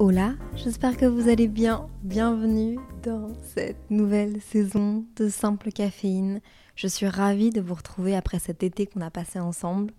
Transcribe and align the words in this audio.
Hola, 0.00 0.36
j'espère 0.54 0.96
que 0.96 1.06
vous 1.06 1.28
allez 1.28 1.48
bien. 1.48 1.88
Bienvenue 2.04 2.78
dans 3.02 3.34
cette 3.52 3.90
nouvelle 3.90 4.40
saison 4.40 5.04
de 5.16 5.28
Simple 5.28 5.72
Caféine. 5.72 6.40
Je 6.76 6.86
suis 6.86 7.08
ravie 7.08 7.50
de 7.50 7.60
vous 7.60 7.74
retrouver 7.74 8.14
après 8.14 8.38
cet 8.38 8.62
été 8.62 8.86
qu'on 8.86 9.00
a 9.00 9.10
passé 9.10 9.40
ensemble. 9.40 9.92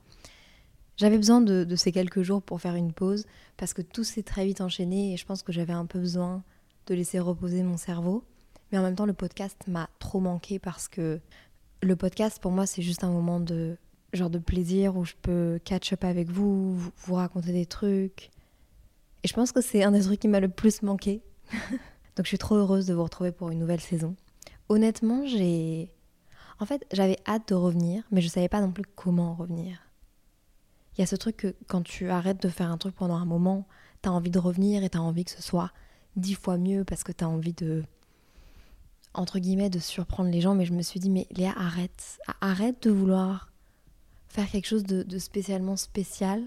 J'avais 0.95 1.17
besoin 1.17 1.41
de, 1.41 1.75
ces 1.75 1.91
quelques 1.91 2.21
jours 2.21 2.41
pour 2.41 2.61
faire 2.61 2.75
une 2.75 2.93
pause 2.93 3.25
parce 3.57 3.73
que 3.73 3.81
tout 3.81 4.05
s'est 4.05 4.23
très 4.23 4.45
vite 4.45 4.61
enchaîné 4.61 5.11
et 5.11 5.17
je 5.17 5.25
pense 5.25 5.43
que 5.43 5.51
j'avais 5.51 5.73
un 5.73 5.85
peu 5.85 5.99
besoin 5.99 6.43
de 6.87 6.95
laisser 6.95 7.19
reposer 7.19 7.61
mon 7.61 7.75
cerveau. 7.75 8.23
Mais 8.71 8.77
en 8.77 8.83
même 8.83 8.95
temps, 8.95 9.05
le 9.05 9.11
podcast 9.11 9.57
m'a 9.67 9.89
trop 9.99 10.21
manqué 10.21 10.59
parce 10.59 10.87
que 10.87 11.19
le 11.81 11.95
podcast 11.97 12.39
pour 12.41 12.51
moi 12.51 12.65
c'est 12.65 12.81
juste 12.81 13.03
un 13.03 13.11
moment 13.11 13.41
de 13.41 13.75
genre 14.13 14.29
de 14.29 14.39
plaisir 14.39 14.95
où 14.95 15.03
je 15.03 15.15
peux 15.21 15.59
catch 15.65 15.91
up 15.91 16.05
avec 16.05 16.29
vous- 16.29 16.77
vous 16.99 17.15
raconter 17.15 17.51
des 17.51 17.65
trucs. 17.65 18.31
Et 19.23 19.27
je 19.27 19.33
pense 19.33 19.51
que 19.51 19.61
c'est 19.61 19.83
un 19.83 19.91
des 19.91 20.01
trucs 20.01 20.19
qui 20.19 20.27
m'a 20.27 20.39
le 20.39 20.49
plus 20.49 20.81
manqué. 20.81 21.21
Donc 22.15 22.25
je 22.25 22.27
suis 22.27 22.37
trop 22.37 22.55
heureuse 22.55 22.85
de 22.85 22.93
vous 22.93 23.03
retrouver 23.03 23.31
pour 23.31 23.49
une 23.49 23.59
nouvelle 23.59 23.81
saison. 23.81 24.15
Honnêtement, 24.69 25.25
j'ai... 25.25 25.91
En 26.59 26.65
fait, 26.65 26.85
j'avais 26.91 27.17
hâte 27.27 27.49
de 27.49 27.55
revenir, 27.55 28.03
mais 28.11 28.21
je 28.21 28.27
savais 28.27 28.49
pas 28.49 28.61
non 28.61 28.71
plus 28.71 28.83
comment 28.95 29.33
revenir. 29.33 29.79
Il 30.97 31.01
y 31.01 31.03
a 31.03 31.07
ce 31.07 31.15
truc 31.15 31.37
que 31.37 31.55
quand 31.67 31.81
tu 31.81 32.09
arrêtes 32.09 32.41
de 32.41 32.49
faire 32.49 32.69
un 32.69 32.77
truc 32.77 32.95
pendant 32.95 33.15
un 33.15 33.25
moment, 33.25 33.65
t'as 34.01 34.09
envie 34.09 34.31
de 34.31 34.39
revenir 34.39 34.83
et 34.83 34.89
t'as 34.89 34.99
envie 34.99 35.23
que 35.23 35.31
ce 35.31 35.41
soit 35.41 35.71
dix 36.17 36.35
fois 36.35 36.57
mieux 36.57 36.83
parce 36.83 37.03
que 37.03 37.11
t'as 37.11 37.25
envie 37.25 37.53
de... 37.53 37.83
Entre 39.13 39.39
guillemets, 39.39 39.69
de 39.69 39.79
surprendre 39.79 40.29
les 40.29 40.41
gens, 40.41 40.55
mais 40.55 40.65
je 40.65 40.73
me 40.73 40.81
suis 40.81 40.99
dit, 40.99 41.09
mais 41.09 41.27
Léa, 41.31 41.53
arrête. 41.57 42.19
Arrête 42.41 42.83
de 42.83 42.91
vouloir 42.91 43.51
faire 44.27 44.49
quelque 44.49 44.67
chose 44.67 44.83
de, 44.83 45.03
de 45.03 45.17
spécialement 45.17 45.77
spécial 45.77 46.43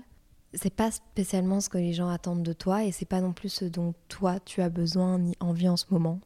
c'est 0.54 0.74
pas 0.74 0.90
spécialement 0.90 1.60
ce 1.60 1.68
que 1.68 1.78
les 1.78 1.92
gens 1.92 2.08
attendent 2.08 2.42
de 2.42 2.52
toi 2.52 2.84
et 2.84 2.92
c'est 2.92 3.06
pas 3.06 3.20
non 3.20 3.32
plus 3.32 3.48
ce 3.48 3.64
dont 3.64 3.94
toi 4.08 4.38
tu 4.40 4.60
as 4.60 4.68
besoin 4.68 5.18
ni 5.18 5.34
envie 5.40 5.68
en 5.68 5.76
ce 5.76 5.86
moment. 5.90 6.20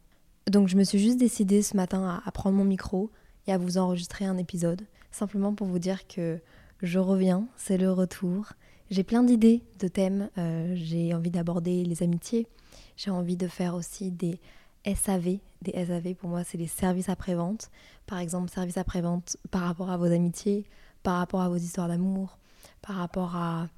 Donc 0.50 0.68
je 0.68 0.76
me 0.76 0.84
suis 0.84 0.98
juste 0.98 1.18
décidée 1.18 1.62
ce 1.62 1.76
matin 1.76 2.22
à, 2.24 2.30
prendre 2.30 2.56
mon 2.56 2.64
micro 2.64 3.10
et 3.46 3.52
à 3.52 3.58
vous 3.58 3.78
enregistrer 3.78 4.24
un 4.24 4.36
épisode, 4.36 4.82
simplement 5.10 5.54
pour 5.54 5.66
vous 5.66 5.78
dire 5.78 6.06
que 6.06 6.40
je 6.82 6.98
reviens, 6.98 7.46
c'est 7.56 7.78
le 7.78 7.92
retour. 7.92 8.52
J'ai 8.90 9.02
plein 9.02 9.22
d'idées 9.22 9.62
de 9.80 9.88
thèmes, 9.88 10.30
euh, 10.38 10.72
j'ai 10.76 11.14
envie 11.14 11.30
d'aborder 11.30 11.84
les 11.84 12.02
amitiés, 12.02 12.46
j'ai 12.96 13.10
envie 13.10 13.36
de 13.36 13.48
faire 13.48 13.74
aussi 13.74 14.10
des 14.10 14.38
SAV. 14.84 15.38
Des 15.62 15.72
SAV 15.72 16.14
pour 16.14 16.28
moi 16.28 16.44
c'est 16.44 16.58
les 16.58 16.68
services 16.68 17.08
après-vente. 17.08 17.70
Par 18.06 18.18
exemple, 18.18 18.50
services 18.50 18.76
après-vente 18.76 19.36
par 19.50 19.62
rapport 19.62 19.90
à 19.90 19.96
vos 19.96 20.12
amitiés, 20.12 20.64
par 21.02 21.18
rapport 21.18 21.40
à 21.40 21.48
vos 21.48 21.56
histoires 21.56 21.88
d'amour, 21.88 22.38
par 22.82 22.96
rapport 22.96 23.34
à 23.34 23.68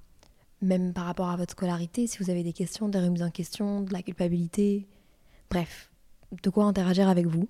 même 0.60 0.92
par 0.92 1.04
rapport 1.04 1.28
à 1.28 1.36
votre 1.36 1.52
scolarité, 1.52 2.06
si 2.06 2.18
vous 2.18 2.30
avez 2.30 2.42
des 2.42 2.52
questions, 2.52 2.88
des 2.88 2.98
remises 2.98 3.22
en 3.22 3.30
question, 3.30 3.82
de 3.82 3.92
la 3.92 4.02
culpabilité, 4.02 4.86
bref, 5.50 5.90
de 6.42 6.50
quoi 6.50 6.64
interagir 6.64 7.08
avec 7.08 7.26
vous. 7.26 7.48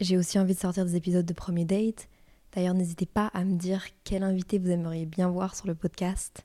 J'ai 0.00 0.16
aussi 0.16 0.38
envie 0.38 0.54
de 0.54 0.60
sortir 0.60 0.84
des 0.84 0.96
épisodes 0.96 1.26
de 1.26 1.32
premier 1.32 1.64
date. 1.64 2.08
D'ailleurs, 2.54 2.74
n'hésitez 2.74 3.06
pas 3.06 3.28
à 3.34 3.44
me 3.44 3.56
dire 3.56 3.84
quel 4.04 4.22
invité 4.22 4.58
vous 4.58 4.70
aimeriez 4.70 5.06
bien 5.06 5.28
voir 5.28 5.54
sur 5.54 5.66
le 5.66 5.74
podcast 5.74 6.44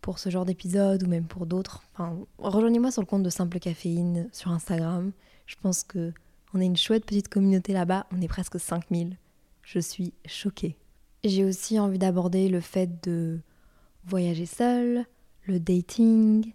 pour 0.00 0.18
ce 0.18 0.30
genre 0.30 0.44
d'épisode 0.44 1.04
ou 1.04 1.06
même 1.06 1.26
pour 1.26 1.46
d'autres. 1.46 1.82
Enfin, 1.92 2.18
rejoignez-moi 2.38 2.90
sur 2.90 3.02
le 3.02 3.06
compte 3.06 3.22
de 3.22 3.30
Simple 3.30 3.58
Caféine 3.58 4.28
sur 4.32 4.50
Instagram. 4.50 5.12
Je 5.46 5.56
pense 5.56 5.82
que 5.82 6.12
on 6.54 6.60
est 6.60 6.66
une 6.66 6.76
chouette 6.76 7.04
petite 7.04 7.28
communauté 7.28 7.72
là-bas, 7.74 8.06
on 8.10 8.22
est 8.22 8.28
presque 8.28 8.58
5000. 8.58 9.16
Je 9.62 9.78
suis 9.78 10.14
choquée. 10.24 10.76
J'ai 11.24 11.44
aussi 11.44 11.78
envie 11.78 11.98
d'aborder 11.98 12.48
le 12.48 12.60
fait 12.60 13.04
de 13.06 13.40
voyager 14.04 14.46
seul, 14.46 15.04
le 15.48 15.58
dating. 15.58 16.52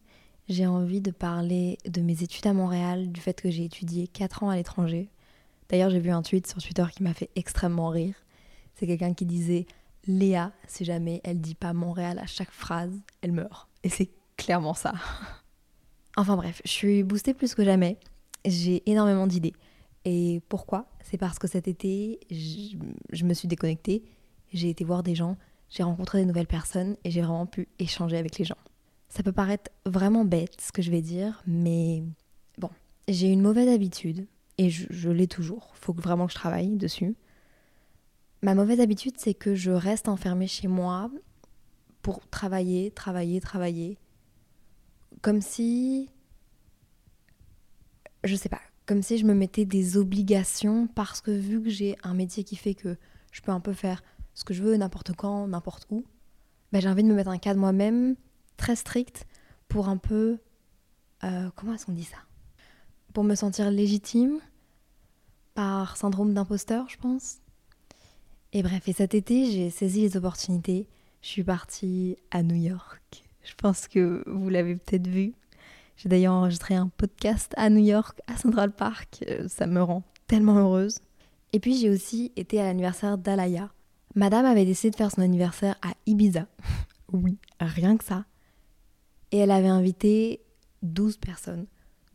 J'ai 0.47 0.67
envie 0.67 1.01
de 1.01 1.11
parler 1.11 1.77
de 1.85 2.01
mes 2.01 2.21
études 2.23 2.47
à 2.47 2.53
Montréal, 2.53 3.11
du 3.11 3.19
fait 3.19 3.41
que 3.41 3.49
j'ai 3.49 3.65
étudié 3.65 4.07
4 4.07 4.43
ans 4.43 4.49
à 4.49 4.55
l'étranger. 4.55 5.09
D'ailleurs, 5.69 5.89
j'ai 5.89 5.99
vu 5.99 6.11
un 6.11 6.21
tweet 6.21 6.47
sur 6.47 6.61
Twitter 6.61 6.85
qui 6.95 7.03
m'a 7.03 7.13
fait 7.13 7.29
extrêmement 7.35 7.89
rire. 7.89 8.15
C'est 8.75 8.87
quelqu'un 8.87 9.13
qui 9.13 9.25
disait 9.25 9.65
Léa, 10.05 10.51
si 10.67 10.85
jamais 10.85 11.21
elle 11.23 11.39
dit 11.39 11.55
pas 11.55 11.73
Montréal 11.73 12.19
à 12.19 12.25
chaque 12.25 12.51
phrase, 12.51 12.91
elle 13.21 13.31
meurt. 13.31 13.67
Et 13.83 13.89
c'est 13.89 14.09
clairement 14.37 14.73
ça. 14.73 14.93
enfin 16.17 16.35
bref, 16.35 16.61
je 16.65 16.71
suis 16.71 17.03
boostée 17.03 17.33
plus 17.33 17.55
que 17.55 17.63
jamais. 17.63 17.97
J'ai 18.45 18.83
énormément 18.89 19.27
d'idées. 19.27 19.53
Et 20.05 20.41
pourquoi? 20.49 20.87
C'est 21.01 21.17
parce 21.17 21.39
que 21.39 21.47
cet 21.47 21.67
été, 21.67 22.19
je, 22.29 22.77
je 23.13 23.23
me 23.23 23.33
suis 23.33 23.47
déconnectée. 23.47 24.03
J'ai 24.51 24.69
été 24.69 24.83
voir 24.83 25.01
des 25.01 25.15
gens, 25.15 25.37
j'ai 25.69 25.83
rencontré 25.83 26.19
des 26.19 26.25
nouvelles 26.25 26.47
personnes 26.47 26.97
et 27.03 27.09
j'ai 27.09 27.21
vraiment 27.21 27.45
pu 27.45 27.69
échanger 27.79 28.17
avec 28.17 28.37
les 28.37 28.45
gens. 28.45 28.57
Ça 29.13 29.21
peut 29.21 29.31
paraître 29.31 29.69
vraiment 29.85 30.25
bête 30.25 30.59
ce 30.59 30.71
que 30.71 30.81
je 30.81 30.89
vais 30.89 31.03
dire, 31.03 31.43
mais 31.45 32.01
bon, 32.57 32.71
j'ai 33.07 33.27
une 33.27 33.43
mauvaise 33.43 33.69
habitude 33.69 34.25
et 34.57 34.71
je, 34.71 35.11
l'ai 35.11 35.27
toujours. 35.27 35.69
Faut 35.75 35.93
vraiment 35.93 36.25
que 36.25 36.31
je 36.31 36.37
travaille 36.37 36.77
dessus. 36.77 37.15
Ma 38.41 38.55
mauvaise 38.55 38.79
habitude, 38.79 39.13
c'est 39.17 39.35
que 39.35 39.53
je 39.53 39.69
reste 39.69 40.09
enfermée 40.09 40.47
chez 40.47 40.67
moi 40.67 41.11
pour 42.01 42.27
travailler, 42.27 42.89
travailler, 42.89 43.39
travailler. 43.39 43.99
Comme 45.21 45.41
si. 45.41 46.09
Je 48.23 48.35
sais 48.35 48.49
pas. 48.49 48.61
Comme 48.87 49.03
si 49.03 49.19
je 49.19 49.25
me 49.25 49.35
mettais 49.35 49.65
des 49.65 49.95
obligations 49.95 50.87
parce 50.87 51.21
que 51.21 51.29
vu 51.29 51.61
que 51.61 51.69
j'ai 51.69 51.97
un 52.01 52.15
métier 52.15 52.43
qui 52.43 52.55
fait 52.55 52.73
que 52.73 52.97
je 53.31 53.41
peux 53.41 53.51
un 53.51 53.59
peu 53.59 53.73
faire 53.73 54.01
ce 54.33 54.43
que 54.43 54.55
je 54.55 54.63
veux, 54.63 54.75
n'importe 54.75 55.13
quand, 55.15 55.47
n'importe 55.47 55.85
où, 55.91 56.03
ben, 56.71 56.81
j'ai 56.81 56.89
envie 56.89 57.03
de 57.03 57.09
me 57.09 57.13
mettre 57.13 57.29
un 57.29 57.37
cadre 57.37 57.59
moi-même 57.59 58.15
très 58.57 58.75
strict 58.75 59.25
pour 59.67 59.89
un 59.89 59.97
peu. 59.97 60.37
euh, 61.23 61.49
comment 61.55 61.73
est-ce 61.73 61.85
qu'on 61.85 61.93
dit 61.93 62.03
ça? 62.03 62.17
Pour 63.13 63.23
me 63.23 63.35
sentir 63.35 63.69
légitime 63.71 64.39
par 65.53 65.97
syndrome 65.97 66.33
d'imposteur, 66.33 66.87
je 66.89 66.97
pense. 66.97 67.37
Et 68.53 68.63
bref, 68.63 68.87
et 68.87 68.93
cet 68.93 69.13
été, 69.13 69.51
j'ai 69.51 69.69
saisi 69.69 70.01
les 70.01 70.17
opportunités. 70.17 70.87
Je 71.21 71.27
suis 71.29 71.43
partie 71.43 72.17
à 72.31 72.43
New 72.43 72.55
York. 72.55 73.23
Je 73.43 73.53
pense 73.55 73.87
que 73.87 74.23
vous 74.27 74.49
l'avez 74.49 74.75
peut-être 74.75 75.07
vu. 75.07 75.33
J'ai 75.95 76.09
d'ailleurs 76.09 76.33
enregistré 76.33 76.75
un 76.75 76.87
podcast 76.89 77.53
à 77.55 77.69
New 77.69 77.83
York, 77.83 78.19
à 78.27 78.35
Central 78.37 78.71
Park. 78.71 79.23
Euh, 79.29 79.47
Ça 79.47 79.67
me 79.67 79.81
rend 79.81 80.03
tellement 80.27 80.57
heureuse. 80.57 80.99
Et 81.53 81.59
puis 81.59 81.77
j'ai 81.77 81.89
aussi 81.89 82.31
été 82.35 82.59
à 82.59 82.63
l'anniversaire 82.63 83.17
d'Alaya. 83.17 83.71
Madame 84.15 84.45
avait 84.45 84.65
décidé 84.65 84.91
de 84.91 84.95
faire 84.95 85.11
son 85.11 85.21
anniversaire 85.21 85.75
à 85.81 85.93
Ibiza. 86.07 86.47
oui, 87.13 87.37
rien 87.59 87.95
que 87.97 88.03
ça. 88.03 88.25
Et 89.33 89.39
elle 89.39 89.51
avait 89.51 89.67
invité 89.67 90.41
12 90.83 91.17
personnes. 91.17 91.65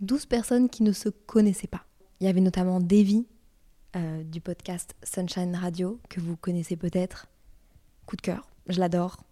12 0.01 0.27
personnes 0.27 0.69
qui 0.69 0.85
ne 0.85 0.93
se 0.93 1.09
connaissaient 1.09 1.67
pas. 1.67 1.85
Il 2.21 2.27
y 2.27 2.31
avait 2.31 2.41
notamment 2.41 2.79
Davy 2.79 3.27
euh, 3.97 4.23
du 4.23 4.41
podcast 4.41 4.95
Sunshine 5.03 5.57
Radio, 5.57 5.99
que 6.09 6.21
vous 6.21 6.37
connaissez 6.37 6.77
peut-être. 6.77 7.27
Coup 8.07 8.15
de 8.15 8.23
cœur, 8.23 8.49
je 8.69 8.79
l'adore. 8.79 9.25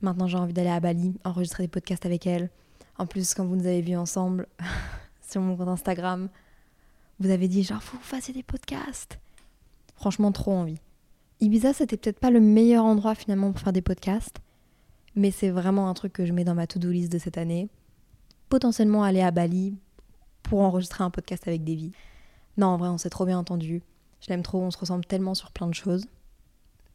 Maintenant 0.00 0.28
j'ai 0.28 0.38
envie 0.38 0.52
d'aller 0.52 0.70
à 0.70 0.78
Bali, 0.78 1.18
enregistrer 1.24 1.64
des 1.64 1.68
podcasts 1.68 2.06
avec 2.06 2.24
elle. 2.24 2.50
En 2.98 3.06
plus, 3.06 3.34
quand 3.34 3.44
vous 3.44 3.56
nous 3.56 3.66
avez 3.66 3.82
vus 3.82 3.96
ensemble 3.96 4.46
sur 5.28 5.40
mon 5.40 5.56
compte 5.56 5.70
Instagram, 5.70 6.28
vous 7.18 7.30
avez 7.30 7.48
dit 7.48 7.64
genre 7.64 7.82
faut 7.82 7.96
vous 7.96 8.02
fassiez 8.04 8.32
des 8.32 8.44
podcasts. 8.44 9.18
Franchement, 9.96 10.30
trop 10.30 10.52
envie. 10.52 10.78
Ibiza, 11.40 11.72
c'était 11.72 11.96
peut-être 11.96 12.20
pas 12.20 12.30
le 12.30 12.40
meilleur 12.40 12.84
endroit 12.84 13.16
finalement 13.16 13.50
pour 13.50 13.60
faire 13.60 13.72
des 13.72 13.82
podcasts, 13.82 14.38
mais 15.18 15.32
c'est 15.32 15.50
vraiment 15.50 15.88
un 15.88 15.94
truc 15.94 16.12
que 16.12 16.24
je 16.24 16.32
mets 16.32 16.44
dans 16.44 16.54
ma 16.54 16.66
to-do 16.66 16.90
list 16.90 17.10
de 17.10 17.18
cette 17.18 17.38
année. 17.38 17.68
Potentiellement 18.48 19.02
aller 19.02 19.20
à 19.20 19.30
Bali 19.30 19.74
pour 20.44 20.60
enregistrer 20.60 21.04
un 21.04 21.10
podcast 21.10 21.46
avec 21.46 21.64
Davy. 21.64 21.92
Non, 22.56 22.68
en 22.68 22.76
vrai, 22.76 22.88
on 22.88 22.98
s'est 22.98 23.10
trop 23.10 23.26
bien 23.26 23.38
entendu. 23.38 23.82
Je 24.20 24.28
l'aime 24.28 24.42
trop, 24.42 24.60
on 24.60 24.70
se 24.70 24.78
ressemble 24.78 25.04
tellement 25.04 25.34
sur 25.34 25.50
plein 25.50 25.66
de 25.66 25.74
choses. 25.74 26.06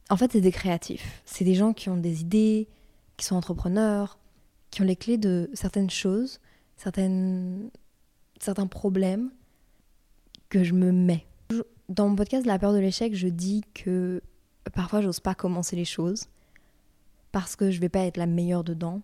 En 0.10 0.18
fait, 0.18 0.32
c'est 0.32 0.42
des 0.42 0.52
créatifs. 0.52 1.22
C'est 1.26 1.44
des 1.44 1.54
gens 1.54 1.74
qui 1.74 1.90
ont 1.90 1.98
des 1.98 2.22
idées, 2.22 2.68
qui 3.18 3.26
sont 3.26 3.36
entrepreneurs, 3.36 4.18
qui 4.72 4.82
ont 4.82 4.86
les 4.86 4.96
clés 4.96 5.18
de 5.18 5.50
certaines 5.54 5.90
choses, 5.90 6.40
certaines, 6.78 7.70
certains 8.40 8.68
problèmes 8.68 9.32
que 10.50 10.64
je 10.64 10.74
me 10.74 10.92
mets 10.92 11.26
Dans 11.90 12.08
mon 12.08 12.16
podcast 12.16 12.46
La 12.46 12.58
peur 12.58 12.74
de 12.74 12.80
l'échec, 12.80 13.14
je 13.16 13.28
dis 13.28 13.64
que 13.74 14.22
parfois 14.74 15.02
j'ose 15.02 15.20
pas 15.20 15.36
commencer 15.36 15.76
les 15.76 15.86
choses 15.86 16.28
parce 17.34 17.58
que 17.58 17.72
je 17.72 17.82
vais 17.82 17.90
pas 17.90 18.06
être 18.06 18.16
la 18.16 18.28
meilleure 18.28 18.64
dedans. 18.64 19.02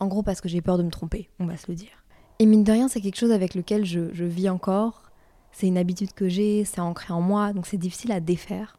En 0.00 0.08
gros, 0.08 0.24
parce 0.24 0.40
que 0.40 0.48
j'ai 0.48 0.62
peur 0.62 0.78
de 0.78 0.82
me 0.82 0.90
tromper, 0.90 1.30
on 1.38 1.46
va 1.46 1.56
se 1.56 1.70
le 1.70 1.76
dire. 1.76 2.04
Et 2.40 2.46
mine 2.46 2.64
de 2.64 2.72
rien, 2.72 2.88
c'est 2.88 3.00
quelque 3.00 3.18
chose 3.18 3.30
avec 3.30 3.54
lequel 3.54 3.84
je, 3.84 4.12
je 4.12 4.24
vis 4.24 4.48
encore. 4.48 5.10
C'est 5.52 5.66
une 5.66 5.78
habitude 5.78 6.12
que 6.12 6.28
j'ai, 6.28 6.64
c'est 6.64 6.80
ancré 6.80 7.12
en 7.12 7.20
moi, 7.20 7.52
donc 7.52 7.66
c'est 7.66 7.76
difficile 7.76 8.10
à 8.10 8.20
défaire. 8.20 8.78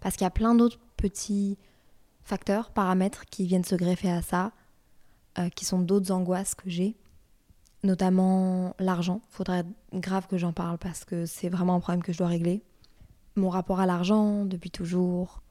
Parce 0.00 0.16
qu'il 0.16 0.24
y 0.24 0.28
a 0.28 0.30
plein 0.30 0.54
d'autres 0.54 0.78
petits 0.96 1.56
facteurs, 2.24 2.70
paramètres 2.70 3.24
qui 3.24 3.46
viennent 3.46 3.64
se 3.64 3.74
greffer 3.74 4.10
à 4.10 4.22
ça, 4.22 4.52
euh, 5.38 5.48
qui 5.48 5.64
sont 5.64 5.78
d'autres 5.78 6.12
angoisses 6.12 6.54
que 6.54 6.68
j'ai, 6.68 6.96
notamment 7.84 8.74
l'argent. 8.78 9.22
Faudrait 9.30 9.64
grave 9.94 10.26
que 10.26 10.36
j'en 10.36 10.52
parle 10.52 10.76
parce 10.76 11.04
que 11.04 11.24
c'est 11.24 11.48
vraiment 11.48 11.76
un 11.76 11.80
problème 11.80 12.02
que 12.02 12.12
je 12.12 12.18
dois 12.18 12.26
régler. 12.26 12.62
Mon 13.36 13.48
rapport 13.48 13.80
à 13.80 13.86
l'argent 13.86 14.44
depuis 14.44 14.70
toujours, 14.70 15.42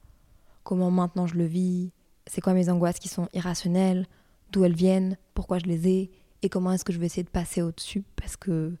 comment 0.62 0.90
maintenant 0.90 1.26
je 1.26 1.36
le 1.36 1.46
vis, 1.46 1.92
c'est 2.26 2.40
quoi 2.40 2.54
mes 2.54 2.68
angoisses 2.68 2.98
qui 2.98 3.08
sont 3.08 3.28
irrationnelles, 3.32 4.06
d'où 4.52 4.64
elles 4.64 4.74
viennent, 4.74 5.16
pourquoi 5.34 5.58
je 5.58 5.66
les 5.66 5.88
ai, 5.88 6.10
et 6.42 6.48
comment 6.48 6.72
est-ce 6.72 6.84
que 6.84 6.92
je 6.92 6.98
vais 6.98 7.06
essayer 7.06 7.24
de 7.24 7.30
passer 7.30 7.62
au-dessus? 7.62 8.04
Parce 8.16 8.36
que 8.36 8.74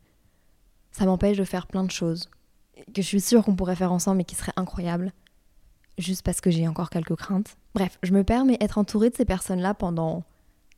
ça 0.92 1.04
m'empêche 1.06 1.36
de 1.36 1.44
faire 1.44 1.66
plein 1.66 1.84
de 1.84 1.90
choses 1.90 2.28
que 2.94 3.02
je 3.02 3.06
suis 3.06 3.20
sûre 3.20 3.44
qu'on 3.44 3.56
pourrait 3.56 3.76
faire 3.76 3.92
ensemble 3.92 4.20
et 4.20 4.24
qui 4.24 4.34
seraient 4.34 4.52
incroyables 4.56 5.12
juste 5.98 6.22
parce 6.22 6.40
que 6.40 6.50
j'ai 6.50 6.68
encore 6.68 6.90
quelques 6.90 7.16
craintes. 7.16 7.56
Bref, 7.74 7.98
je 8.02 8.12
me 8.12 8.24
permets 8.24 8.58
être 8.60 8.78
entourée 8.78 9.10
de 9.10 9.14
ces 9.14 9.24
personnes-là 9.24 9.74
pendant 9.74 10.24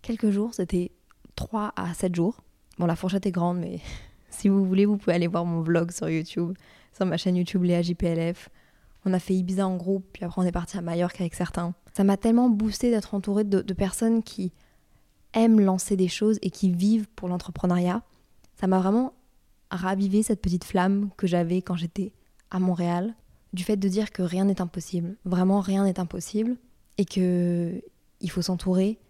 quelques 0.03 0.31
jours, 0.31 0.55
c'était 0.55 0.93
3 1.35 1.73
à 1.76 1.93
7 1.94 2.15
jours. 2.15 2.43
Bon, 2.79 2.87
la 2.87 2.97
fourchette 2.97 3.26
est 3.26 3.32
grande, 3.32 3.59
mais 3.59 3.81
si 4.31 4.49
vous 4.49 4.65
voulez, 4.65 4.87
vous 4.87 4.97
pouvez 4.97 5.15
aller 5.15 5.26
voir 5.26 5.44
mon 5.44 5.61
vlog 5.61 5.91
sur 5.91 6.09
YouTube, 6.09 6.56
sur 6.94 7.06
ma 7.06 7.17
chaîne 7.17 7.37
YouTube 7.37 7.65
Léa 7.65 7.82
JPLF. 7.82 8.49
On 9.05 9.12
a 9.12 9.19
fait 9.19 9.35
Ibiza 9.35 9.67
en 9.67 9.76
groupe, 9.76 10.06
puis 10.12 10.25
après 10.25 10.41
on 10.41 10.44
est 10.44 10.53
parti 10.53 10.76
à 10.76 10.82
Majorque 10.82 11.20
avec 11.20 11.35
certains. 11.35 11.75
Ça 11.99 12.05
m'a 12.05 12.17
tellement 12.17 12.49
boosté 12.49 12.93
d'être 12.93 13.15
entourée 13.15 13.43
de, 13.43 13.75
personnes 13.75 14.23
qui 14.23 14.53
aiment 15.35 15.59
lancer 15.59 15.97
des 15.97 16.06
choses 16.06 16.39
et 16.43 16.50
qui 16.50 16.71
vivent 16.71 17.09
pour 17.17 17.29
l'entrepreneuriat. 17.29 18.05
Ça 18.55 18.69
m'a 18.69 18.79
vraiment 18.79 19.15
ravivé 19.73 20.23
cette 20.23 20.41
petite 20.41 20.62
flamme 20.62 21.11
que 21.17 21.27
j'avais 21.27 21.61
quand 21.61 21.75
j'étais 21.75 22.12
à 22.53 22.61
Montréal 22.61 23.17
du 23.53 23.65
fait 23.65 23.77
de 23.77 23.89
dire 23.89 24.12
que 24.12 24.23
rien 24.23 24.45
n'est 24.45 24.61
impossible. 24.61 25.17
Vraiment, 25.25 25.59
rien 25.59 25.83
n'est 25.83 25.99
impossible. 25.99 26.56
Et 26.99 27.05
que 27.05 27.83
il 28.21 28.31
faut 28.31 28.43
s'entourer 28.43 29.01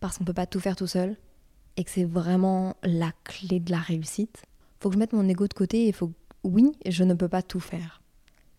parce 0.00 0.16
qu'on 0.16 0.24
ne 0.24 0.26
peut 0.26 0.32
pas 0.32 0.46
tout 0.46 0.60
faire 0.60 0.76
tout 0.76 0.86
seul. 0.86 1.18
Et 1.76 1.84
que 1.84 1.90
c'est 1.90 2.04
vraiment 2.04 2.74
la 2.82 3.12
clé 3.24 3.60
de 3.60 3.70
la 3.70 3.80
réussite. 3.80 4.44
Faut 4.78 4.88
que 4.88 4.94
je 4.94 4.98
mette 4.98 5.12
mon 5.12 5.28
ego 5.28 5.46
de 5.46 5.52
côté 5.52 5.88
et 5.88 5.92
faut. 5.92 6.10
Oui, 6.42 6.72
je 6.86 7.04
ne 7.04 7.12
peux 7.12 7.28
pas 7.28 7.42
tout 7.42 7.60
faire. 7.60 8.00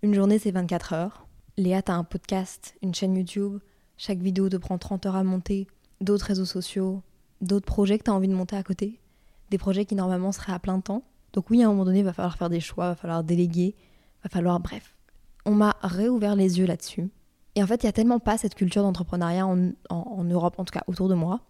Une 0.04 0.14
journée, 0.14 0.38
c'est 0.38 0.52
24 0.52 0.94
heures. 0.94 1.28
Léa, 1.58 1.82
t'as 1.82 1.94
un 1.94 2.04
podcast, 2.04 2.76
une 2.84 2.94
chaîne 2.94 3.16
YouTube. 3.16 3.60
Chaque 4.04 4.18
vidéo 4.18 4.50
te 4.50 4.58
prend 4.58 4.80
30 4.80 5.06
heures 5.06 5.16
à 5.16 5.24
monter. 5.24 5.68
D'autres 6.00 6.26
réseaux 6.26 6.46
sociaux, 6.46 7.04
d'autres 7.40 7.68
projets 7.68 8.00
que 8.00 8.06
t'as 8.06 8.12
envie 8.12 8.28
de 8.28 8.34
monter 8.34 8.56
à 8.56 8.64
côté. 8.64 9.00
Des 9.52 9.60
projets 9.60 9.86
qui 9.86 9.94
normalement 9.94 10.32
seraient 10.32 10.54
à 10.54 10.58
plein 10.58 10.80
temps. 10.80 11.04
Donc 11.34 11.52
oui, 11.52 11.62
à 11.62 11.68
un 11.68 11.70
moment 11.70 11.86
donné, 11.86 12.00
il 12.00 12.06
va 12.06 12.12
falloir 12.12 12.36
faire 12.36 12.50
des 12.50 12.62
choix, 12.62 12.88
va 12.88 12.96
falloir 12.96 13.24
déléguer, 13.24 13.76
va 14.24 14.30
falloir, 14.32 14.60
bref, 14.60 14.96
on 15.46 15.52
m'a 15.52 15.76
réouvert 15.84 16.36
les 16.36 16.58
yeux 16.58 16.66
là-dessus. 16.66 17.12
Et 17.54 17.62
en 17.62 17.68
fait, 17.68 17.84
il 17.84 17.86
n'y 17.86 17.90
a 17.90 17.94
tellement 17.94 18.18
pas 18.18 18.40
cette 18.40 18.56
culture 18.56 18.82
d'entrepreneuriat 18.82 19.46
en, 19.46 20.24
Europe, 20.24 20.56
en 20.58 20.66
tout 20.66 20.74
cas 20.74 20.84
autour 20.88 21.08
de 21.08 21.14
moi, 21.14 21.42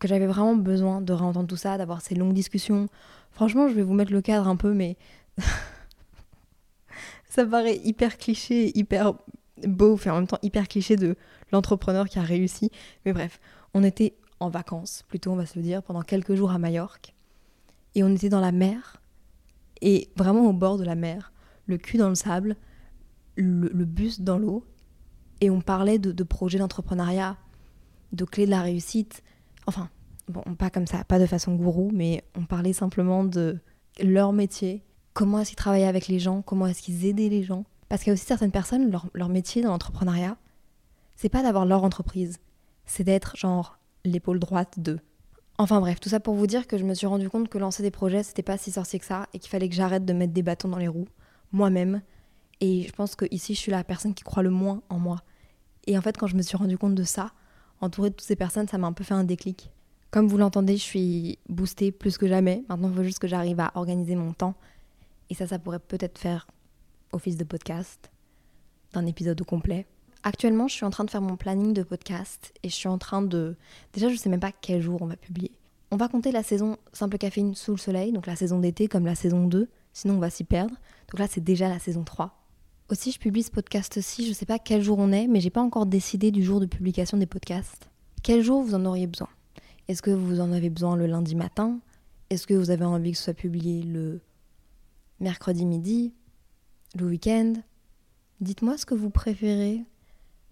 que 0.00 0.08
j'avais 0.08 0.26
vraiment 0.26 0.56
besoin 0.56 1.00
de 1.00 1.12
réentendre 1.12 1.46
tout 1.46 1.56
ça, 1.56 1.78
d'avoir 1.78 2.00
ces 2.00 2.16
longues 2.16 2.34
discussions. 2.34 2.88
Franchement, 3.30 3.68
je 3.68 3.74
vais 3.74 3.82
vous 3.84 3.94
mettre 3.94 4.10
le 4.10 4.20
cadre 4.20 4.48
un 4.48 4.56
peu, 4.56 4.74
mais 4.74 4.96
ça 7.30 7.46
paraît 7.46 7.76
hyper 7.84 8.18
cliché, 8.18 8.76
hyper 8.76 9.14
beau, 9.66 9.98
et 10.04 10.10
en 10.10 10.16
même 10.16 10.26
temps 10.26 10.38
hyper 10.42 10.68
cliché 10.68 10.96
de 10.96 11.16
l'entrepreneur 11.52 12.08
qui 12.08 12.18
a 12.18 12.22
réussi. 12.22 12.70
Mais 13.04 13.12
bref, 13.12 13.40
on 13.74 13.82
était 13.82 14.16
en 14.40 14.50
vacances, 14.50 15.04
plutôt 15.08 15.32
on 15.32 15.36
va 15.36 15.46
se 15.46 15.58
le 15.58 15.62
dire, 15.62 15.82
pendant 15.82 16.02
quelques 16.02 16.34
jours 16.34 16.50
à 16.50 16.58
Majorque. 16.58 17.14
Et 17.94 18.02
on 18.02 18.08
était 18.08 18.28
dans 18.28 18.40
la 18.40 18.52
mer, 18.52 19.00
et 19.80 20.08
vraiment 20.16 20.48
au 20.48 20.52
bord 20.52 20.78
de 20.78 20.84
la 20.84 20.94
mer, 20.94 21.32
le 21.66 21.78
cul 21.78 21.98
dans 21.98 22.08
le 22.08 22.14
sable, 22.14 22.56
le, 23.36 23.84
bus 23.84 24.20
dans 24.20 24.38
l'eau 24.38 24.64
et 25.40 25.50
on 25.50 25.60
parlait 25.60 25.98
de, 25.98 26.22
projets 26.22 26.58
d'entrepreneuriat, 26.58 27.36
de 28.12 28.24
clés 28.24 28.46
de 28.46 28.50
la 28.50 28.62
réussite. 28.62 29.22
Enfin, 29.66 29.88
bon, 30.28 30.42
pas 30.56 30.70
comme 30.70 30.86
ça, 30.86 31.04
pas 31.04 31.18
de 31.18 31.26
façon 31.26 31.54
gourou, 31.54 31.90
mais 31.92 32.24
on 32.36 32.44
parlait 32.44 32.72
simplement 32.72 33.24
de 33.24 33.58
leur 34.02 34.32
métier, 34.32 34.82
comment 35.12 35.40
est-ce 35.40 35.50
qu'ils 35.50 35.56
travaillaient 35.56 35.86
avec 35.86 36.08
les 36.08 36.18
gens, 36.18 36.42
comment 36.42 36.66
est-ce 36.66 36.82
qu'ils 36.82 37.04
aidaient 37.06 37.28
les 37.28 37.42
gens? 37.42 37.64
Parce 37.88 38.02
qu'il 38.02 38.08
y 38.08 38.12
a 38.12 38.14
aussi 38.14 38.24
certaines 38.24 38.50
personnes, 38.50 38.90
leur, 39.12 39.28
métier 39.28 39.62
dans 39.62 39.70
l'entrepreneuriat, 39.70 40.36
c'est 41.16 41.28
pas 41.28 41.42
d'avoir 41.42 41.66
leur 41.66 41.84
entreprise, 41.84 42.38
c'est 42.86 43.04
d'être 43.04 43.36
genre 43.36 43.78
l'épaule 44.04 44.38
droite 44.38 44.78
de. 44.78 44.98
Enfin 45.58 45.80
bref, 45.80 46.00
tout 46.00 46.08
ça 46.08 46.18
pour 46.18 46.34
vous 46.34 46.46
dire 46.46 46.66
que 46.66 46.78
je 46.78 46.84
me 46.84 46.94
suis 46.94 47.06
rendu 47.06 47.30
compte 47.30 47.48
que 47.48 47.58
lancer 47.58 47.82
des 47.82 47.92
projets, 47.92 48.22
c'était 48.22 48.42
pas 48.42 48.58
si 48.58 48.72
sorcier 48.72 48.98
que 48.98 49.04
ça 49.04 49.26
et 49.32 49.38
qu'il 49.38 49.50
fallait 49.50 49.68
que 49.68 49.74
j'arrête 49.74 50.04
de 50.04 50.12
mettre 50.12 50.32
des 50.32 50.42
bâtons 50.42 50.68
dans 50.68 50.78
les 50.78 50.88
roues, 50.88 51.08
moi-même, 51.52 52.02
et 52.60 52.82
je 52.82 52.92
pense 52.92 53.14
que 53.14 53.26
ici, 53.30 53.54
je 53.54 53.60
suis 53.60 53.70
la 53.70 53.84
personne 53.84 54.14
qui 54.14 54.24
croit 54.24 54.42
le 54.42 54.50
moins 54.50 54.82
en 54.88 54.98
moi. 54.98 55.22
Et 55.86 55.98
en 55.98 56.02
fait, 56.02 56.16
quand 56.16 56.26
je 56.26 56.36
me 56.36 56.42
suis 56.42 56.56
rendu 56.56 56.78
compte 56.78 56.94
de 56.94 57.02
ça, 57.02 57.32
entourée 57.80 58.10
de 58.10 58.14
toutes 58.14 58.26
ces 58.26 58.36
personnes, 58.36 58.68
ça 58.68 58.78
m'a 58.78 58.86
un 58.86 58.92
peu 58.92 59.04
fait 59.04 59.14
un 59.14 59.24
déclic. 59.24 59.70
Comme 60.10 60.28
vous 60.28 60.38
l'entendez, 60.38 60.76
je 60.76 60.82
suis 60.82 61.38
boostée 61.48 61.92
plus 61.92 62.16
que 62.16 62.26
jamais. 62.26 62.64
Maintenant, 62.68 62.88
il 62.88 62.94
faut 62.94 63.02
juste 63.02 63.18
que 63.18 63.28
j'arrive 63.28 63.60
à 63.60 63.72
organiser 63.74 64.14
mon 64.14 64.32
temps. 64.32 64.54
Et 65.28 65.34
ça, 65.34 65.46
ça 65.46 65.58
pourrait 65.58 65.78
peut-être 65.78 66.18
faire 66.18 66.46
office 67.14 67.36
de 67.36 67.44
podcast, 67.44 68.10
d'un 68.92 69.06
épisode 69.06 69.40
au 69.40 69.44
complet. 69.44 69.86
Actuellement, 70.22 70.68
je 70.68 70.74
suis 70.74 70.84
en 70.84 70.90
train 70.90 71.04
de 71.04 71.10
faire 71.10 71.20
mon 71.20 71.36
planning 71.36 71.72
de 71.72 71.82
podcast 71.82 72.52
et 72.62 72.68
je 72.68 72.74
suis 72.74 72.88
en 72.88 72.98
train 72.98 73.22
de... 73.22 73.56
Déjà, 73.92 74.08
je 74.08 74.16
sais 74.16 74.28
même 74.28 74.40
pas 74.40 74.52
quel 74.52 74.80
jour 74.80 75.02
on 75.02 75.06
va 75.06 75.16
publier. 75.16 75.52
On 75.90 75.96
va 75.96 76.08
compter 76.08 76.32
la 76.32 76.42
saison 76.42 76.76
Simple 76.92 77.18
Caféine 77.18 77.54
sous 77.54 77.72
le 77.72 77.76
soleil, 77.76 78.12
donc 78.12 78.26
la 78.26 78.36
saison 78.36 78.58
d'été 78.58 78.88
comme 78.88 79.06
la 79.06 79.14
saison 79.14 79.46
2, 79.46 79.68
sinon 79.92 80.14
on 80.14 80.18
va 80.18 80.30
s'y 80.30 80.44
perdre. 80.44 80.74
Donc 81.10 81.20
là, 81.20 81.26
c'est 81.28 81.44
déjà 81.44 81.68
la 81.68 81.78
saison 81.78 82.04
3. 82.04 82.36
Aussi, 82.90 83.12
je 83.12 83.18
publie 83.18 83.42
ce 83.42 83.50
podcast-ci, 83.50 84.24
je 84.24 84.30
ne 84.30 84.34
sais 84.34 84.46
pas 84.46 84.58
quel 84.58 84.82
jour 84.82 84.98
on 84.98 85.12
est, 85.12 85.26
mais 85.26 85.40
j'ai 85.40 85.50
pas 85.50 85.62
encore 85.62 85.86
décidé 85.86 86.30
du 86.30 86.42
jour 86.42 86.60
de 86.60 86.66
publication 86.66 87.16
des 87.16 87.26
podcasts. 87.26 87.88
Quel 88.22 88.42
jour 88.42 88.62
vous 88.62 88.74
en 88.74 88.84
auriez 88.86 89.06
besoin? 89.06 89.28
Est-ce 89.88 90.02
que 90.02 90.10
vous 90.10 90.40
en 90.40 90.52
avez 90.52 90.70
besoin 90.70 90.96
le 90.96 91.06
lundi 91.06 91.34
matin? 91.34 91.78
Est-ce 92.30 92.46
que 92.46 92.54
vous 92.54 92.70
avez 92.70 92.84
envie 92.84 93.12
que 93.12 93.18
ce 93.18 93.24
soit 93.24 93.34
publié 93.34 93.82
le 93.82 94.20
mercredi 95.20 95.66
midi? 95.66 96.12
Le 96.96 97.06
week-end 97.06 97.54
Dites-moi 98.40 98.78
ce 98.78 98.86
que 98.86 98.94
vous 98.94 99.10
préférez. 99.10 99.82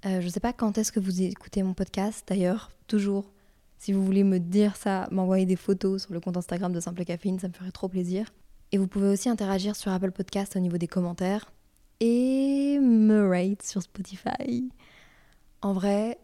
Euh, 0.05 0.21
je 0.21 0.27
ne 0.27 0.31
sais 0.31 0.41
pas 0.41 0.53
quand 0.53 0.77
est-ce 0.77 0.91
que 0.91 0.99
vous 0.99 1.23
écoutez 1.23 1.63
mon 1.63 1.73
podcast, 1.73 2.25
d'ailleurs, 2.29 2.71
toujours. 2.89 3.31
Si 3.79 3.93
vous 3.93 4.05
voulez 4.05 4.25
me 4.25 4.39
dire 4.39 4.75
ça, 4.77 5.09
m'envoyer 5.13 5.47
des 5.47 5.55
photos 5.57 6.03
sur 6.03 6.13
le 6.13 6.21
compte 6.21 6.37
Instagram 6.37 6.73
de 6.73 6.81
Simple 6.81 7.05
Caféine, 7.05 7.39
ça 7.39 7.47
me 7.47 7.53
ferait 7.53 7.71
trop 7.71 7.89
plaisir. 7.89 8.33
Et 8.73 8.79
vous 8.79 8.89
pouvez 8.89 9.09
aussi 9.09 9.29
interagir 9.29 9.77
sur 9.77 9.93
Apple 9.93 10.11
Podcast 10.11 10.57
au 10.57 10.59
niveau 10.59 10.79
des 10.79 10.89
commentaires 10.89 11.53
et 12.01 12.79
me 12.81 13.29
rate 13.29 13.63
sur 13.63 13.83
Spotify. 13.83 14.69
En 15.61 15.73
vrai, 15.73 16.19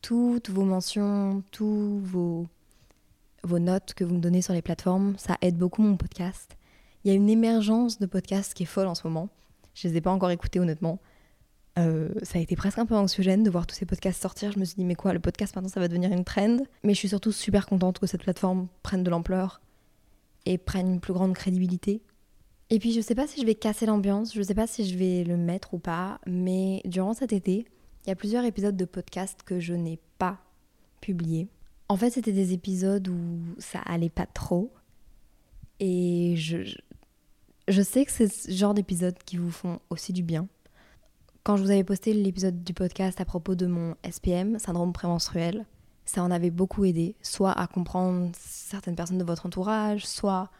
toutes 0.00 0.48
vos 0.48 0.64
mentions, 0.64 1.42
tous 1.50 2.00
vos, 2.04 2.46
vos 3.42 3.58
notes 3.58 3.92
que 3.92 4.04
vous 4.04 4.14
me 4.14 4.20
donnez 4.20 4.40
sur 4.40 4.54
les 4.54 4.62
plateformes, 4.62 5.14
ça 5.18 5.36
aide 5.42 5.58
beaucoup 5.58 5.82
mon 5.82 5.98
podcast. 5.98 6.56
Il 7.04 7.08
y 7.08 7.10
a 7.10 7.14
une 7.14 7.28
émergence 7.28 7.98
de 7.98 8.06
podcasts 8.06 8.54
qui 8.54 8.62
est 8.62 8.66
folle 8.66 8.86
en 8.86 8.94
ce 8.94 9.06
moment. 9.06 9.28
Je 9.80 9.86
ne 9.86 9.92
les 9.92 9.98
ai 9.98 10.00
pas 10.00 10.10
encore 10.10 10.30
écoutés 10.30 10.58
honnêtement. 10.58 10.98
Euh, 11.78 12.08
ça 12.22 12.38
a 12.38 12.42
été 12.42 12.56
presque 12.56 12.78
un 12.78 12.86
peu 12.86 12.96
anxiogène 12.96 13.44
de 13.44 13.50
voir 13.50 13.66
tous 13.66 13.76
ces 13.76 13.86
podcasts 13.86 14.20
sortir. 14.20 14.50
Je 14.50 14.58
me 14.58 14.64
suis 14.64 14.74
dit, 14.74 14.84
mais 14.84 14.96
quoi, 14.96 15.12
le 15.12 15.20
podcast 15.20 15.54
maintenant 15.54 15.68
ça 15.68 15.78
va 15.78 15.86
devenir 15.86 16.10
une 16.12 16.24
trend? 16.24 16.58
Mais 16.82 16.94
je 16.94 16.98
suis 16.98 17.08
surtout 17.08 17.30
super 17.30 17.66
contente 17.66 18.00
que 18.00 18.06
cette 18.06 18.22
plateforme 18.22 18.66
prenne 18.82 19.04
de 19.04 19.10
l'ampleur 19.10 19.60
et 20.46 20.58
prenne 20.58 20.94
une 20.94 21.00
plus 21.00 21.12
grande 21.12 21.34
crédibilité. 21.34 22.02
Et 22.70 22.80
puis 22.80 22.92
je 22.92 23.00
sais 23.00 23.14
pas 23.14 23.26
si 23.26 23.40
je 23.40 23.46
vais 23.46 23.54
casser 23.54 23.86
l'ambiance, 23.86 24.34
je 24.34 24.42
sais 24.42 24.54
pas 24.54 24.66
si 24.66 24.88
je 24.88 24.98
vais 24.98 25.22
le 25.22 25.36
mettre 25.36 25.74
ou 25.74 25.78
pas, 25.78 26.18
mais 26.26 26.82
durant 26.84 27.14
cet 27.14 27.32
été, 27.32 27.64
il 28.04 28.08
y 28.08 28.12
a 28.12 28.16
plusieurs 28.16 28.44
épisodes 28.44 28.76
de 28.76 28.84
podcast 28.84 29.40
que 29.44 29.60
je 29.60 29.74
n'ai 29.74 30.00
pas 30.18 30.38
publiés. 31.00 31.48
En 31.88 31.96
fait, 31.96 32.10
c'était 32.10 32.32
des 32.32 32.52
épisodes 32.52 33.06
où 33.08 33.40
ça 33.58 33.78
allait 33.86 34.10
pas 34.10 34.26
trop. 34.26 34.72
Et 35.80 36.34
je, 36.36 36.76
je, 37.68 37.82
sais 37.82 38.04
que 38.04 38.10
c'est 38.10 38.28
ce 38.28 38.50
genre 38.50 38.74
d'épisodes 38.74 39.16
qui 39.24 39.36
vous 39.36 39.50
font 39.50 39.80
aussi 39.90 40.12
du 40.12 40.22
bien. 40.22 40.48
Quand 41.42 41.56
je 41.56 41.62
vous 41.62 41.70
avais 41.70 41.84
posté 41.84 42.12
l'épisode 42.12 42.62
du 42.62 42.74
podcast 42.74 43.20
à 43.20 43.24
propos 43.24 43.54
de 43.54 43.66
mon 43.66 43.94
SPM, 44.08 44.58
syndrome 44.58 44.92
prémenstruel, 44.92 45.66
ça 46.04 46.22
en 46.22 46.30
avait 46.30 46.50
beaucoup 46.50 46.84
aidé, 46.84 47.16
soit 47.22 47.52
à 47.52 47.66
comprendre 47.66 48.30
certaines 48.38 48.96
personnes 48.96 49.18
de 49.18 49.24
votre 49.24 49.46
entourage, 49.46 50.06
soit 50.06 50.50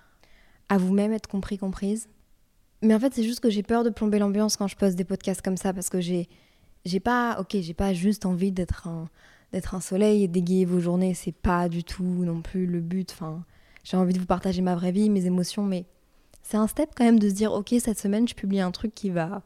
à 0.69 0.79
vous-même 0.79 1.12
être 1.12 1.27
compris, 1.27 1.59
comprise. 1.59 2.09
Mais 2.83 2.95
en 2.95 3.00
fait, 3.00 3.15
c'est 3.15 3.25
juste 3.25 3.41
que 3.41 3.50
j'ai 3.50 3.62
peur 3.62 3.85
de 3.85 3.91
plomber 3.91 4.19
l'ambiance 4.19 4.57
quand 4.57 4.69
je 4.69 4.77
poste 4.77 4.97
des 4.97 5.05
podcasts 5.05 5.43
comme 5.43 5.57
ça 5.57 5.73
parce 5.73 5.88
que 5.88 6.00
j'ai 6.00 6.29
j'ai 6.85 7.00
pas 7.00 7.38
OK, 7.41 7.57
j'ai 7.61 7.75
pas 7.75 7.93
juste 7.93 8.25
envie 8.25 8.53
d'être 8.53 8.87
un 8.87 9.09
d'être 9.53 9.75
un 9.75 9.81
soleil 9.81 10.25
et 10.25 10.29
d'égayer 10.29 10.65
vos 10.65 10.79
journées, 10.79 11.15
c'est 11.15 11.33
pas 11.33 11.69
du 11.69 11.83
tout 11.83 12.05
non 12.05 12.43
plus 12.43 12.67
le 12.67 12.81
but. 12.81 13.11
Enfin, 13.12 13.45
j'ai 13.83 13.97
envie 13.97 14.12
de 14.12 14.19
vous 14.19 14.27
partager 14.27 14.61
ma 14.62 14.75
vraie 14.75 14.93
vie, 14.93 15.09
mes 15.09 15.25
émotions, 15.27 15.62
mais 15.65 15.87
c'est 16.49 16.57
un 16.57 16.67
step 16.67 16.93
quand 16.97 17.05
même 17.05 17.19
de 17.19 17.28
se 17.28 17.35
dire 17.35 17.52
OK, 17.52 17.75
cette 17.78 17.99
semaine, 17.99 18.26
je 18.26 18.35
publie 18.35 18.61
un 18.61 18.71
truc 18.71 18.95
qui 18.95 19.11
va 19.11 19.43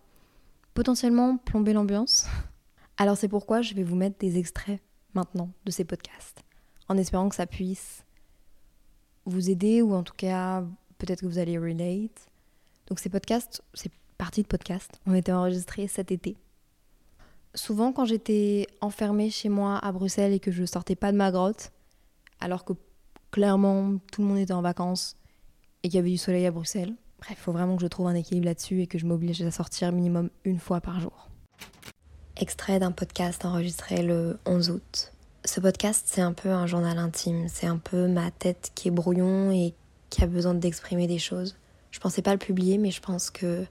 potentiellement 0.72 1.36
plomber 1.36 1.72
l'ambiance. 1.72 2.28
Alors 2.96 3.16
c'est 3.16 3.26
pourquoi 3.26 3.60
je 3.60 3.74
vais 3.74 3.82
vous 3.82 3.96
mettre 3.96 4.18
des 4.20 4.38
extraits 4.38 4.80
maintenant 5.12 5.50
de 5.64 5.72
ces 5.72 5.82
podcasts, 5.82 6.44
en 6.88 6.96
espérant 6.96 7.28
que 7.28 7.34
ça 7.34 7.46
puisse 7.46 8.04
vous 9.24 9.50
aider 9.50 9.82
ou 9.82 9.94
en 9.94 10.04
tout 10.04 10.14
cas 10.16 10.62
peut-être 10.98 11.22
que 11.22 11.26
vous 11.26 11.38
allez 11.38 11.58
relate. 11.58 12.28
Donc 12.86 13.00
ces 13.00 13.08
podcasts, 13.08 13.64
ces 13.74 13.90
parties 14.16 14.42
de 14.42 14.46
podcasts 14.46 15.00
ont 15.04 15.14
été 15.14 15.32
enregistrées 15.32 15.88
cet 15.88 16.12
été. 16.12 16.36
Souvent 17.56 17.92
quand 17.92 18.04
j'étais 18.04 18.68
enfermée 18.80 19.30
chez 19.30 19.48
moi 19.48 19.76
à 19.78 19.90
Bruxelles 19.90 20.34
et 20.34 20.40
que 20.40 20.52
je 20.52 20.64
sortais 20.64 20.94
pas 20.94 21.10
de 21.10 21.16
ma 21.16 21.32
grotte, 21.32 21.72
alors 22.38 22.64
que 22.64 22.74
clairement 23.32 23.98
tout 24.12 24.22
le 24.22 24.28
monde 24.28 24.38
était 24.38 24.52
en 24.52 24.62
vacances 24.62 25.16
et 25.82 25.88
qu'il 25.88 25.96
y 25.96 25.98
avait 25.98 26.10
du 26.10 26.18
soleil 26.18 26.46
à 26.46 26.50
Bruxelles, 26.50 26.94
Bref, 27.22 27.38
il 27.38 27.42
faut 27.44 27.52
vraiment 27.52 27.76
que 27.76 27.82
je 27.82 27.86
trouve 27.86 28.08
un 28.08 28.16
équilibre 28.16 28.46
là-dessus 28.46 28.82
et 28.82 28.88
que 28.88 28.98
je 28.98 29.06
m'oblige 29.06 29.40
à 29.42 29.50
sortir 29.52 29.92
minimum 29.92 30.28
une 30.44 30.58
fois 30.58 30.80
par 30.80 30.98
jour. 30.98 31.28
Extrait 32.36 32.80
d'un 32.80 32.90
podcast 32.90 33.44
enregistré 33.44 34.02
le 34.02 34.40
11 34.44 34.70
août. 34.70 35.12
Ce 35.44 35.60
podcast, 35.60 36.04
c'est 36.08 36.20
un 36.20 36.32
peu 36.32 36.48
un 36.48 36.66
journal 36.66 36.98
intime, 36.98 37.46
c'est 37.46 37.68
un 37.68 37.78
peu 37.78 38.08
ma 38.08 38.32
tête 38.32 38.72
qui 38.74 38.88
est 38.88 38.90
brouillon 38.90 39.52
et 39.52 39.72
qui 40.10 40.24
a 40.24 40.26
besoin 40.26 40.54
d'exprimer 40.54 41.06
des 41.06 41.20
choses. 41.20 41.56
Je 41.92 42.00
pensais 42.00 42.22
pas 42.22 42.32
le 42.32 42.38
publier, 42.38 42.76
mais 42.76 42.90
je 42.90 43.00
pense 43.00 43.30
que 43.30 43.64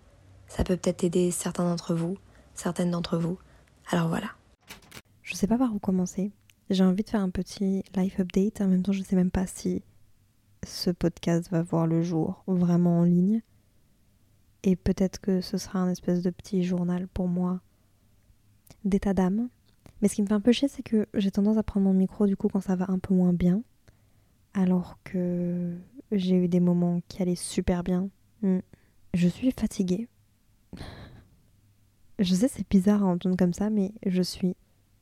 ça 0.47 0.63
peut 0.63 0.77
peut-être 0.77 1.03
aider 1.03 1.29
certains 1.31 1.65
d'entre 1.65 1.93
vous, 1.93 2.17
certaines 2.55 2.91
d'entre 2.91 3.17
vous. 3.17 3.37
Alors 3.89 4.07
voilà. 4.07 4.31
Je 5.23 5.35
sais 5.35 5.47
pas 5.47 5.57
par 5.57 5.75
où 5.75 5.79
commencer. 5.79 6.31
J'ai 6.69 6.85
envie 6.85 7.03
de 7.03 7.09
faire 7.09 7.19
un 7.19 7.31
petit 7.31 7.83
life 7.97 8.17
update. 8.17 8.61
En 8.61 8.67
même 8.67 8.81
temps, 8.81 8.93
je 8.93 9.03
sais 9.03 9.17
même 9.17 9.29
pas 9.29 9.45
si 9.45 9.83
ce 10.65 10.91
podcast 10.91 11.49
va 11.51 11.61
voir 11.61 11.87
le 11.87 12.01
jour 12.01 12.43
vraiment 12.47 12.99
en 12.99 13.03
ligne. 13.03 13.41
Et 14.63 14.75
peut-être 14.75 15.19
que 15.19 15.41
ce 15.41 15.57
sera 15.57 15.79
un 15.79 15.89
espèce 15.89 16.21
de 16.21 16.29
petit 16.29 16.63
journal 16.63 17.07
pour 17.07 17.27
moi 17.27 17.61
d'état 18.85 19.13
d'âme. 19.13 19.49
Mais 20.01 20.07
ce 20.07 20.15
qui 20.15 20.21
me 20.21 20.27
fait 20.27 20.33
un 20.33 20.41
peu 20.41 20.51
chier, 20.51 20.67
c'est 20.67 20.83
que 20.83 21.07
j'ai 21.13 21.31
tendance 21.31 21.57
à 21.57 21.63
prendre 21.63 21.85
mon 21.85 21.93
micro 21.93 22.27
du 22.27 22.35
coup 22.35 22.47
quand 22.47 22.61
ça 22.61 22.75
va 22.75 22.85
un 22.89 22.99
peu 22.99 23.13
moins 23.13 23.33
bien. 23.33 23.63
Alors 24.53 24.97
que 25.03 25.75
j'ai 26.11 26.35
eu 26.35 26.47
des 26.47 26.59
moments 26.59 27.01
qui 27.07 27.21
allaient 27.21 27.35
super 27.35 27.83
bien. 27.83 28.09
Hmm. 28.41 28.59
Je 29.13 29.27
suis 29.27 29.51
fatiguée. 29.51 30.07
Je 32.19 32.35
sais, 32.35 32.47
c'est 32.47 32.69
bizarre 32.69 33.03
à 33.03 33.07
entendre 33.07 33.35
comme 33.35 33.53
ça, 33.53 33.69
mais 33.69 33.93
je 34.05 34.21
suis 34.21 34.55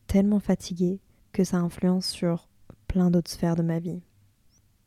tellement 0.07 0.39
fatiguée 0.39 0.99
que 1.33 1.43
ça 1.43 1.57
influence 1.57 2.07
sur 2.07 2.49
plein 2.87 3.11
d'autres 3.11 3.29
sphères 3.29 3.55
de 3.55 3.61
ma 3.61 3.79
vie 3.79 4.01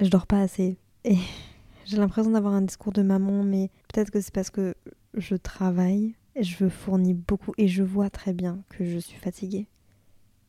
je 0.03 0.11
dors 0.11 0.27
pas 0.27 0.41
assez. 0.41 0.77
Et 1.05 1.17
j'ai 1.85 1.97
l'impression 1.97 2.33
d'avoir 2.33 2.55
un 2.55 2.63
discours 2.63 2.93
de 2.93 3.03
maman, 3.03 3.43
mais 3.43 3.71
peut-être 3.93 4.11
que 4.11 4.21
c'est 4.21 4.35
parce 4.35 4.51
que 4.51 4.75
je 5.15 5.35
travaille, 5.35 6.15
je 6.41 6.69
fournis 6.69 7.15
beaucoup 7.15 7.53
et 7.59 7.69
je 7.69 7.83
vois 7.83 8.11
très 8.11 8.33
bien 8.33 8.63
que 8.69 8.85
je 8.85 8.99
suis 8.99 9.19
fatiguée. 9.19 9.67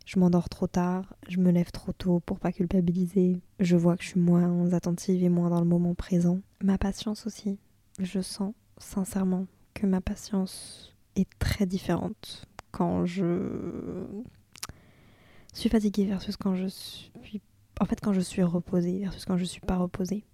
Je 0.05 0.19
m'endors 0.19 0.50
trop 0.50 0.67
tard, 0.67 1.15
je 1.29 1.38
me 1.38 1.51
lève 1.51 1.72
trop 1.72 1.93
tôt 1.93 2.19
pour 2.19 2.39
pas 2.39 2.51
culpabiliser. 2.51 3.41
Je 3.60 3.77
vois 3.77 3.95
que 3.95 4.03
je 4.03 4.10
suis 4.10 4.19
moins 4.19 4.74
attentive 4.74 5.24
et 5.24 5.29
moins 5.29 5.50
dans 5.50 5.62
le 5.62 5.67
moment 5.67 5.95
présent. 5.95 6.41
Ma 6.62 6.77
patience 6.77 7.25
aussi. 7.25 7.57
Je 8.00 8.19
sens 8.19 8.53
sincèrement 8.77 9.48
que 9.74 9.86
ma 9.86 10.01
patience 10.01 10.93
est 11.15 11.29
très 11.39 11.65
différente 11.65 12.45
quand 12.72 13.05
je 13.05 14.03
suis 15.53 15.69
fatiguée 15.69 16.05
versus 16.05 16.36
quand 16.36 16.55
je 16.55 16.67
suis 16.67 17.41
en 17.80 17.86
fait 17.86 18.00
quand 18.01 18.13
je 18.13 18.22
suis 18.22 18.44
reposée 18.44 19.00
versus 19.00 19.25
quand 19.25 19.38
je 19.38 19.46
suis 19.46 19.62
pas 19.62 19.77
reposée. 19.77 20.25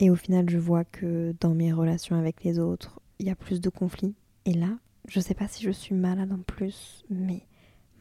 Et 0.00 0.10
au 0.10 0.16
final, 0.16 0.50
je 0.50 0.58
vois 0.58 0.84
que 0.84 1.34
dans 1.40 1.54
mes 1.54 1.72
relations 1.72 2.18
avec 2.18 2.42
les 2.42 2.58
autres, 2.58 3.00
il 3.18 3.26
y 3.26 3.30
a 3.30 3.36
plus 3.36 3.60
de 3.60 3.70
conflits. 3.70 4.14
Et 4.44 4.52
là, 4.52 4.70
je 5.08 5.20
sais 5.20 5.34
pas 5.34 5.48
si 5.48 5.62
je 5.62 5.70
suis 5.70 5.94
malade 5.94 6.32
en 6.32 6.42
plus, 6.42 7.04
mais 7.10 7.46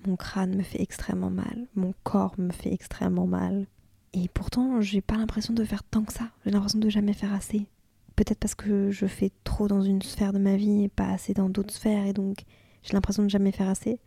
mon 0.08 0.16
crâne 0.16 0.56
me 0.56 0.64
fait 0.64 0.82
extrêmement 0.82 1.30
mal, 1.30 1.68
mon 1.76 1.94
corps 2.04 2.36
me 2.38 2.52
fait 2.52 2.74
extrêmement 2.74 3.28
mal. 3.28 3.68
Et 4.14 4.28
pourtant, 4.28 4.82
j'ai 4.82 5.02
pas 5.02 5.18
l'impression 5.18 5.54
de 5.54 5.64
faire 5.64 5.84
tant 5.84 6.04
que 6.04 6.14
ça. 6.14 6.30
J'ai 6.46 6.52
l'impression 6.52 6.80
de 6.80 6.90
jamais 6.90 7.14
faire 7.14 7.34
assez. 7.34 7.68
Peut-être 8.16 8.40
parce 8.40 8.56
que 8.56 8.92
je 8.92 9.08
fais 9.08 9.32
trop 9.44 9.68
dans 9.68 9.82
une 9.82 10.02
sphère 10.02 10.34
de 10.34 10.40
ma 10.40 10.56
vie 10.56 10.84
et 10.84 10.90
pas 10.90 11.08
assez 11.08 11.34
dans 11.34 11.50
d'autres 11.50 11.74
sphères, 11.74 12.06
et 12.06 12.14
donc 12.14 12.44
j'ai 12.84 12.94
l'impression 12.94 13.24
de 13.24 13.30
jamais 13.30 13.52
faire 13.52 13.70
assez. 13.70 14.00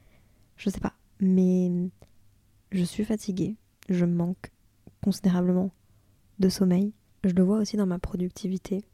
Je 0.56 0.70
sais 0.70 0.80
pas. 0.80 0.94
Mais 1.20 1.70
je 2.70 2.84
suis 2.84 3.04
fatiguée. 3.04 3.56
Je 3.88 4.04
manque 4.04 4.50
considérablement 5.06 5.70
de 6.40 6.48
sommeil. 6.48 6.92
Je 7.22 7.32
le 7.32 7.44
vois 7.44 7.58
aussi 7.58 7.76
dans 7.76 7.86
ma 7.86 8.00
productivité, 8.00 8.84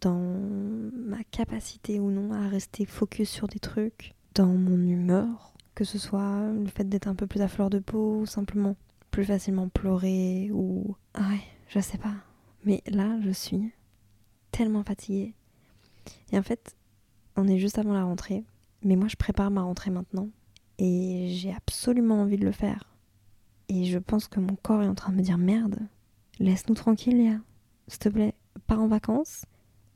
dans 0.00 0.18
ma 0.18 1.22
capacité 1.22 2.00
ou 2.00 2.10
non 2.10 2.32
à 2.32 2.48
rester 2.48 2.84
focus 2.84 3.30
sur 3.30 3.46
des 3.46 3.60
trucs, 3.60 4.14
dans 4.34 4.48
mon 4.48 4.76
humeur, 4.76 5.54
que 5.76 5.84
ce 5.84 5.98
soit 5.98 6.50
le 6.52 6.66
fait 6.66 6.88
d'être 6.88 7.06
un 7.06 7.14
peu 7.14 7.28
plus 7.28 7.42
à 7.42 7.48
fleur 7.48 7.70
de 7.70 7.78
peau 7.78 8.22
ou 8.22 8.26
simplement 8.26 8.74
plus 9.12 9.24
facilement 9.24 9.68
pleurer 9.68 10.50
ou... 10.52 10.96
Ah 11.14 11.28
ouais, 11.28 11.42
je 11.68 11.78
sais 11.78 11.98
pas. 11.98 12.14
Mais 12.64 12.82
là, 12.88 13.16
je 13.20 13.30
suis 13.30 13.70
tellement 14.50 14.82
fatiguée. 14.82 15.32
Et 16.32 16.38
en 16.38 16.42
fait, 16.42 16.74
on 17.36 17.46
est 17.46 17.58
juste 17.58 17.78
avant 17.78 17.94
la 17.94 18.02
rentrée. 18.02 18.42
Mais 18.82 18.96
moi, 18.96 19.06
je 19.06 19.14
prépare 19.14 19.52
ma 19.52 19.62
rentrée 19.62 19.92
maintenant. 19.92 20.28
Et 20.78 21.28
j'ai 21.30 21.54
absolument 21.54 22.20
envie 22.22 22.36
de 22.36 22.44
le 22.44 22.52
faire. 22.52 22.95
Et 23.68 23.84
je 23.84 23.98
pense 23.98 24.28
que 24.28 24.40
mon 24.40 24.56
corps 24.56 24.82
est 24.82 24.88
en 24.88 24.94
train 24.94 25.12
de 25.12 25.16
me 25.16 25.22
dire 25.22 25.38
merde, 25.38 25.78
laisse-nous 26.38 26.74
tranquille, 26.74 27.18
Léa. 27.18 27.38
S'il 27.88 27.98
te 27.98 28.08
plaît, 28.08 28.34
pars 28.66 28.80
en 28.80 28.88
vacances 28.88 29.44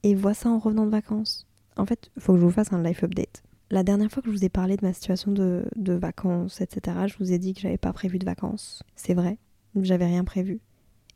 et 0.03 0.15
vois 0.15 0.35
ça 0.35 0.49
en 0.49 0.59
revenant 0.59 0.87
de 0.87 0.91
vacances. 0.91 1.47
En 1.77 1.87
fait, 1.87 2.11
il 2.17 2.23
faut 2.23 2.33
que 2.35 2.41
je 2.41 2.45
vous 2.45 2.51
fasse 2.51 2.73
un 2.73 2.83
life 2.83 3.03
update. 3.03 3.43
La 3.71 3.85
dernière 3.85 4.11
fois 4.11 4.23
que 4.23 4.31
je 4.31 4.37
vous 4.37 4.45
ai 4.45 4.49
parlé 4.49 4.77
de 4.77 4.85
ma 4.85 4.93
situation 4.93 5.31
de, 5.31 5.65
vacances, 5.93 6.61
etc., 6.61 6.99
je 7.07 7.17
vous 7.19 7.33
ai 7.33 7.39
dit 7.39 7.55
que 7.55 7.61
j'avais 7.61 7.79
pas 7.79 7.93
prévu 7.93 8.19
de 8.19 8.25
vacances. 8.25 8.83
C'est 8.97 9.15
vrai, 9.15 9.39
j'avais 9.77 10.07
rien 10.07 10.25
prévu. 10.25 10.61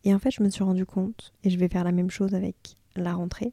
Et 0.04 0.14
en 0.14 0.18
fait, 0.18 0.30
je 0.30 0.42
me 0.42 0.48
suis 0.48 0.62
rendu 0.62 0.86
compte, 0.86 1.32
et 1.42 1.50
je 1.50 1.58
vais 1.58 1.68
faire 1.68 1.82
la 1.82 1.90
même 1.90 2.10
chose 2.10 2.34
avec 2.34 2.76
la 2.94 3.14
rentrée, 3.14 3.52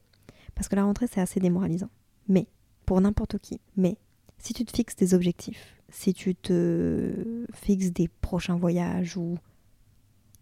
parce 0.53 0.67
que 0.67 0.75
la 0.75 0.83
rentrée, 0.83 1.07
c'est 1.07 1.21
assez 1.21 1.39
démoralisant. 1.39 1.89
Mais, 2.27 2.47
pour 2.85 3.01
n'importe 3.01 3.39
qui, 3.39 3.59
mais, 3.75 3.97
si 4.41 4.53
tu 4.53 4.65
te 4.65 4.75
fixes 4.75 4.95
des 4.95 5.13
objectifs, 5.13 5.75
si 5.89 6.13
tu 6.13 6.35
te 6.35 7.45
fixes 7.53 7.91
des 7.91 8.07
prochains 8.07 8.57
voyages 8.57 9.15
ou 9.15 9.37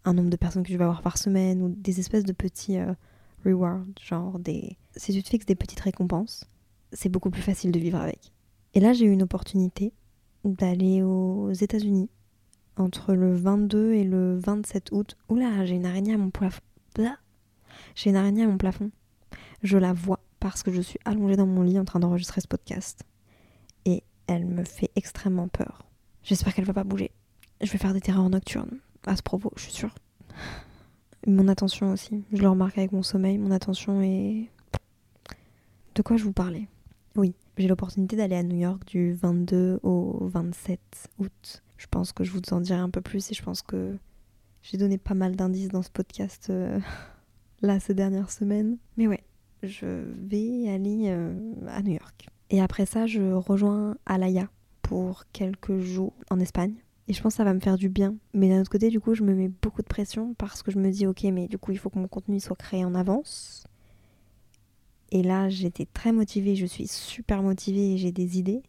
un 0.04 0.14
nombre 0.14 0.30
de 0.30 0.36
personnes 0.36 0.62
que 0.62 0.70
tu 0.70 0.78
vas 0.78 0.86
avoir 0.86 1.02
par 1.02 1.18
semaine 1.18 1.60
ou 1.60 1.68
des 1.68 2.00
espèces 2.00 2.24
de 2.24 2.32
petits 2.32 2.78
euh, 2.78 2.94
rewards, 3.44 3.84
genre 4.02 4.38
des... 4.38 4.78
Si 4.96 5.12
tu 5.12 5.22
te 5.22 5.28
fixes 5.28 5.46
des 5.46 5.54
petites 5.54 5.80
récompenses, 5.80 6.44
c'est 6.92 7.10
beaucoup 7.10 7.30
plus 7.30 7.42
facile 7.42 7.72
de 7.72 7.78
vivre 7.78 7.98
avec. 8.00 8.32
Et 8.72 8.80
là, 8.80 8.94
j'ai 8.94 9.04
eu 9.04 9.12
une 9.12 9.22
opportunité 9.22 9.92
d'aller 10.44 11.02
aux 11.02 11.52
États-Unis 11.52 12.08
entre 12.76 13.12
le 13.12 13.34
22 13.34 13.92
et 13.92 14.04
le 14.04 14.38
27 14.38 14.92
août. 14.92 15.16
Oula, 15.28 15.66
j'ai 15.66 15.74
une 15.74 15.84
araignée 15.84 16.14
à 16.14 16.18
mon 16.18 16.30
plafond. 16.30 16.62
J'ai 17.94 18.10
une 18.10 18.16
araignée 18.16 18.44
à 18.44 18.48
mon 18.48 18.56
plafond. 18.56 18.90
Je 19.62 19.76
la 19.76 19.92
vois 19.92 20.20
parce 20.38 20.62
que 20.62 20.72
je 20.72 20.80
suis 20.80 20.98
allongée 21.04 21.36
dans 21.36 21.46
mon 21.46 21.62
lit 21.62 21.78
en 21.78 21.84
train 21.84 22.00
d'enregistrer 22.00 22.40
ce 22.40 22.48
podcast 22.48 23.04
elle 24.30 24.46
me 24.46 24.64
fait 24.64 24.90
extrêmement 24.94 25.48
peur. 25.48 25.84
J'espère 26.22 26.54
qu'elle 26.54 26.64
va 26.64 26.72
pas 26.72 26.84
bouger. 26.84 27.10
Je 27.60 27.70
vais 27.70 27.78
faire 27.78 27.92
des 27.92 28.00
terreurs 28.00 28.30
nocturnes 28.30 28.78
à 29.06 29.16
ce 29.16 29.22
propos, 29.22 29.52
je 29.56 29.62
suis 29.62 29.72
sûre. 29.72 29.94
Mon 31.26 31.48
attention 31.48 31.90
aussi, 31.92 32.22
je 32.32 32.40
le 32.40 32.48
remarque 32.48 32.78
avec 32.78 32.92
mon 32.92 33.02
sommeil, 33.02 33.38
mon 33.38 33.50
attention 33.50 34.00
est... 34.00 34.48
De 35.94 36.02
quoi 36.02 36.16
je 36.16 36.24
vous 36.24 36.32
parlais? 36.32 36.68
Oui, 37.16 37.34
j'ai 37.58 37.66
l'opportunité 37.66 38.16
d'aller 38.16 38.36
à 38.36 38.42
New 38.42 38.56
York 38.56 38.86
du 38.86 39.12
22 39.14 39.80
au 39.82 40.28
27 40.28 40.80
août. 41.18 41.62
Je 41.76 41.86
pense 41.90 42.12
que 42.12 42.24
je 42.24 42.30
vous 42.30 42.40
en 42.52 42.60
dirai 42.60 42.78
un 42.78 42.90
peu 42.90 43.00
plus 43.00 43.30
et 43.30 43.34
je 43.34 43.42
pense 43.42 43.62
que 43.62 43.96
j'ai 44.62 44.78
donné 44.78 44.96
pas 44.96 45.14
mal 45.14 45.34
d'indices 45.34 45.68
dans 45.68 45.82
ce 45.82 45.90
podcast 45.90 46.48
euh, 46.50 46.78
là 47.62 47.80
ces 47.80 47.94
dernières 47.94 48.30
semaines. 48.30 48.78
Mais 48.96 49.08
ouais, 49.08 49.24
je 49.62 50.04
vais 50.16 50.70
aller 50.70 51.06
euh, 51.08 51.34
à 51.68 51.82
New 51.82 51.92
York. 51.92 52.28
Et 52.50 52.60
après 52.60 52.84
ça, 52.84 53.06
je 53.06 53.32
rejoins 53.32 53.96
Alaya 54.06 54.48
pour 54.82 55.24
quelques 55.32 55.78
jours 55.78 56.14
en 56.30 56.40
Espagne. 56.40 56.74
Et 57.06 57.12
je 57.12 57.22
pense 57.22 57.34
que 57.34 57.36
ça 57.38 57.44
va 57.44 57.54
me 57.54 57.60
faire 57.60 57.76
du 57.76 57.88
bien. 57.88 58.16
Mais 58.34 58.48
d'un 58.48 58.60
autre 58.60 58.70
côté, 58.70 58.88
du 58.88 59.00
coup, 59.00 59.14
je 59.14 59.22
me 59.22 59.34
mets 59.34 59.48
beaucoup 59.48 59.82
de 59.82 59.88
pression 59.88 60.34
parce 60.34 60.62
que 60.62 60.70
je 60.70 60.78
me 60.78 60.90
dis, 60.90 61.06
ok, 61.06 61.24
mais 61.24 61.48
du 61.48 61.58
coup, 61.58 61.72
il 61.72 61.78
faut 61.78 61.90
que 61.90 61.98
mon 61.98 62.08
contenu 62.08 62.38
soit 62.40 62.56
créé 62.56 62.84
en 62.84 62.94
avance. 62.94 63.64
Et 65.12 65.22
là, 65.22 65.48
j'étais 65.48 65.86
très 65.86 66.12
motivée, 66.12 66.54
je 66.54 66.66
suis 66.66 66.86
super 66.86 67.42
motivée 67.42 67.94
et 67.94 67.98
j'ai 67.98 68.12
des 68.12 68.38
idées. 68.38 68.62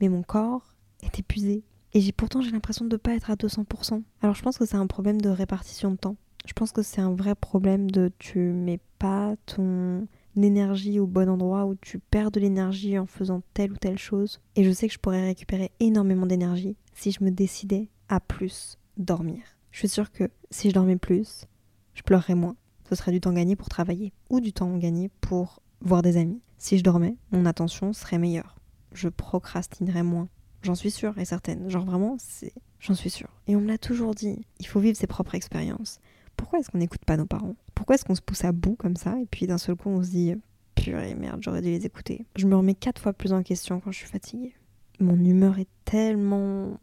Mais 0.00 0.08
mon 0.08 0.22
corps 0.22 0.74
est 1.02 1.18
épuisé. 1.18 1.62
Et 1.92 2.12
pourtant, 2.12 2.40
j'ai 2.40 2.50
l'impression 2.50 2.84
de 2.84 2.94
ne 2.94 2.96
pas 2.96 3.14
être 3.14 3.30
à 3.30 3.36
200%. 3.36 4.02
Alors, 4.22 4.34
je 4.34 4.42
pense 4.42 4.58
que 4.58 4.66
c'est 4.66 4.76
un 4.76 4.88
problème 4.88 5.20
de 5.20 5.28
répartition 5.28 5.92
de 5.92 5.96
temps. 5.96 6.16
Je 6.46 6.52
pense 6.52 6.72
que 6.72 6.82
c'est 6.82 7.00
un 7.00 7.14
vrai 7.14 7.34
problème 7.34 7.90
de 7.90 8.10
tu 8.18 8.38
mets 8.38 8.80
pas 8.98 9.34
ton 9.46 10.06
énergie 10.42 10.98
au 10.98 11.06
bon 11.06 11.28
endroit, 11.28 11.66
où 11.66 11.74
tu 11.74 11.98
perds 11.98 12.30
de 12.30 12.40
l'énergie 12.40 12.98
en 12.98 13.06
faisant 13.06 13.42
telle 13.54 13.72
ou 13.72 13.76
telle 13.76 13.98
chose. 13.98 14.40
Et 14.56 14.64
je 14.64 14.70
sais 14.70 14.88
que 14.88 14.94
je 14.94 14.98
pourrais 14.98 15.24
récupérer 15.24 15.70
énormément 15.80 16.26
d'énergie 16.26 16.76
si 16.94 17.12
je 17.12 17.22
me 17.22 17.30
décidais 17.30 17.88
à 18.08 18.20
plus 18.20 18.78
dormir. 18.96 19.42
Je 19.70 19.78
suis 19.80 19.88
sûre 19.88 20.10
que 20.12 20.30
si 20.50 20.68
je 20.70 20.74
dormais 20.74 20.96
plus, 20.96 21.46
je 21.94 22.02
pleurerais 22.02 22.34
moins. 22.34 22.56
Ce 22.88 22.94
serait 22.94 23.12
du 23.12 23.20
temps 23.20 23.32
gagné 23.32 23.56
pour 23.56 23.68
travailler 23.68 24.12
ou 24.30 24.40
du 24.40 24.52
temps 24.52 24.76
gagné 24.76 25.10
pour 25.20 25.60
voir 25.80 26.02
des 26.02 26.16
amis. 26.16 26.40
Si 26.58 26.78
je 26.78 26.84
dormais, 26.84 27.16
mon 27.32 27.46
attention 27.46 27.92
serait 27.92 28.18
meilleure. 28.18 28.56
je 28.92 29.08
procrastinerais 29.08 30.02
moins. 30.02 30.28
J'en 30.62 30.74
suis 30.74 30.90
sûre 30.90 31.18
et 31.18 31.24
certaine. 31.24 31.68
Genre 31.68 31.84
vraiment, 31.84 32.16
c'est... 32.18 32.54
J'en 32.78 32.94
suis 32.94 33.10
sûre. 33.10 33.28
Et 33.46 33.56
on 33.56 33.60
me 33.60 33.66
l'a 33.68 33.78
toujours 33.78 34.14
dit. 34.14 34.46
Il 34.60 34.66
faut 34.66 34.80
vivre 34.80 34.96
ses 34.96 35.06
propres 35.06 35.34
expériences. 35.34 36.00
Pourquoi 36.36 36.58
est-ce 36.58 36.70
qu'on 36.70 36.78
n'écoute 36.78 37.04
pas 37.04 37.16
nos 37.16 37.26
parents? 37.26 37.56
Pourquoi 37.74 37.94
est-ce 37.94 38.04
qu'on 38.04 38.14
se 38.14 38.22
pousse 38.22 38.44
à 38.44 38.52
bout 38.52 38.76
comme 38.76 38.96
ça? 38.96 39.18
Et 39.20 39.26
puis 39.26 39.46
d'un 39.46 39.58
seul 39.58 39.76
coup 39.76 39.88
on 39.88 40.02
se 40.02 40.10
dit 40.10 40.34
purée 40.74 41.14
merde, 41.14 41.40
j'aurais 41.42 41.62
dû 41.62 41.68
les 41.68 41.86
écouter. 41.86 42.24
Je 42.36 42.46
me 42.46 42.56
remets 42.56 42.74
quatre 42.74 43.00
fois 43.00 43.12
plus 43.12 43.32
en 43.32 43.42
question 43.42 43.80
quand 43.80 43.92
je 43.92 43.98
suis 43.98 44.08
fatiguée. 44.08 44.54
Mon 45.00 45.18
humeur 45.22 45.58
est 45.58 45.68
tellement... 45.84 46.78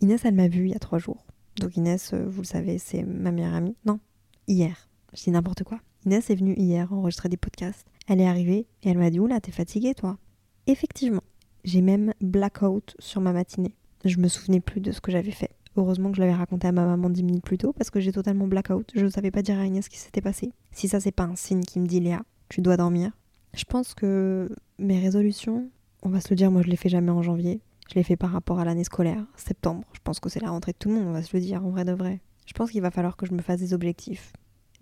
Inès, 0.00 0.24
elle 0.24 0.34
m'a 0.34 0.48
vue 0.48 0.66
il 0.66 0.72
y 0.72 0.76
a 0.76 0.78
trois 0.78 0.98
jours. 0.98 1.24
Donc 1.56 1.76
Inès, 1.76 2.12
euh, 2.12 2.24
vous 2.26 2.42
le 2.42 2.46
savez, 2.46 2.78
c'est 2.78 3.02
ma 3.02 3.30
meilleure 3.30 3.54
amie. 3.54 3.76
Non, 3.84 4.00
hier. 4.46 4.88
Je 5.12 5.22
dis 5.22 5.30
n'importe 5.30 5.64
quoi. 5.64 5.80
Inès 6.04 6.28
est 6.28 6.34
venue 6.34 6.54
hier 6.56 6.92
enregistrer 6.92 7.28
des 7.28 7.36
podcasts. 7.36 7.86
Elle 8.06 8.20
est 8.20 8.26
arrivée 8.26 8.66
et 8.82 8.90
elle 8.90 8.98
m'a 8.98 9.10
dit 9.10 9.20
Oula, 9.20 9.40
t'es 9.40 9.52
fatiguée 9.52 9.94
toi 9.94 10.18
Effectivement, 10.66 11.22
j'ai 11.64 11.80
même 11.80 12.12
blackout 12.20 12.94
sur 12.98 13.20
ma 13.20 13.32
matinée. 13.32 13.74
Je 14.04 14.18
me 14.18 14.28
souvenais 14.28 14.60
plus 14.60 14.80
de 14.80 14.92
ce 14.92 15.00
que 15.00 15.10
j'avais 15.10 15.30
fait. 15.30 15.50
Heureusement 15.76 16.10
que 16.10 16.16
je 16.16 16.20
l'avais 16.20 16.34
raconté 16.34 16.68
à 16.68 16.72
ma 16.72 16.84
maman 16.84 17.10
dix 17.10 17.24
minutes 17.24 17.44
plus 17.44 17.58
tôt 17.58 17.72
parce 17.72 17.90
que 17.90 18.00
j'ai 18.00 18.12
totalement 18.12 18.46
blackout. 18.46 18.90
Je 18.94 19.04
ne 19.04 19.10
savais 19.10 19.30
pas 19.30 19.42
dire 19.42 19.58
à 19.58 19.66
Inès 19.66 19.84
ce 19.84 19.90
qui 19.90 19.98
s'était 19.98 20.20
passé. 20.20 20.52
Si 20.70 20.88
ça, 20.88 21.00
c'est 21.00 21.12
pas 21.12 21.24
un 21.24 21.36
signe 21.36 21.62
qui 21.62 21.80
me 21.80 21.86
dit 21.86 22.00
Léa, 22.00 22.22
tu 22.48 22.60
dois 22.60 22.76
dormir. 22.76 23.10
Je 23.54 23.64
pense 23.64 23.94
que 23.94 24.48
mes 24.78 25.00
résolutions, 25.00 25.68
on 26.02 26.08
va 26.08 26.20
se 26.20 26.30
le 26.30 26.36
dire, 26.36 26.50
moi 26.50 26.62
je 26.62 26.68
les 26.68 26.76
fais 26.76 26.88
jamais 26.88 27.10
en 27.10 27.22
janvier. 27.22 27.60
Je 27.88 27.96
les 27.96 28.02
fais 28.02 28.16
par 28.16 28.30
rapport 28.30 28.60
à 28.60 28.64
l'année 28.64 28.84
scolaire, 28.84 29.24
septembre. 29.36 29.84
Je 29.92 30.00
pense 30.02 30.20
que 30.20 30.28
c'est 30.28 30.40
la 30.40 30.50
rentrée 30.50 30.72
de 30.72 30.78
tout 30.78 30.88
le 30.88 30.96
monde, 30.96 31.06
on 31.08 31.12
va 31.12 31.22
se 31.22 31.36
le 31.36 31.42
dire 31.42 31.64
en 31.64 31.70
vrai 31.70 31.84
de 31.84 31.92
vrai. 31.92 32.20
Je 32.46 32.52
pense 32.52 32.70
qu'il 32.70 32.82
va 32.82 32.90
falloir 32.90 33.16
que 33.16 33.26
je 33.26 33.32
me 33.32 33.42
fasse 33.42 33.60
des 33.60 33.74
objectifs. 33.74 34.32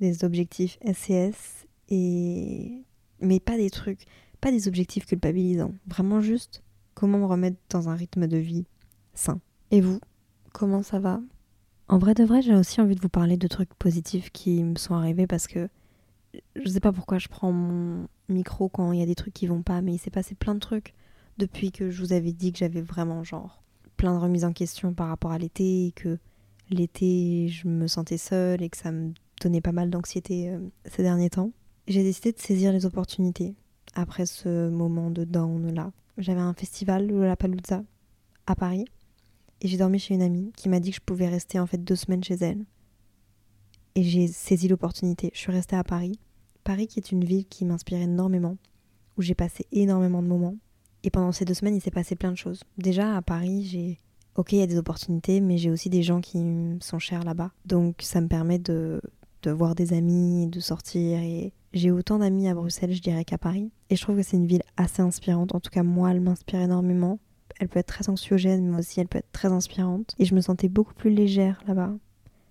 Des 0.00 0.24
objectifs 0.24 0.78
SCS 0.84 1.66
et. 1.88 2.82
Mais 3.20 3.38
pas 3.38 3.56
des 3.56 3.70
trucs, 3.70 4.04
pas 4.40 4.50
des 4.50 4.66
objectifs 4.66 5.06
culpabilisants. 5.06 5.74
Vraiment 5.86 6.20
juste 6.20 6.62
comment 6.94 7.18
me 7.18 7.26
remettre 7.26 7.56
dans 7.70 7.88
un 7.88 7.94
rythme 7.94 8.26
de 8.26 8.36
vie 8.36 8.64
sain. 9.14 9.40
Et 9.70 9.80
vous, 9.80 10.00
comment 10.52 10.82
ça 10.82 10.98
va? 10.98 11.20
En 11.88 11.98
vrai 11.98 12.14
de 12.14 12.24
vrai, 12.24 12.42
j'ai 12.42 12.54
aussi 12.54 12.80
envie 12.80 12.94
de 12.94 13.00
vous 13.00 13.08
parler 13.08 13.36
de 13.36 13.46
trucs 13.48 13.74
positifs 13.74 14.30
qui 14.30 14.62
me 14.62 14.76
sont 14.76 14.94
arrivés 14.94 15.26
parce 15.26 15.46
que 15.46 15.68
je 16.56 16.68
sais 16.68 16.80
pas 16.80 16.92
pourquoi 16.92 17.18
je 17.18 17.28
prends 17.28 17.52
mon 17.52 18.08
micro 18.28 18.68
quand 18.68 18.92
il 18.92 19.00
y 19.00 19.02
a 19.02 19.06
des 19.06 19.14
trucs 19.14 19.34
qui 19.34 19.46
vont 19.46 19.62
pas, 19.62 19.82
mais 19.82 19.94
il 19.94 19.98
s'est 19.98 20.10
passé 20.10 20.34
plein 20.34 20.54
de 20.54 20.60
trucs 20.60 20.94
depuis 21.38 21.72
que 21.72 21.90
je 21.90 22.00
vous 22.02 22.12
avais 22.12 22.32
dit 22.32 22.52
que 22.52 22.58
j'avais 22.58 22.80
vraiment 22.80 23.24
genre 23.24 23.62
plein 23.96 24.14
de 24.14 24.18
remises 24.18 24.44
en 24.44 24.52
question 24.52 24.94
par 24.94 25.08
rapport 25.08 25.32
à 25.32 25.38
l'été 25.38 25.86
et 25.86 25.92
que 25.92 26.18
l'été 26.70 27.48
je 27.48 27.68
me 27.68 27.86
sentais 27.86 28.18
seule 28.18 28.62
et 28.62 28.70
que 28.70 28.76
ça 28.76 28.92
me 28.92 29.12
donnait 29.40 29.60
pas 29.60 29.72
mal 29.72 29.90
d'anxiété 29.90 30.50
euh, 30.50 30.58
ces 30.86 31.02
derniers 31.02 31.30
temps. 31.30 31.50
J'ai 31.88 32.02
décidé 32.02 32.32
de 32.32 32.38
saisir 32.38 32.72
les 32.72 32.86
opportunités 32.86 33.54
après 33.94 34.26
ce 34.26 34.68
moment 34.68 35.10
de 35.10 35.24
down 35.24 35.74
là. 35.74 35.92
J'avais 36.18 36.40
un 36.40 36.54
festival, 36.54 37.06
la 37.06 37.36
Palooza, 37.36 37.82
à 38.46 38.54
Paris 38.54 38.84
et 39.62 39.68
j'ai 39.68 39.78
dormi 39.78 39.98
chez 39.98 40.14
une 40.14 40.22
amie 40.22 40.52
qui 40.56 40.68
m'a 40.68 40.80
dit 40.80 40.90
que 40.90 40.96
je 40.96 41.00
pouvais 41.00 41.28
rester 41.28 41.58
en 41.58 41.66
fait 41.66 41.82
deux 41.82 41.96
semaines 41.96 42.22
chez 42.22 42.34
elle 42.34 42.64
et 43.94 44.02
j'ai 44.02 44.26
saisi 44.26 44.68
l'opportunité. 44.68 45.30
Je 45.32 45.38
suis 45.38 45.52
restée 45.52 45.76
à 45.76 45.84
Paris. 45.84 46.18
Paris 46.64 46.88
qui 46.88 46.98
est 46.98 47.12
une 47.12 47.24
ville 47.24 47.46
qui 47.46 47.64
m'inspire 47.64 48.00
énormément, 48.00 48.56
où 49.16 49.22
j'ai 49.22 49.34
passé 49.34 49.66
énormément 49.70 50.22
de 50.22 50.28
moments. 50.28 50.56
Et 51.04 51.10
pendant 51.10 51.32
ces 51.32 51.44
deux 51.44 51.54
semaines, 51.54 51.76
il 51.76 51.80
s'est 51.80 51.90
passé 51.90 52.16
plein 52.16 52.32
de 52.32 52.36
choses. 52.36 52.62
Déjà, 52.78 53.16
à 53.16 53.22
Paris, 53.22 53.64
j'ai... 53.64 54.00
Ok, 54.34 54.52
il 54.52 54.58
y 54.58 54.62
a 54.62 54.66
des 54.66 54.78
opportunités, 54.78 55.40
mais 55.40 55.58
j'ai 55.58 55.70
aussi 55.70 55.90
des 55.90 56.02
gens 56.02 56.20
qui 56.20 56.42
sont 56.80 56.98
chers 56.98 57.22
là-bas. 57.22 57.52
Donc 57.66 57.96
ça 58.00 58.20
me 58.20 58.28
permet 58.28 58.58
de, 58.58 59.00
de 59.42 59.50
voir 59.50 59.74
des 59.74 59.92
amis, 59.92 60.46
de 60.46 60.58
sortir. 60.58 61.18
Et 61.18 61.52
j'ai 61.74 61.90
autant 61.90 62.18
d'amis 62.18 62.48
à 62.48 62.54
Bruxelles, 62.54 62.94
je 62.94 63.02
dirais, 63.02 63.24
qu'à 63.24 63.38
Paris. 63.38 63.70
Et 63.90 63.96
je 63.96 64.02
trouve 64.02 64.16
que 64.16 64.22
c'est 64.22 64.38
une 64.38 64.46
ville 64.46 64.62
assez 64.76 65.02
inspirante. 65.02 65.54
En 65.54 65.60
tout 65.60 65.70
cas, 65.70 65.82
moi, 65.82 66.10
elle 66.10 66.20
m'inspire 66.20 66.60
énormément. 66.60 67.18
Elle 67.62 67.68
peut 67.68 67.78
être 67.78 67.86
très 67.86 68.08
anxiogène, 68.08 68.68
mais 68.68 68.78
aussi 68.80 68.98
elle 68.98 69.06
peut 69.06 69.18
être 69.18 69.30
très 69.30 69.52
inspirante. 69.52 70.16
Et 70.18 70.24
je 70.24 70.34
me 70.34 70.40
sentais 70.40 70.68
beaucoup 70.68 70.94
plus 70.94 71.10
légère 71.10 71.62
là-bas. 71.68 71.94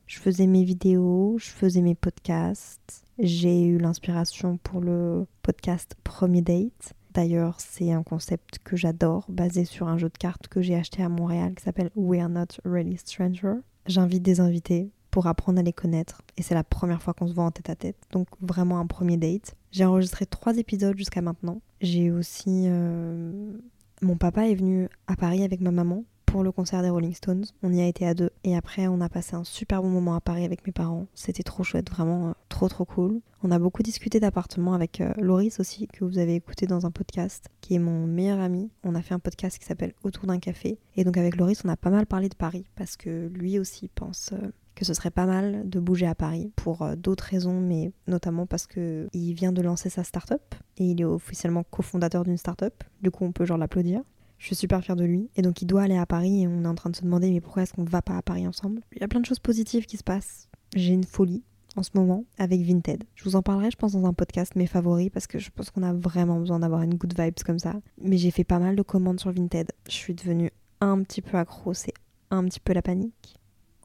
Je 0.07 0.19
faisais 0.19 0.47
mes 0.47 0.63
vidéos, 0.63 1.35
je 1.37 1.49
faisais 1.49 1.81
mes 1.81 1.95
podcasts. 1.95 3.03
J'ai 3.19 3.61
eu 3.65 3.77
l'inspiration 3.77 4.55
pour 4.63 4.79
le 4.79 5.27
podcast 5.41 5.97
Premier 6.05 6.41
Date. 6.41 6.93
D'ailleurs, 7.13 7.59
c'est 7.59 7.91
un 7.91 8.03
concept 8.03 8.59
que 8.63 8.77
j'adore, 8.77 9.25
basé 9.27 9.65
sur 9.65 9.89
un 9.89 9.97
jeu 9.97 10.07
de 10.07 10.17
cartes 10.17 10.47
que 10.47 10.61
j'ai 10.61 10.75
acheté 10.75 11.03
à 11.03 11.09
Montréal 11.09 11.55
qui 11.55 11.63
s'appelle 11.65 11.91
We 11.97 12.21
Are 12.21 12.29
Not 12.29 12.61
Really 12.63 12.95
Stranger. 12.95 13.55
J'invite 13.87 14.23
des 14.23 14.39
invités 14.39 14.91
pour 15.09 15.27
apprendre 15.27 15.59
à 15.59 15.61
les 15.61 15.73
connaître 15.73 16.21
et 16.37 16.41
c'est 16.41 16.55
la 16.55 16.63
première 16.63 17.01
fois 17.01 17.13
qu'on 17.13 17.27
se 17.27 17.33
voit 17.33 17.43
en 17.43 17.51
tête 17.51 17.69
à 17.69 17.75
tête, 17.75 17.97
donc 18.13 18.29
vraiment 18.39 18.79
un 18.79 18.87
premier 18.87 19.17
date. 19.17 19.57
J'ai 19.73 19.83
enregistré 19.83 20.25
trois 20.25 20.55
épisodes 20.55 20.97
jusqu'à 20.97 21.21
maintenant. 21.21 21.59
J'ai 21.81 22.11
aussi... 22.11 22.63
Euh, 22.67 23.51
mon 24.01 24.17
papa 24.17 24.47
est 24.47 24.55
venu 24.55 24.89
à 25.07 25.15
Paris 25.15 25.43
avec 25.43 25.61
ma 25.61 25.71
maman 25.71 26.03
pour 26.25 26.43
le 26.43 26.51
concert 26.51 26.81
des 26.81 26.89
Rolling 26.89 27.13
Stones. 27.13 27.43
On 27.61 27.73
y 27.73 27.81
a 27.81 27.87
été 27.87 28.07
à 28.07 28.13
deux. 28.13 28.29
Et 28.43 28.55
après, 28.55 28.87
on 28.87 29.01
a 29.01 29.09
passé 29.09 29.35
un 29.35 29.43
super 29.43 29.81
bon 29.81 29.89
moment 29.89 30.15
à 30.15 30.21
Paris 30.21 30.45
avec 30.45 30.65
mes 30.65 30.71
parents. 30.71 31.07
C'était 31.13 31.43
trop 31.43 31.63
chouette, 31.63 31.89
vraiment 31.89 32.29
euh, 32.29 32.33
trop 32.47 32.69
trop 32.69 32.85
cool. 32.85 33.19
On 33.43 33.51
a 33.51 33.59
beaucoup 33.59 33.83
discuté 33.83 34.19
d'appartements 34.19 34.73
avec 34.73 35.01
euh, 35.01 35.13
Loris 35.17 35.59
aussi, 35.59 35.87
que 35.87 36.05
vous 36.05 36.19
avez 36.19 36.35
écouté 36.35 36.67
dans 36.67 36.85
un 36.85 36.91
podcast, 36.91 37.49
qui 37.59 37.75
est 37.75 37.79
mon 37.79 38.07
meilleur 38.07 38.39
ami. 38.39 38.71
On 38.83 38.95
a 38.95 39.01
fait 39.01 39.13
un 39.13 39.19
podcast 39.19 39.59
qui 39.59 39.65
s'appelle 39.65 39.93
Autour 40.03 40.25
d'un 40.27 40.39
café. 40.39 40.79
Et 40.95 41.03
donc 41.03 41.17
avec 41.17 41.35
Loris, 41.35 41.63
on 41.65 41.69
a 41.69 41.77
pas 41.77 41.89
mal 41.89 42.05
parlé 42.05 42.29
de 42.29 42.35
Paris, 42.35 42.65
parce 42.75 42.95
que 42.95 43.27
lui 43.27 43.59
aussi 43.59 43.89
pense... 43.93 44.31
Euh, 44.31 44.51
que 44.75 44.85
ce 44.85 44.93
serait 44.93 45.11
pas 45.11 45.25
mal 45.25 45.69
de 45.69 45.79
bouger 45.79 46.07
à 46.07 46.15
Paris 46.15 46.51
pour 46.55 46.87
d'autres 46.97 47.25
raisons, 47.25 47.59
mais 47.59 47.91
notamment 48.07 48.45
parce 48.45 48.67
que 48.67 49.07
il 49.13 49.33
vient 49.33 49.51
de 49.51 49.61
lancer 49.61 49.89
sa 49.89 50.03
start-up 50.03 50.55
et 50.77 50.85
il 50.85 51.01
est 51.01 51.05
officiellement 51.05 51.63
cofondateur 51.63 52.23
d'une 52.23 52.37
start-up. 52.37 52.83
Du 53.01 53.11
coup, 53.11 53.25
on 53.25 53.31
peut 53.31 53.45
genre 53.45 53.57
l'applaudir. 53.57 54.01
Je 54.41 54.47
suis 54.47 54.55
super 54.55 54.83
fière 54.83 54.95
de 54.95 55.03
lui. 55.03 55.29
Et 55.35 55.43
donc 55.43 55.61
il 55.61 55.67
doit 55.67 55.83
aller 55.83 55.97
à 55.97 56.07
Paris 56.07 56.41
et 56.41 56.47
on 56.47 56.63
est 56.63 56.67
en 56.67 56.73
train 56.73 56.89
de 56.89 56.95
se 56.95 57.03
demander 57.03 57.29
mais 57.29 57.41
pourquoi 57.41 57.61
est-ce 57.61 57.73
qu'on 57.73 57.83
va 57.83 58.01
pas 58.01 58.17
à 58.17 58.23
Paris 58.23 58.47
ensemble? 58.47 58.81
Il 58.93 59.01
y 59.01 59.03
a 59.03 59.07
plein 59.07 59.19
de 59.19 59.25
choses 59.25 59.39
positives 59.39 59.85
qui 59.85 59.97
se 59.97 60.03
passent. 60.03 60.49
J'ai 60.75 60.93
une 60.93 61.03
folie 61.03 61.43
en 61.75 61.83
ce 61.83 61.91
moment 61.93 62.25
avec 62.39 62.61
Vinted. 62.61 63.03
Je 63.13 63.23
vous 63.23 63.35
en 63.35 63.43
parlerai 63.43 63.69
je 63.69 63.77
pense 63.77 63.93
dans 63.93 64.05
un 64.05 64.13
podcast 64.13 64.55
mes 64.55 64.65
favoris 64.65 65.11
parce 65.11 65.27
que 65.27 65.37
je 65.37 65.51
pense 65.51 65.69
qu'on 65.69 65.83
a 65.83 65.93
vraiment 65.93 66.39
besoin 66.39 66.59
d'avoir 66.59 66.81
une 66.81 66.95
good 66.95 67.13
vibes 67.15 67.43
comme 67.45 67.59
ça. 67.59 67.75
Mais 68.01 68.17
j'ai 68.17 68.31
fait 68.31 68.43
pas 68.43 68.57
mal 68.57 68.75
de 68.75 68.81
commandes 68.81 69.19
sur 69.19 69.31
Vinted. 69.31 69.71
Je 69.87 69.93
suis 69.93 70.15
devenue 70.15 70.49
un 70.79 71.03
petit 71.03 71.21
peu 71.21 71.37
accro, 71.37 71.75
c'est 71.75 71.93
un 72.31 72.43
petit 72.45 72.59
peu 72.59 72.73
la 72.73 72.81
panique. 72.81 73.39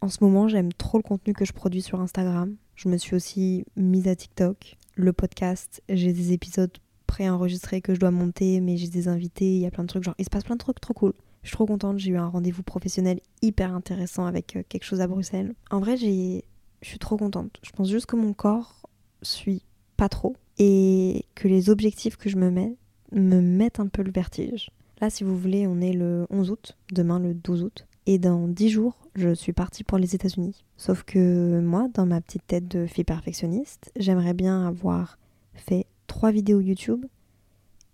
En 0.07 0.09
ce 0.09 0.23
moment 0.23 0.47
j'aime 0.47 0.73
trop 0.73 0.99
le 0.99 1.03
contenu 1.03 1.33
que 1.33 1.45
je 1.45 1.53
produis 1.53 1.83
sur 1.83 2.01
Instagram. 2.01 2.55
Je 2.77 2.89
me 2.89 2.97
suis 2.97 3.17
aussi 3.17 3.65
mise 3.75 4.07
à 4.07 4.15
TikTok. 4.15 4.77
Le 4.95 5.13
podcast, 5.13 5.83
j'ai 5.89 6.13
des 6.13 6.33
épisodes 6.33 6.71
préenregistré 7.09 7.81
que 7.81 7.93
je 7.93 7.99
dois 7.99 8.13
monter, 8.13 8.61
mais 8.61 8.77
j'ai 8.77 8.87
des 8.87 9.09
invités, 9.09 9.57
il 9.57 9.63
y 9.63 9.67
a 9.67 9.73
plein 9.73 9.83
de 9.83 9.89
trucs. 9.89 10.05
Genre, 10.05 10.15
il 10.19 10.25
se 10.25 10.31
passe 10.31 10.45
plein 10.45 10.55
de 10.55 10.61
trucs 10.61 10.81
trop 10.81 10.95
cool. 10.95 11.13
Je 11.43 11.49
suis 11.49 11.57
trop 11.57 11.67
contente, 11.67 11.99
j'ai 11.99 12.13
eu 12.13 12.19
un 12.19 12.29
rendez-vous 12.29 12.63
professionnel 12.63 13.19
hyper 13.43 13.75
intéressant 13.75 14.27
avec 14.27 14.55
euh, 14.55 14.63
quelque 14.69 14.85
chose 14.85 15.01
à 15.01 15.09
Bruxelles. 15.09 15.55
En 15.73 15.81
vrai, 15.81 15.97
j'ai... 15.97 16.45
je 16.83 16.89
suis 16.89 17.01
trop 17.01 17.17
contente. 17.17 17.59
Je 17.65 17.73
pense 17.73 17.91
juste 17.91 18.07
que 18.07 18.15
mon 18.15 18.33
corps 18.33 18.89
suit 19.23 19.65
pas 19.97 20.09
trop 20.09 20.37
et 20.61 21.25
que 21.35 21.49
les 21.49 21.69
objectifs 21.69 22.17
que 22.17 22.31
je 22.31 22.37
me 22.37 22.53
mets 22.53 22.77
me 23.11 23.41
mettent 23.41 23.81
un 23.81 23.89
peu 23.89 24.03
le 24.05 24.13
vertige. 24.13 24.71
Là, 25.01 25.11
si 25.11 25.25
vous 25.25 25.37
voulez, 25.37 25.67
on 25.67 25.81
est 25.81 25.93
le 25.93 26.29
11 26.31 26.53
août, 26.53 26.77
demain 26.93 27.19
le 27.19 27.35
12 27.35 27.65
août. 27.65 27.86
Et 28.09 28.19
dans 28.19 28.47
10 28.47 28.69
jours, 28.71 28.95
je 29.17 29.35
suis 29.35 29.53
partie 29.53 29.83
pour 29.83 29.99
les 29.99 30.15
États-Unis. 30.15 30.65
Sauf 30.77 31.03
que 31.03 31.61
moi, 31.61 31.89
dans 31.93 32.07
ma 32.07 32.21
petite 32.21 32.47
tête 32.47 32.69
de 32.69 32.87
fille 32.87 33.03
perfectionniste, 33.03 33.91
j'aimerais 33.97 34.33
bien 34.33 34.65
avoir 34.65 35.19
fait 35.55 35.87
trois 36.07 36.31
vidéos 36.31 36.61
YouTube 36.61 37.05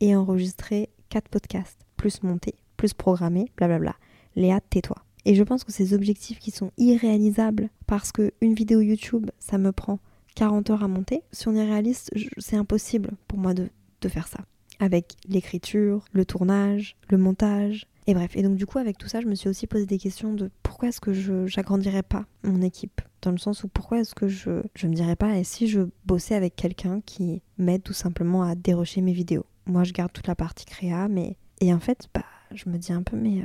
et 0.00 0.14
enregistrer 0.14 0.90
quatre 1.08 1.30
podcasts, 1.30 1.80
plus 1.96 2.22
monter, 2.22 2.54
plus 2.76 2.92
programmer, 2.92 3.50
blablabla. 3.56 3.96
Léa, 4.36 4.60
tais-toi. 4.60 4.96
Et 5.24 5.34
je 5.34 5.42
pense 5.42 5.64
que 5.64 5.72
ces 5.72 5.94
objectifs 5.94 6.40
qui 6.40 6.50
sont 6.50 6.72
irréalisables 6.76 7.70
parce 7.86 8.12
que 8.12 8.32
une 8.42 8.54
vidéo 8.54 8.80
YouTube, 8.80 9.30
ça 9.38 9.56
me 9.56 9.72
prend 9.72 9.98
40 10.34 10.70
heures 10.70 10.82
à 10.82 10.88
monter. 10.88 11.22
Si 11.32 11.48
on 11.48 11.54
est 11.54 11.64
réaliste, 11.64 12.10
c'est 12.36 12.56
impossible 12.56 13.12
pour 13.28 13.38
moi 13.38 13.54
de 13.54 13.70
faire 14.08 14.28
ça. 14.28 14.40
Avec 14.82 15.14
l'écriture, 15.28 16.04
le 16.12 16.24
tournage, 16.24 16.96
le 17.08 17.16
montage, 17.16 17.86
et 18.08 18.14
bref, 18.14 18.34
et 18.34 18.42
donc 18.42 18.56
du 18.56 18.66
coup 18.66 18.78
avec 18.78 18.98
tout 18.98 19.06
ça, 19.06 19.20
je 19.20 19.26
me 19.26 19.36
suis 19.36 19.48
aussi 19.48 19.68
posé 19.68 19.86
des 19.86 19.98
questions 19.98 20.34
de 20.34 20.50
pourquoi 20.64 20.88
est-ce 20.88 21.00
que 21.00 21.12
je 21.12 21.46
j'agrandirais 21.46 22.02
pas 22.02 22.26
mon 22.42 22.60
équipe? 22.60 23.00
Dans 23.22 23.30
le 23.30 23.38
sens 23.38 23.62
où 23.62 23.68
pourquoi 23.68 24.00
est-ce 24.00 24.16
que 24.16 24.26
je, 24.26 24.62
je 24.74 24.88
me 24.88 24.94
dirais 24.94 25.14
pas, 25.14 25.38
et 25.38 25.44
si 25.44 25.68
je 25.68 25.82
bossais 26.04 26.34
avec 26.34 26.56
quelqu'un 26.56 27.00
qui 27.00 27.42
m'aide 27.58 27.84
tout 27.84 27.92
simplement 27.92 28.42
à 28.42 28.56
dérocher 28.56 29.02
mes 29.02 29.12
vidéos? 29.12 29.46
Moi 29.66 29.84
je 29.84 29.92
garde 29.92 30.12
toute 30.12 30.26
la 30.26 30.34
partie 30.34 30.64
créa, 30.64 31.06
mais... 31.06 31.36
Et 31.60 31.72
en 31.72 31.78
fait, 31.78 32.08
bah, 32.12 32.24
je 32.52 32.68
me 32.68 32.76
dis 32.76 32.92
un 32.92 33.04
peu, 33.04 33.16
mais... 33.16 33.42
Euh, 33.42 33.44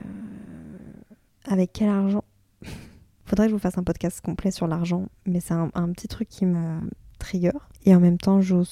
avec 1.46 1.74
quel 1.74 1.90
argent? 1.90 2.24
Faudrait 3.26 3.46
que 3.46 3.52
je 3.52 3.56
vous 3.56 3.62
fasse 3.62 3.78
un 3.78 3.84
podcast 3.84 4.22
complet 4.22 4.50
sur 4.50 4.66
l'argent, 4.66 5.08
mais 5.28 5.40
c'est 5.40 5.54
un, 5.54 5.70
petit 5.92 6.08
truc 6.08 6.30
qui 6.30 6.48
me 6.48 6.80
trigger. 7.20 7.52
Et 7.86 7.94
en 7.94 8.00
même 8.00 8.18
temps, 8.18 8.42
je 8.42 8.64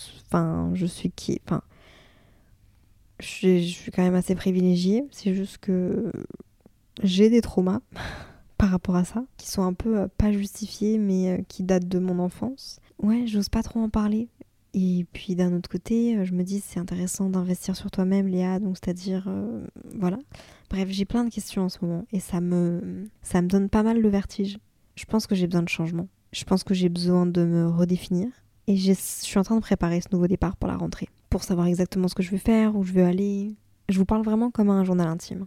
suis 0.87 1.11
qui... 1.11 1.39
je, 3.19 3.59
suis 3.59 3.91
quand 3.91 4.03
même 4.03 4.15
assez 4.15 4.35
privilégiée. 4.35 5.05
C'est 5.11 5.33
juste 5.33 5.57
que 5.59 6.11
j'ai 7.03 7.29
des 7.29 7.41
traumas 7.41 7.81
par 8.57 8.69
rapport 8.69 8.95
à 8.95 9.03
ça, 9.03 9.25
qui 9.37 9.49
sont 9.49 9.63
un 9.63 9.73
peu 9.73 9.99
euh, 9.99 10.07
pas 10.17 10.31
justifiés, 10.31 10.97
mais 10.97 11.31
euh, 11.31 11.41
qui 11.47 11.63
datent 11.63 11.87
de 11.87 11.99
mon 11.99 12.19
enfance. 12.19 12.79
Ouais, 13.01 13.25
j'ose 13.27 13.49
pas 13.49 13.63
trop 13.63 13.79
en 13.79 13.89
parler. 13.89 14.29
Et 14.73 15.05
puis 15.13 15.35
d'un 15.35 15.53
autre 15.53 15.69
côté, 15.69 16.17
je 16.25 16.33
me 16.33 16.43
dis 16.43 16.59
c'est 16.59 16.81
intéressant 16.81 17.29
d'investir 17.29 17.77
sur 17.77 17.89
toi-même, 17.89 18.27
Léa, 18.27 18.59
donc 18.59 18.75
c'est-à-dire 18.75 19.29
voilà. 19.97 20.19
Bref, 20.69 20.89
j'ai 20.91 21.05
plein 21.05 21.23
de 21.23 21.29
questions 21.29 21.61
en 21.63 21.69
ce 21.69 21.77
moment 21.81 22.05
et 22.11 22.19
ça 22.19 22.41
me 22.41 23.05
ça 23.21 23.41
me 23.41 23.47
donne 23.47 23.69
pas 23.69 23.83
mal 23.83 24.01
le 24.01 24.09
vertige. 24.09 24.57
Je 24.95 25.05
pense 25.05 25.27
que 25.27 25.35
j'ai 25.35 25.47
besoin 25.47 25.63
de 25.63 25.69
changement. 25.69 26.09
Je 26.33 26.43
pense 26.43 26.65
que 26.65 26.73
j'ai 26.73 26.89
besoin 26.89 27.25
de 27.25 27.45
me 27.45 27.69
redéfinir 27.69 28.27
et 28.67 28.77
je 28.77 28.93
suis 28.93 29.37
en 29.37 29.43
train 29.43 29.55
de 29.55 29.61
préparer 29.61 30.01
ce 30.01 30.07
nouveau 30.11 30.27
départ 30.27 30.57
pour 30.57 30.67
la 30.67 30.77
rentrée, 30.77 31.09
pour 31.29 31.43
savoir 31.43 31.67
exactement 31.67 32.07
ce 32.07 32.15
que 32.15 32.23
je 32.23 32.31
veux 32.31 32.37
faire, 32.37 32.75
où 32.75 32.83
je 32.83 32.93
veux 32.93 33.03
aller. 33.03 33.55
Je 33.89 33.97
vous 33.97 34.05
parle 34.05 34.23
vraiment 34.23 34.49
comme 34.49 34.69
un 34.69 34.83
journal 34.83 35.07
intime. 35.07 35.45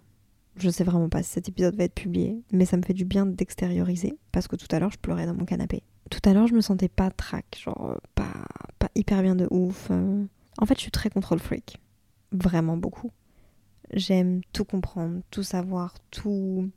Je 0.56 0.70
sais 0.70 0.84
vraiment 0.84 1.08
pas 1.08 1.22
si 1.22 1.30
cet 1.30 1.48
épisode 1.48 1.76
va 1.76 1.84
être 1.84 1.94
publié, 1.94 2.42
mais 2.52 2.64
ça 2.64 2.76
me 2.76 2.82
fait 2.82 2.94
du 2.94 3.04
bien 3.04 3.26
d'extérioriser, 3.26 4.18
parce 4.32 4.48
que 4.48 4.56
tout 4.56 4.66
à 4.70 4.78
l'heure 4.78 4.90
je 4.90 4.98
pleurais 4.98 5.26
dans 5.26 5.34
mon 5.34 5.44
canapé. 5.44 5.82
Tout 6.10 6.20
à 6.24 6.32
l'heure 6.32 6.46
je 6.46 6.54
me 6.54 6.60
sentais 6.60 6.88
pas 6.88 7.10
track, 7.10 7.60
genre 7.62 7.90
euh, 7.90 7.96
pas, 8.14 8.32
pas 8.78 8.90
hyper 8.94 9.22
bien 9.22 9.36
de 9.36 9.46
ouf. 9.50 9.88
Euh. 9.90 10.24
En 10.58 10.66
fait 10.66 10.74
je 10.74 10.82
suis 10.82 10.90
très 10.90 11.10
contrôle 11.10 11.38
freak, 11.38 11.78
vraiment 12.32 12.76
beaucoup. 12.76 13.12
J'aime 13.92 14.42
tout 14.52 14.64
comprendre, 14.64 15.20
tout 15.30 15.42
savoir, 15.42 15.94
tout 16.10 16.70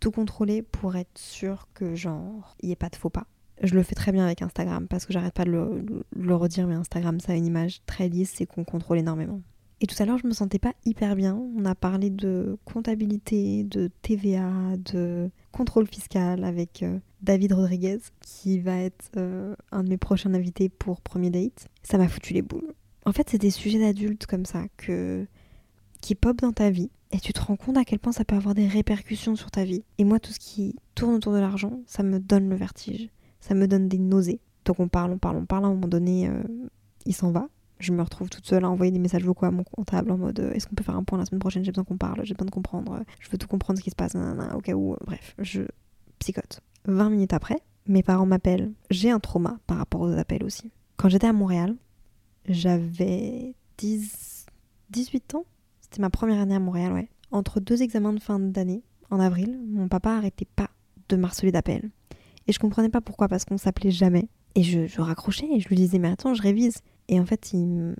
tout 0.00 0.10
contrôler 0.10 0.62
pour 0.62 0.96
être 0.96 1.16
sûr 1.16 1.68
que 1.74 1.94
genre 1.94 2.56
il 2.60 2.66
n'y 2.66 2.72
ait 2.72 2.76
pas 2.76 2.88
de 2.88 2.96
faux 2.96 3.10
pas 3.10 3.26
je 3.62 3.74
le 3.74 3.82
fais 3.82 3.94
très 3.94 4.12
bien 4.12 4.24
avec 4.24 4.42
Instagram 4.42 4.86
parce 4.88 5.06
que 5.06 5.12
j'arrête 5.12 5.34
pas 5.34 5.44
de 5.44 5.50
le, 5.50 6.34
redire, 6.34 6.66
mais 6.66 6.74
Instagram, 6.74 7.20
ça 7.20 7.32
a 7.32 7.36
une 7.36 7.46
image 7.46 7.80
très 7.86 8.08
lisse, 8.08 8.32
c'est 8.36 8.46
qu'on 8.46 8.64
contrôle 8.64 8.98
énormément. 8.98 9.40
Et 9.80 9.86
tout 9.86 10.00
à 10.00 10.06
l'heure, 10.06 10.18
je 10.18 10.26
me 10.28 10.32
sentais 10.32 10.60
pas 10.60 10.74
hyper 10.84 11.16
bien. 11.16 11.34
On 11.56 11.64
a 11.64 11.74
parlé 11.74 12.08
de 12.08 12.56
comptabilité, 12.64 13.64
de 13.64 13.90
TVA, 14.02 14.76
de 14.76 15.28
contrôle 15.50 15.88
fiscal 15.88 16.44
avec 16.44 16.84
euh, 16.84 17.00
David 17.20 17.52
Rodriguez, 17.52 17.98
qui 18.20 18.60
va 18.60 18.78
être 18.78 19.10
euh, 19.16 19.56
un 19.72 19.82
de 19.82 19.88
mes 19.88 19.96
prochains 19.96 20.34
invités 20.34 20.68
pour 20.68 21.00
premier 21.00 21.30
date. 21.30 21.66
Ça 21.82 21.98
m'a 21.98 22.06
foutu 22.06 22.32
les 22.32 22.42
boules. 22.42 22.74
En 23.04 23.12
fait, 23.12 23.28
c'est 23.28 23.38
des 23.38 23.50
sujets 23.50 23.80
d'adultes 23.80 24.26
comme 24.26 24.46
ça 24.46 24.66
qui 24.76 26.14
pop 26.14 26.36
dans 26.36 26.52
ta 26.52 26.70
vie 26.70 26.90
et 27.10 27.18
tu 27.18 27.32
te 27.32 27.40
rends 27.40 27.56
compte 27.56 27.76
à 27.76 27.84
quel 27.84 27.98
point 27.98 28.12
ça 28.12 28.24
peut 28.24 28.36
avoir 28.36 28.54
des 28.54 28.66
répercussions 28.66 29.34
sur 29.34 29.50
ta 29.50 29.64
vie. 29.64 29.82
Et 29.98 30.04
moi, 30.04 30.20
tout 30.20 30.32
ce 30.32 30.38
qui 30.38 30.76
tourne 30.94 31.14
autour 31.14 31.32
de 31.32 31.38
l'argent, 31.38 31.80
ça 31.86 32.02
me 32.02 32.18
donne 32.18 32.48
le 32.48 32.56
vertige 32.56 33.10
ça 33.42 33.54
me 33.54 33.68
donne 33.68 33.88
des 33.88 33.98
nausées. 33.98 34.40
Donc 34.64 34.80
on 34.80 34.88
parle, 34.88 35.12
on 35.12 35.18
parle, 35.18 35.36
on 35.36 35.44
parle, 35.44 35.64
à 35.64 35.66
un 35.66 35.74
moment 35.74 35.88
donné, 35.88 36.28
euh, 36.28 36.42
il 37.04 37.14
s'en 37.14 37.32
va. 37.32 37.48
Je 37.80 37.92
me 37.92 38.00
retrouve 38.00 38.30
toute 38.30 38.46
seule 38.46 38.64
à 38.64 38.70
envoyer 38.70 38.92
des 38.92 39.00
messages 39.00 39.24
vocaux 39.24 39.44
à 39.44 39.50
mon 39.50 39.64
comptable 39.64 40.12
en 40.12 40.16
mode 40.16 40.38
euh, 40.38 40.52
est-ce 40.52 40.68
qu'on 40.68 40.76
peut 40.76 40.84
faire 40.84 40.96
un 40.96 41.02
point 41.02 41.18
la 41.18 41.26
semaine 41.26 41.40
prochaine? 41.40 41.64
J'ai 41.64 41.72
besoin 41.72 41.84
qu'on 41.84 41.96
parle, 41.96 42.24
j'ai 42.24 42.32
besoin 42.34 42.46
de 42.46 42.52
comprendre, 42.52 43.02
je 43.18 43.28
veux 43.28 43.38
tout 43.38 43.48
comprendre 43.48 43.78
ce 43.78 43.84
qui 43.84 43.90
se 43.90 43.96
passe, 43.96 44.14
au 44.14 44.60
cas 44.60 44.74
où, 44.74 44.94
euh, 44.94 44.98
bref, 45.04 45.34
je 45.40 45.62
psychote. 46.20 46.60
20 46.86 47.10
minutes 47.10 47.32
après, 47.32 47.58
mes 47.88 48.04
parents 48.04 48.26
m'appellent. 48.26 48.72
J'ai 48.90 49.10
un 49.10 49.18
trauma 49.18 49.58
par 49.66 49.78
rapport 49.78 50.02
aux 50.02 50.12
appels 50.12 50.44
aussi. 50.44 50.70
Quand 50.96 51.08
j'étais 51.08 51.26
à 51.26 51.32
Montréal, 51.32 51.74
j'avais 52.48 53.56
10... 53.78 54.46
18 54.90 55.34
ans. 55.34 55.46
C'était 55.80 56.00
ma 56.00 56.10
première 56.10 56.40
année 56.40 56.54
à 56.54 56.60
Montréal, 56.60 56.92
ouais. 56.92 57.08
Entre 57.32 57.60
deux 57.60 57.82
examens 57.82 58.12
de 58.12 58.20
fin 58.20 58.38
d'année, 58.38 58.84
en 59.10 59.18
avril, 59.18 59.58
mon 59.66 59.88
papa 59.88 60.12
arrêtait 60.12 60.48
pas 60.54 60.70
de 61.08 61.16
marceler 61.16 61.50
d'appels. 61.50 61.90
Et 62.46 62.52
je 62.52 62.58
comprenais 62.58 62.88
pas 62.88 63.00
pourquoi, 63.00 63.28
parce 63.28 63.44
qu'on 63.44 63.58
s'appelait 63.58 63.90
jamais. 63.90 64.28
Et 64.54 64.62
je, 64.62 65.00
raccrochais 65.00 65.48
et 65.50 65.60
je 65.60 65.68
lui 65.68 65.76
disais, 65.76 65.98
mais 65.98 66.08
attends, 66.08 66.34
je 66.34 66.42
révise. 66.42 66.78
Et 67.08 67.18
en 67.18 67.26
fait, 67.26 67.52
il, 67.52 67.94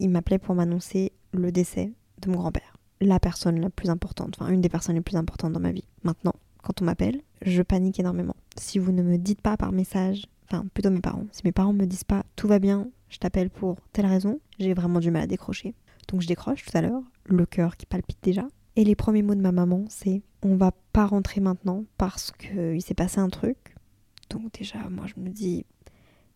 il 0.00 0.10
m'appelait 0.10 0.38
pour 0.38 0.54
m'annoncer 0.54 1.12
le 1.32 1.52
décès 1.52 1.92
de 2.20 2.30
mon 2.30 2.38
grand-père. 2.38 2.76
La 3.00 3.18
personne 3.18 3.60
la 3.60 3.70
plus 3.70 3.90
importante, 3.90 4.36
enfin 4.38 4.52
une 4.52 4.60
des 4.60 4.68
personnes 4.68 4.94
les 4.94 5.00
plus 5.00 5.16
importantes 5.16 5.52
dans 5.52 5.60
ma 5.60 5.72
vie. 5.72 5.86
Maintenant, 6.04 6.34
quand 6.62 6.80
on 6.80 6.84
m'appelle, 6.84 7.20
je 7.42 7.62
panique 7.62 7.98
énormément. 7.98 8.36
Si 8.56 8.78
vous 8.78 8.92
ne 8.92 9.02
me 9.02 9.18
dites 9.18 9.40
pas 9.40 9.56
par 9.56 9.72
message, 9.72 10.26
enfin 10.46 10.64
plutôt 10.72 10.90
mes 10.90 11.00
parents, 11.00 11.26
si 11.32 11.42
mes 11.44 11.52
parents 11.52 11.72
me 11.72 11.84
disent 11.84 12.04
pas 12.04 12.24
tout 12.36 12.46
va 12.46 12.60
bien, 12.60 12.88
je 13.08 13.18
t'appelle 13.18 13.50
pour 13.50 13.76
telle 13.92 14.06
raison, 14.06 14.38
j'ai 14.58 14.72
vraiment 14.72 15.00
du 15.00 15.10
mal 15.10 15.22
à 15.22 15.26
décrocher. 15.26 15.74
Donc 16.08 16.20
je 16.20 16.28
décroche 16.28 16.64
tout 16.64 16.76
à 16.76 16.80
l'heure, 16.80 17.02
le 17.24 17.44
cœur 17.46 17.76
qui 17.76 17.86
palpite 17.86 18.18
déjà. 18.22 18.46
Et 18.76 18.84
les 18.84 18.94
premiers 18.94 19.22
mots 19.22 19.34
de 19.34 19.40
ma 19.40 19.52
maman, 19.52 19.84
c'est 19.88 20.22
on 20.42 20.56
va 20.56 20.72
pas 20.92 21.06
rentrer 21.06 21.40
maintenant 21.40 21.84
parce 21.98 22.32
qu'il 22.32 22.82
s'est 22.82 22.94
passé 22.94 23.20
un 23.20 23.28
truc. 23.28 23.76
Donc 24.30 24.52
déjà, 24.52 24.78
moi 24.90 25.06
je 25.06 25.20
me 25.20 25.28
dis, 25.28 25.64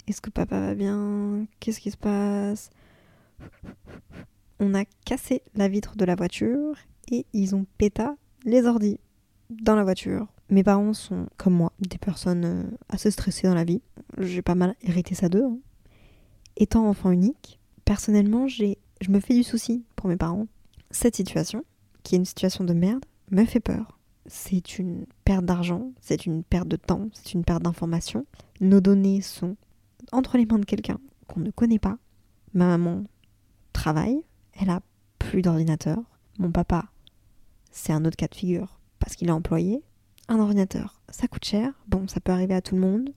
est-ce 0.07 0.21
que 0.21 0.31
papa 0.31 0.61
va 0.61 0.75
bien? 0.75 1.47
Qu'est-ce 1.61 1.81
qui 1.81 1.91
se 1.91 1.97
passe? 1.97 2.71
On 4.61 4.75
a 4.75 4.85
cassé 5.05 5.43
la 5.55 5.69
vitre 5.69 5.97
de 5.97 6.05
la 6.05 6.15
voiture 6.15 6.77
et 7.11 7.27
ils 7.33 7.55
ont 7.55 7.67
péta 7.79 8.17
les 8.45 8.67
ordis 8.67 8.99
dans 9.51 9.77
la 9.77 9.85
voiture. 9.85 10.29
Mes 10.49 10.63
parents 10.63 10.95
sont, 10.95 11.27
comme 11.37 11.55
moi, 11.55 11.73
des 11.81 11.99
personnes 11.99 12.45
euh, 12.45 12.63
assez 12.89 13.11
stressées 13.11 13.49
dans 13.49 13.55
la 13.55 13.65
vie. 13.65 13.83
J'ai 14.19 14.43
pas 14.43 14.55
mal 14.55 14.77
hérité 14.81 15.17
ça 15.17 15.29
d'eux. 15.29 15.45
Hein. 15.45 15.59
Étant 16.57 16.89
enfant 16.89 17.11
unique, 17.11 17.59
personnellement, 17.85 18.47
j'ai, 18.47 18.79
je 19.01 19.11
me 19.11 19.19
fais 19.19 19.35
du 19.35 19.43
souci 19.43 19.85
pour 19.97 20.09
mes 20.09 20.17
parents. 20.17 20.47
Cette 20.93 21.17
situation, 21.17 21.65
qui 22.05 22.15
est 22.15 22.19
une 22.19 22.25
situation 22.25 22.65
de 22.65 22.73
merde, 22.73 23.05
me 23.33 23.45
fait 23.45 23.61
peur 23.61 23.96
c'est 24.29 24.79
une 24.79 25.07
perte 25.25 25.45
d'argent, 25.45 25.93
c'est 26.01 26.27
une 26.27 26.43
perte 26.43 26.69
de 26.69 26.77
temps, 26.77 27.09
c'est 27.13 27.33
une 27.35 27.45
perte 27.45 27.63
d'information. 27.63 28.27
Nos 28.61 28.81
données 28.81 29.21
sont 29.21 29.57
entre 30.13 30.39
les 30.39 30.47
mains 30.47 30.59
de 30.59 30.65
quelqu'un 30.65 30.99
qu'on 31.27 31.41
ne 31.41 31.51
connaît 31.51 31.79
pas. 31.79 31.99
Ma 32.55 32.67
maman 32.67 33.05
travaille, 33.73 34.21
elle 34.61 34.71
a 34.71 34.81
plus 35.19 35.43
d'ordinateur. 35.43 35.99
Mon 36.39 36.51
papa, 36.51 36.87
c'est 37.71 37.93
un 37.93 38.05
autre 38.05 38.17
cas 38.17 38.29
de 38.29 38.35
figure 38.35 38.79
parce 38.99 39.17
qu'il 39.17 39.29
est 39.29 39.33
employé. 39.33 39.83
Un 40.29 40.39
ordinateur, 40.41 41.01
ça 41.09 41.29
coûte 41.29 41.45
cher. 41.45 41.73
Bon, 41.87 42.09
ça 42.09 42.21
peut 42.21 42.33
arriver 42.33 42.55
à 42.55 42.63
tout 42.63 42.75
le 42.75 42.81
monde. 42.81 43.11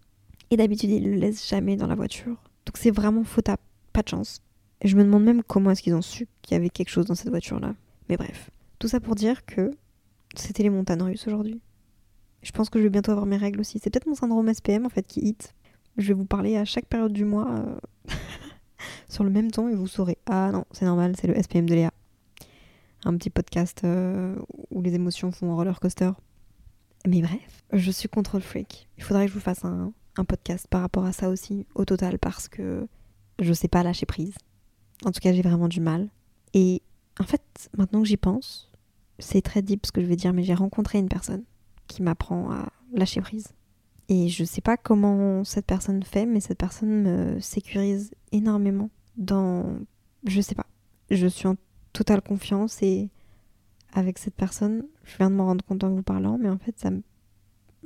Et 0.51 0.57
d'habitude, 0.57 0.89
il 0.89 1.09
le 1.09 1.15
laisse 1.15 1.47
jamais 1.47 1.75
dans 1.75 1.87
la 1.87 1.95
voiture. 1.95 2.37
Donc 2.65 2.77
c'est 2.77 2.91
vraiment 2.91 3.23
faute 3.23 3.49
à 3.49 3.57
pas 3.93 4.03
de 4.03 4.09
chance. 4.09 4.41
Et 4.81 4.87
je 4.87 4.95
me 4.95 5.03
demande 5.03 5.23
même 5.23 5.43
comment 5.43 5.71
est-ce 5.71 5.81
qu'ils 5.81 5.95
ont 5.95 6.01
su 6.01 6.27
qu'il 6.41 6.55
y 6.55 6.57
avait 6.57 6.69
quelque 6.69 6.89
chose 6.89 7.05
dans 7.05 7.15
cette 7.15 7.29
voiture-là. 7.29 7.75
Mais 8.07 8.17
bref, 8.17 8.49
tout 8.79 8.87
ça 8.87 8.99
pour 8.99 9.15
dire 9.15 9.45
que 9.45 9.71
c'était 10.35 10.63
les 10.63 10.69
montagnes 10.69 11.03
russes 11.03 11.27
aujourd'hui. 11.27 11.61
Je 12.41 12.51
pense 12.51 12.69
que 12.69 12.79
je 12.79 12.83
vais 12.83 12.89
bientôt 12.89 13.11
avoir 13.11 13.25
mes 13.25 13.37
règles 13.37 13.59
aussi. 13.59 13.79
C'est 13.79 13.89
peut-être 13.89 14.07
mon 14.07 14.15
syndrome 14.15 14.51
SPM 14.53 14.85
en 14.85 14.89
fait 14.89 15.03
qui 15.03 15.21
hit. 15.21 15.53
Je 15.97 16.07
vais 16.09 16.13
vous 16.13 16.25
parler 16.25 16.55
à 16.55 16.65
chaque 16.65 16.85
période 16.85 17.11
du 17.11 17.25
mois 17.25 17.51
euh, 17.51 17.79
sur 19.09 19.23
le 19.23 19.29
même 19.29 19.51
ton 19.51 19.67
et 19.67 19.75
vous 19.75 19.87
saurez. 19.87 20.17
Ah 20.25 20.51
non, 20.51 20.65
c'est 20.71 20.85
normal, 20.85 21.15
c'est 21.19 21.27
le 21.27 21.41
SPM 21.41 21.67
de 21.67 21.75
Léa. 21.75 21.91
Un 23.03 23.15
petit 23.17 23.29
podcast 23.29 23.81
euh, 23.83 24.35
où 24.69 24.81
les 24.81 24.93
émotions 24.93 25.31
font 25.31 25.51
un 25.51 25.55
roller 25.55 25.79
coaster. 25.79 26.11
Mais 27.07 27.21
bref, 27.21 27.63
je 27.73 27.91
suis 27.91 28.09
control 28.09 28.41
freak. 28.41 28.89
Il 28.97 29.03
faudrait 29.03 29.25
que 29.25 29.29
je 29.29 29.35
vous 29.35 29.43
fasse 29.43 29.63
un, 29.65 29.93
un 30.17 30.25
podcast 30.25 30.67
par 30.69 30.81
rapport 30.81 31.05
à 31.05 31.13
ça 31.13 31.29
aussi, 31.29 31.65
au 31.75 31.85
total, 31.85 32.19
parce 32.19 32.47
que 32.47 32.87
je 33.39 33.53
sais 33.53 33.69
pas 33.69 33.83
lâcher 33.83 34.05
prise. 34.05 34.35
En 35.05 35.11
tout 35.11 35.21
cas, 35.21 35.31
j'ai 35.31 35.41
vraiment 35.41 35.69
du 35.69 35.79
mal. 35.79 36.09
Et 36.53 36.81
en 37.19 37.23
fait, 37.23 37.69
maintenant 37.77 38.01
que 38.01 38.07
j'y 38.07 38.17
pense, 38.17 38.68
c'est 39.19 39.41
très 39.41 39.61
deep 39.61 39.85
ce 39.85 39.91
que 39.91 40.01
je 40.01 40.05
vais 40.07 40.15
dire, 40.15 40.33
mais 40.33 40.43
j'ai 40.43 40.53
rencontré 40.53 40.97
une 40.97 41.09
personne 41.09 41.43
qui 41.87 42.01
m'apprend 42.01 42.51
à 42.51 42.69
lâcher 42.93 43.21
prise. 43.21 43.49
Et 44.07 44.27
je 44.27 44.43
sais 44.43 44.61
pas 44.61 44.77
comment 44.77 45.43
cette 45.43 45.65
personne 45.65 46.01
fait, 46.03 46.25
mais 46.25 46.39
cette 46.39 46.57
personne 46.57 47.03
me 47.03 47.39
sécurise 47.39 48.11
énormément 48.31 48.89
dans. 49.17 49.79
Je 50.25 50.41
sais 50.41 50.55
pas. 50.55 50.65
Je 51.11 51.27
suis 51.27 51.47
en 51.47 51.55
totale 51.93 52.21
confiance 52.21 52.81
et 52.81 53.09
avec 53.93 54.17
cette 54.17 54.35
personne, 54.35 54.83
je 55.03 55.17
viens 55.17 55.29
de 55.29 55.35
m'en 55.35 55.45
rendre 55.45 55.65
compte 55.65 55.83
en 55.83 55.89
vous 55.89 56.03
parlant, 56.03 56.37
mais 56.37 56.49
en 56.49 56.57
fait, 56.57 56.77
ça 56.77 56.89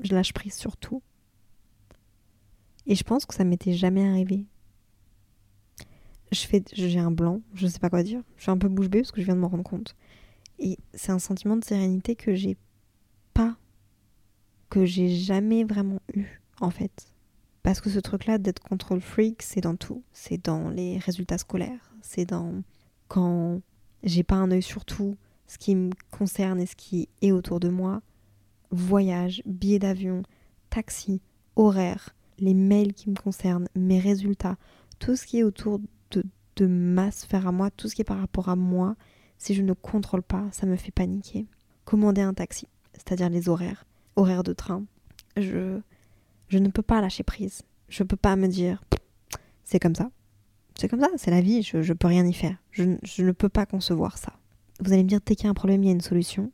je 0.01 0.13
lâche 0.13 0.33
prise 0.33 0.55
sur 0.55 0.77
tout. 0.77 1.01
Et 2.85 2.95
je 2.95 3.03
pense 3.03 3.25
que 3.25 3.33
ça 3.33 3.43
m'était 3.43 3.73
jamais 3.73 4.07
arrivé. 4.07 4.45
Je 6.31 6.41
fais, 6.47 6.63
j'ai 6.73 6.99
un 6.99 7.11
blanc, 7.11 7.41
je 7.53 7.67
sais 7.67 7.79
pas 7.79 7.89
quoi 7.89 8.03
dire. 8.03 8.21
Je 8.37 8.43
suis 8.43 8.51
un 8.51 8.57
peu 8.57 8.67
bouche 8.67 8.89
bée 8.89 9.01
parce 9.01 9.11
que 9.11 9.21
je 9.21 9.25
viens 9.25 9.35
de 9.35 9.39
m'en 9.39 9.49
rendre 9.49 9.63
compte. 9.63 9.95
Et 10.59 10.77
c'est 10.93 11.11
un 11.11 11.19
sentiment 11.19 11.57
de 11.57 11.63
sérénité 11.63 12.15
que 12.15 12.33
j'ai 12.33 12.57
pas, 13.33 13.57
que 14.69 14.85
j'ai 14.85 15.09
jamais 15.09 15.63
vraiment 15.63 16.01
eu, 16.13 16.41
en 16.59 16.69
fait. 16.69 17.13
Parce 17.63 17.79
que 17.79 17.89
ce 17.89 17.99
truc-là 17.99 18.37
d'être 18.37 18.61
control 18.61 18.99
freak, 19.01 19.41
c'est 19.41 19.61
dans 19.61 19.75
tout. 19.75 20.03
C'est 20.11 20.43
dans 20.43 20.69
les 20.69 20.97
résultats 20.97 21.37
scolaires. 21.37 21.93
C'est 22.01 22.25
dans 22.25 22.61
quand 23.07 23.61
j'ai 24.03 24.23
pas 24.23 24.35
un 24.35 24.51
œil 24.51 24.61
sur 24.61 24.85
tout, 24.85 25.17
ce 25.47 25.57
qui 25.57 25.75
me 25.75 25.91
concerne 26.11 26.59
et 26.59 26.65
ce 26.65 26.75
qui 26.75 27.07
est 27.21 27.31
autour 27.31 27.59
de 27.59 27.69
moi. 27.69 28.01
Voyage, 28.71 29.41
billets 29.45 29.79
d'avion, 29.79 30.23
taxi, 30.69 31.21
horaire, 31.55 32.15
les 32.39 32.53
mails 32.53 32.93
qui 32.93 33.09
me 33.09 33.15
concernent, 33.15 33.67
mes 33.75 33.99
résultats, 33.99 34.57
tout 34.99 35.15
ce 35.15 35.25
qui 35.25 35.39
est 35.39 35.43
autour 35.43 35.79
de, 36.11 36.23
de 36.55 36.65
ma 36.65 37.11
sphère 37.11 37.47
à 37.47 37.51
moi, 37.51 37.69
tout 37.71 37.87
ce 37.87 37.95
qui 37.95 38.01
est 38.01 38.05
par 38.05 38.19
rapport 38.19 38.49
à 38.49 38.55
moi, 38.55 38.95
si 39.43 39.53
je 39.53 39.61
ne 39.61 39.73
contrôle 39.73 40.23
pas, 40.23 40.45
ça 40.53 40.65
me 40.65 40.77
fait 40.77 40.91
paniquer. 40.91 41.45
Commander 41.83 42.21
un 42.21 42.33
taxi, 42.33 42.65
c'est-à-dire 42.93 43.29
les 43.29 43.49
horaires, 43.49 43.85
horaires 44.15 44.43
de 44.43 44.53
train, 44.53 44.85
je, 45.35 45.81
je 46.47 46.57
ne 46.59 46.69
peux 46.69 46.81
pas 46.81 47.01
lâcher 47.01 47.23
prise. 47.23 47.61
Je 47.89 48.03
ne 48.03 48.07
peux 48.07 48.15
pas 48.15 48.37
me 48.37 48.47
dire, 48.47 48.81
c'est 49.65 49.79
comme 49.79 49.95
ça. 49.95 50.11
C'est 50.79 50.87
comme 50.87 51.01
ça, 51.01 51.09
c'est 51.17 51.29
la 51.29 51.41
vie, 51.41 51.61
je 51.61 51.77
ne 51.77 51.93
peux 51.93 52.07
rien 52.07 52.25
y 52.25 52.31
faire. 52.31 52.55
Je, 52.71 52.83
ne 52.83 53.31
peux 53.33 53.49
pas 53.49 53.65
concevoir 53.65 54.17
ça. 54.17 54.31
Vous 54.79 54.93
allez 54.93 55.03
me 55.03 55.09
dire, 55.09 55.19
dès 55.25 55.35
qu'il 55.35 55.43
y 55.43 55.47
a 55.47 55.51
un 55.51 55.55
problème, 55.55 55.83
il 55.83 55.87
y 55.87 55.89
a 55.89 55.93
une 55.93 55.99
solution. 55.99 56.49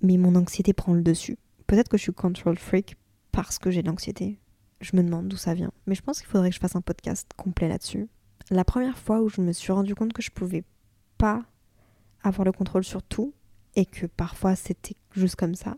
Mais 0.00 0.16
mon 0.16 0.34
anxiété 0.34 0.72
prend 0.72 0.94
le 0.94 1.02
dessus. 1.02 1.38
Peut-être 1.66 1.90
que 1.90 1.98
je 1.98 2.02
suis 2.02 2.12
control 2.14 2.56
freak 2.56 2.96
parce 3.30 3.58
que 3.58 3.70
j'ai 3.70 3.82
de 3.82 3.88
l'anxiété. 3.88 4.38
Je 4.80 4.96
me 4.96 5.02
demande 5.02 5.28
d'où 5.28 5.36
ça 5.36 5.52
vient. 5.52 5.70
Mais 5.86 5.94
je 5.94 6.02
pense 6.02 6.18
qu'il 6.18 6.28
faudrait 6.28 6.48
que 6.48 6.56
je 6.56 6.60
fasse 6.60 6.76
un 6.76 6.80
podcast 6.80 7.30
complet 7.36 7.68
là-dessus. 7.68 8.08
La 8.50 8.64
première 8.64 8.98
fois 8.98 9.20
où 9.20 9.28
je 9.28 9.42
me 9.42 9.52
suis 9.52 9.70
rendu 9.70 9.94
compte 9.94 10.14
que 10.14 10.22
je 10.22 10.30
pouvais 10.30 10.64
avoir 11.22 12.44
le 12.44 12.52
contrôle 12.52 12.84
sur 12.84 13.02
tout 13.02 13.34
et 13.74 13.86
que 13.86 14.06
parfois 14.06 14.56
c'était 14.56 14.96
juste 15.12 15.36
comme 15.36 15.54
ça, 15.54 15.76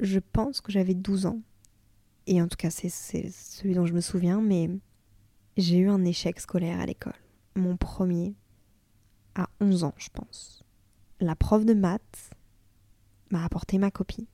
je 0.00 0.18
pense 0.18 0.60
que 0.60 0.72
j'avais 0.72 0.94
12 0.94 1.26
ans. 1.26 1.40
Et 2.26 2.40
en 2.40 2.48
tout 2.48 2.56
cas, 2.56 2.70
c'est 2.70 2.88
celui 2.88 3.74
dont 3.74 3.86
je 3.86 3.92
me 3.92 4.00
souviens, 4.00 4.40
mais 4.40 4.70
j'ai 5.56 5.78
eu 5.78 5.88
un 5.90 6.04
échec 6.04 6.40
scolaire 6.40 6.80
à 6.80 6.86
l'école. 6.86 7.12
Mon 7.54 7.76
premier, 7.76 8.34
à 9.34 9.48
11 9.60 9.84
ans, 9.84 9.94
je 9.98 10.08
pense. 10.08 10.64
La 11.20 11.36
prof 11.36 11.64
de 11.64 11.74
maths 11.74 12.30
m'a 13.30 13.44
apporté 13.44 13.78
ma 13.78 13.90
copie. 13.90 14.26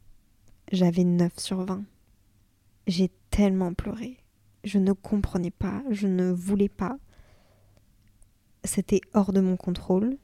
J'avais 0.72 1.04
9 1.04 1.38
sur 1.38 1.64
20. 1.64 1.84
J'ai 2.86 3.10
tellement 3.30 3.74
pleuré. 3.74 4.18
Je 4.64 4.78
ne 4.78 4.92
comprenais 4.92 5.50
pas, 5.50 5.82
je 5.90 6.06
ne 6.06 6.30
voulais 6.30 6.68
pas. 6.68 6.96
C'était 8.64 9.00
hors 9.14 9.32
de 9.32 9.40
mon 9.40 9.56
contrôle 9.56 10.16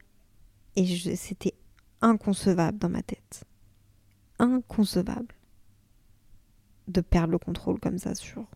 et 0.77 0.87
c'était 1.17 1.55
inconcevable 2.03 2.79
dans 2.79 2.89
ma 2.89 3.03
tête. 3.03 3.45
Inconcevable 4.39 5.35
de 6.89 7.01
perdre 7.01 7.33
le 7.33 7.39
contrôle 7.39 7.81
comme 7.81 7.99
ça 7.99 8.15
sur 8.15 8.47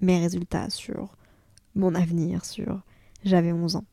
mes 0.00 0.18
résultats, 0.18 0.70
sur 0.70 1.16
mon 1.74 1.94
avenir, 1.94 2.44
sur... 2.44 2.82
J'avais 3.24 3.52
11 3.52 3.76
ans. 3.76 3.84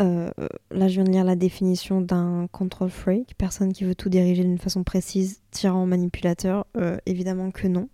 Euh, 0.00 0.30
là, 0.70 0.88
je 0.88 0.94
viens 0.94 1.04
de 1.04 1.10
lire 1.10 1.24
la 1.24 1.36
définition 1.36 2.00
d'un 2.00 2.48
control 2.48 2.90
freak, 2.90 3.34
personne 3.36 3.72
qui 3.72 3.84
veut 3.84 3.94
tout 3.94 4.08
diriger 4.08 4.42
d'une 4.42 4.58
façon 4.58 4.82
précise, 4.84 5.42
tyran, 5.50 5.86
manipulateur. 5.86 6.66
Euh, 6.76 6.96
évidemment 7.06 7.50
que 7.50 7.68
non. 7.68 7.88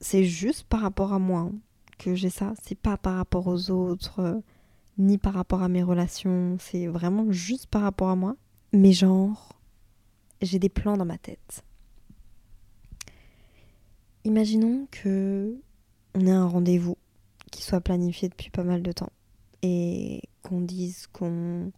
C'est 0.00 0.24
juste 0.24 0.64
par 0.64 0.80
rapport 0.80 1.12
à 1.12 1.18
moi 1.18 1.40
hein, 1.40 1.52
que 1.98 2.14
j'ai 2.14 2.30
ça. 2.30 2.52
C'est 2.62 2.78
pas 2.78 2.96
par 2.96 3.16
rapport 3.16 3.46
aux 3.46 3.70
autres, 3.70 4.20
euh, 4.20 4.40
ni 4.98 5.18
par 5.18 5.34
rapport 5.34 5.62
à 5.62 5.68
mes 5.68 5.82
relations. 5.82 6.56
C'est 6.58 6.86
vraiment 6.86 7.30
juste 7.30 7.66
par 7.66 7.82
rapport 7.82 8.08
à 8.08 8.16
moi. 8.16 8.36
Mais 8.72 8.92
genre, 8.92 9.60
j'ai 10.40 10.58
des 10.58 10.68
plans 10.68 10.96
dans 10.96 11.04
ma 11.04 11.18
tête. 11.18 11.62
Imaginons 14.24 14.86
que 14.90 15.56
on 16.14 16.26
ait 16.26 16.30
un 16.30 16.46
rendez-vous 16.46 16.96
qui 17.50 17.62
soit 17.62 17.80
planifié 17.80 18.28
depuis 18.28 18.50
pas 18.50 18.64
mal 18.64 18.82
de 18.82 18.92
temps 18.92 19.12
et 19.62 20.22
qu'on 20.42 20.60
dise 20.60 21.06
qu'on 21.12 21.72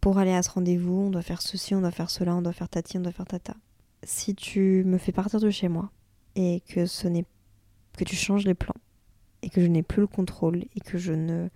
pour 0.00 0.18
aller 0.18 0.32
à 0.32 0.42
ce 0.42 0.50
rendez-vous, 0.50 1.06
on 1.06 1.10
doit 1.10 1.22
faire 1.22 1.42
ceci, 1.42 1.74
on 1.74 1.80
doit 1.80 1.90
faire 1.90 2.10
cela, 2.10 2.36
on 2.36 2.42
doit 2.42 2.52
faire 2.52 2.68
tati, 2.68 2.96
on 2.96 3.00
doit 3.00 3.12
faire 3.12 3.26
tata. 3.26 3.54
Si 4.04 4.34
tu 4.34 4.84
me 4.84 4.98
fais 4.98 5.12
partir 5.12 5.40
de 5.40 5.50
chez 5.50 5.68
moi 5.68 5.90
et 6.36 6.62
que 6.68 6.86
ce 6.86 7.08
n'est 7.08 7.24
que 7.96 8.04
tu 8.04 8.14
changes 8.14 8.44
les 8.44 8.54
plans 8.54 8.76
et 9.42 9.50
que 9.50 9.60
je 9.60 9.66
n'ai 9.66 9.82
plus 9.82 10.00
le 10.00 10.06
contrôle 10.06 10.64
et 10.76 10.80
que 10.80 10.98
je 10.98 11.12
ne 11.12 11.48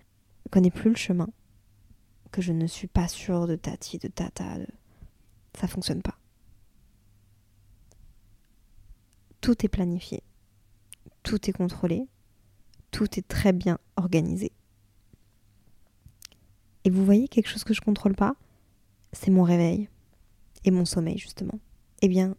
connais 0.51 0.71
plus 0.71 0.91
le 0.91 0.97
chemin, 0.97 1.29
que 2.31 2.43
je 2.43 2.53
ne 2.53 2.67
suis 2.67 2.89
pas 2.89 3.09
sûre 3.09 3.47
de 3.47 3.57
tati, 3.57 3.99
de 3.99 4.09
tata, 4.09 4.59
de... 4.59 4.67
ça 5.59 5.67
fonctionne 5.67 6.03
pas. 6.03 6.19
Tout 9.41 9.65
est 9.65 9.69
planifié, 9.69 10.23
tout 11.23 11.49
est 11.49 11.53
contrôlé, 11.53 12.07
tout 12.91 13.19
est 13.19 13.27
très 13.27 13.53
bien 13.53 13.79
organisé. 13.97 14.53
Et 16.85 16.91
vous 16.91 17.05
voyez 17.05 17.29
quelque 17.29 17.49
chose 17.49 17.65
que 17.65 17.75
je 17.75 17.81
contrôle 17.81 18.15
pas? 18.15 18.35
C'est 19.13 19.31
mon 19.31 19.43
réveil 19.43 19.89
et 20.65 20.71
mon 20.71 20.85
sommeil 20.85 21.19
justement. 21.19 21.59
Eh 22.03 22.09
bien, 22.09 22.37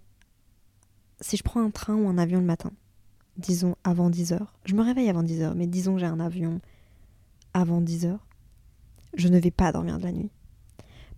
si 1.19 1.37
je 1.37 1.43
prends 1.43 1.61
un 1.61 1.69
train 1.69 1.95
ou 1.95 2.07
un 2.07 2.17
avion 2.17 2.39
le 2.39 2.45
matin, 2.45 2.71
disons 3.37 3.75
avant 3.83 4.09
10 4.09 4.33
heures, 4.33 4.53
je 4.65 4.75
me 4.75 4.81
réveille 4.81 5.09
avant 5.09 5.23
10 5.23 5.41
heures, 5.41 5.55
mais 5.55 5.67
disons 5.67 5.93
que 5.93 5.99
j'ai 5.99 6.05
un 6.05 6.19
avion 6.19 6.59
avant 7.53 7.81
10 7.81 8.05
heures, 8.05 8.27
je 9.15 9.27
ne 9.27 9.39
vais 9.39 9.51
pas 9.51 9.71
dormir 9.71 9.97
de 9.97 10.03
la 10.03 10.11
nuit. 10.11 10.31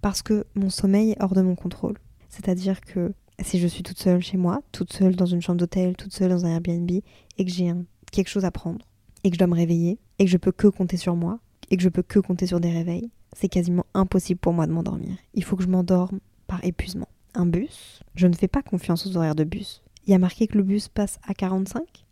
Parce 0.02 0.22
que 0.22 0.46
mon 0.56 0.70
sommeil 0.70 1.12
est 1.12 1.22
hors 1.22 1.34
de 1.34 1.42
mon 1.42 1.56
contrôle. 1.56 1.98
C'est-à-dire 2.30 2.82
que 2.82 3.14
si 3.42 3.60
je 3.60 3.68
suis 3.68 3.84
toute 3.84 4.00
seule 4.00 4.22
chez 4.22 4.38
moi, 4.38 4.62
toute 4.72 4.92
seule 4.92 5.16
dans 5.16 5.26
une 5.26 5.42
chambre 5.42 5.60
d'hôtel, 5.60 5.96
toute 5.96 6.14
seule 6.14 6.30
dans 6.30 6.46
un 6.46 6.50
Airbnb, 6.50 6.90
et 6.92 7.46
que 7.46 7.52
j'ai 7.52 7.72
quelque 8.12 8.28
chose 8.30 8.46
à 8.46 8.52
prendre, 8.52 8.86
et 9.24 9.30
que 9.30 9.36
je 9.36 9.40
dois 9.40 9.48
me 9.48 9.56
réveiller, 9.56 10.00
et 10.20 10.26
que 10.26 10.32
je 10.32 10.38
peux 10.38 10.52
que 10.52 10.68
compter 10.68 10.98
sur 10.98 11.16
moi, 11.16 11.40
et 11.70 11.78
que 11.78 11.84
je 11.84 11.90
peux 11.90 12.04
que 12.04 12.20
compter 12.20 12.48
sur 12.48 12.60
des 12.60 12.72
réveils, 12.72 13.10
c'est 13.34 13.50
quasiment 13.50 13.86
impossible 13.94 14.40
pour 14.40 14.54
moi 14.54 14.68
de 14.68 14.72
m'endormir. 14.72 15.16
Il 15.34 15.44
faut 15.44 15.56
que 15.56 15.64
je 15.64 15.70
m'endorme 15.70 16.20
par 16.48 16.64
épuisement. 16.64 17.08
Un 17.34 17.46
bus, 17.46 18.02
je 18.16 18.28
ne 18.28 18.36
fais 18.36 18.48
pas 18.48 18.62
confiance 18.62 19.08
aux 19.08 19.18
horaires 19.18 19.36
de 19.36 19.44
bus. 19.44 19.82
Il 20.06 20.12
y 20.12 20.14
a 20.14 20.20
marqué 20.20 20.48
que 20.48 20.58
le 20.58 20.64
bus 20.64 20.88
passe 20.88 21.20
à 21.28 21.34
45. 21.34 22.06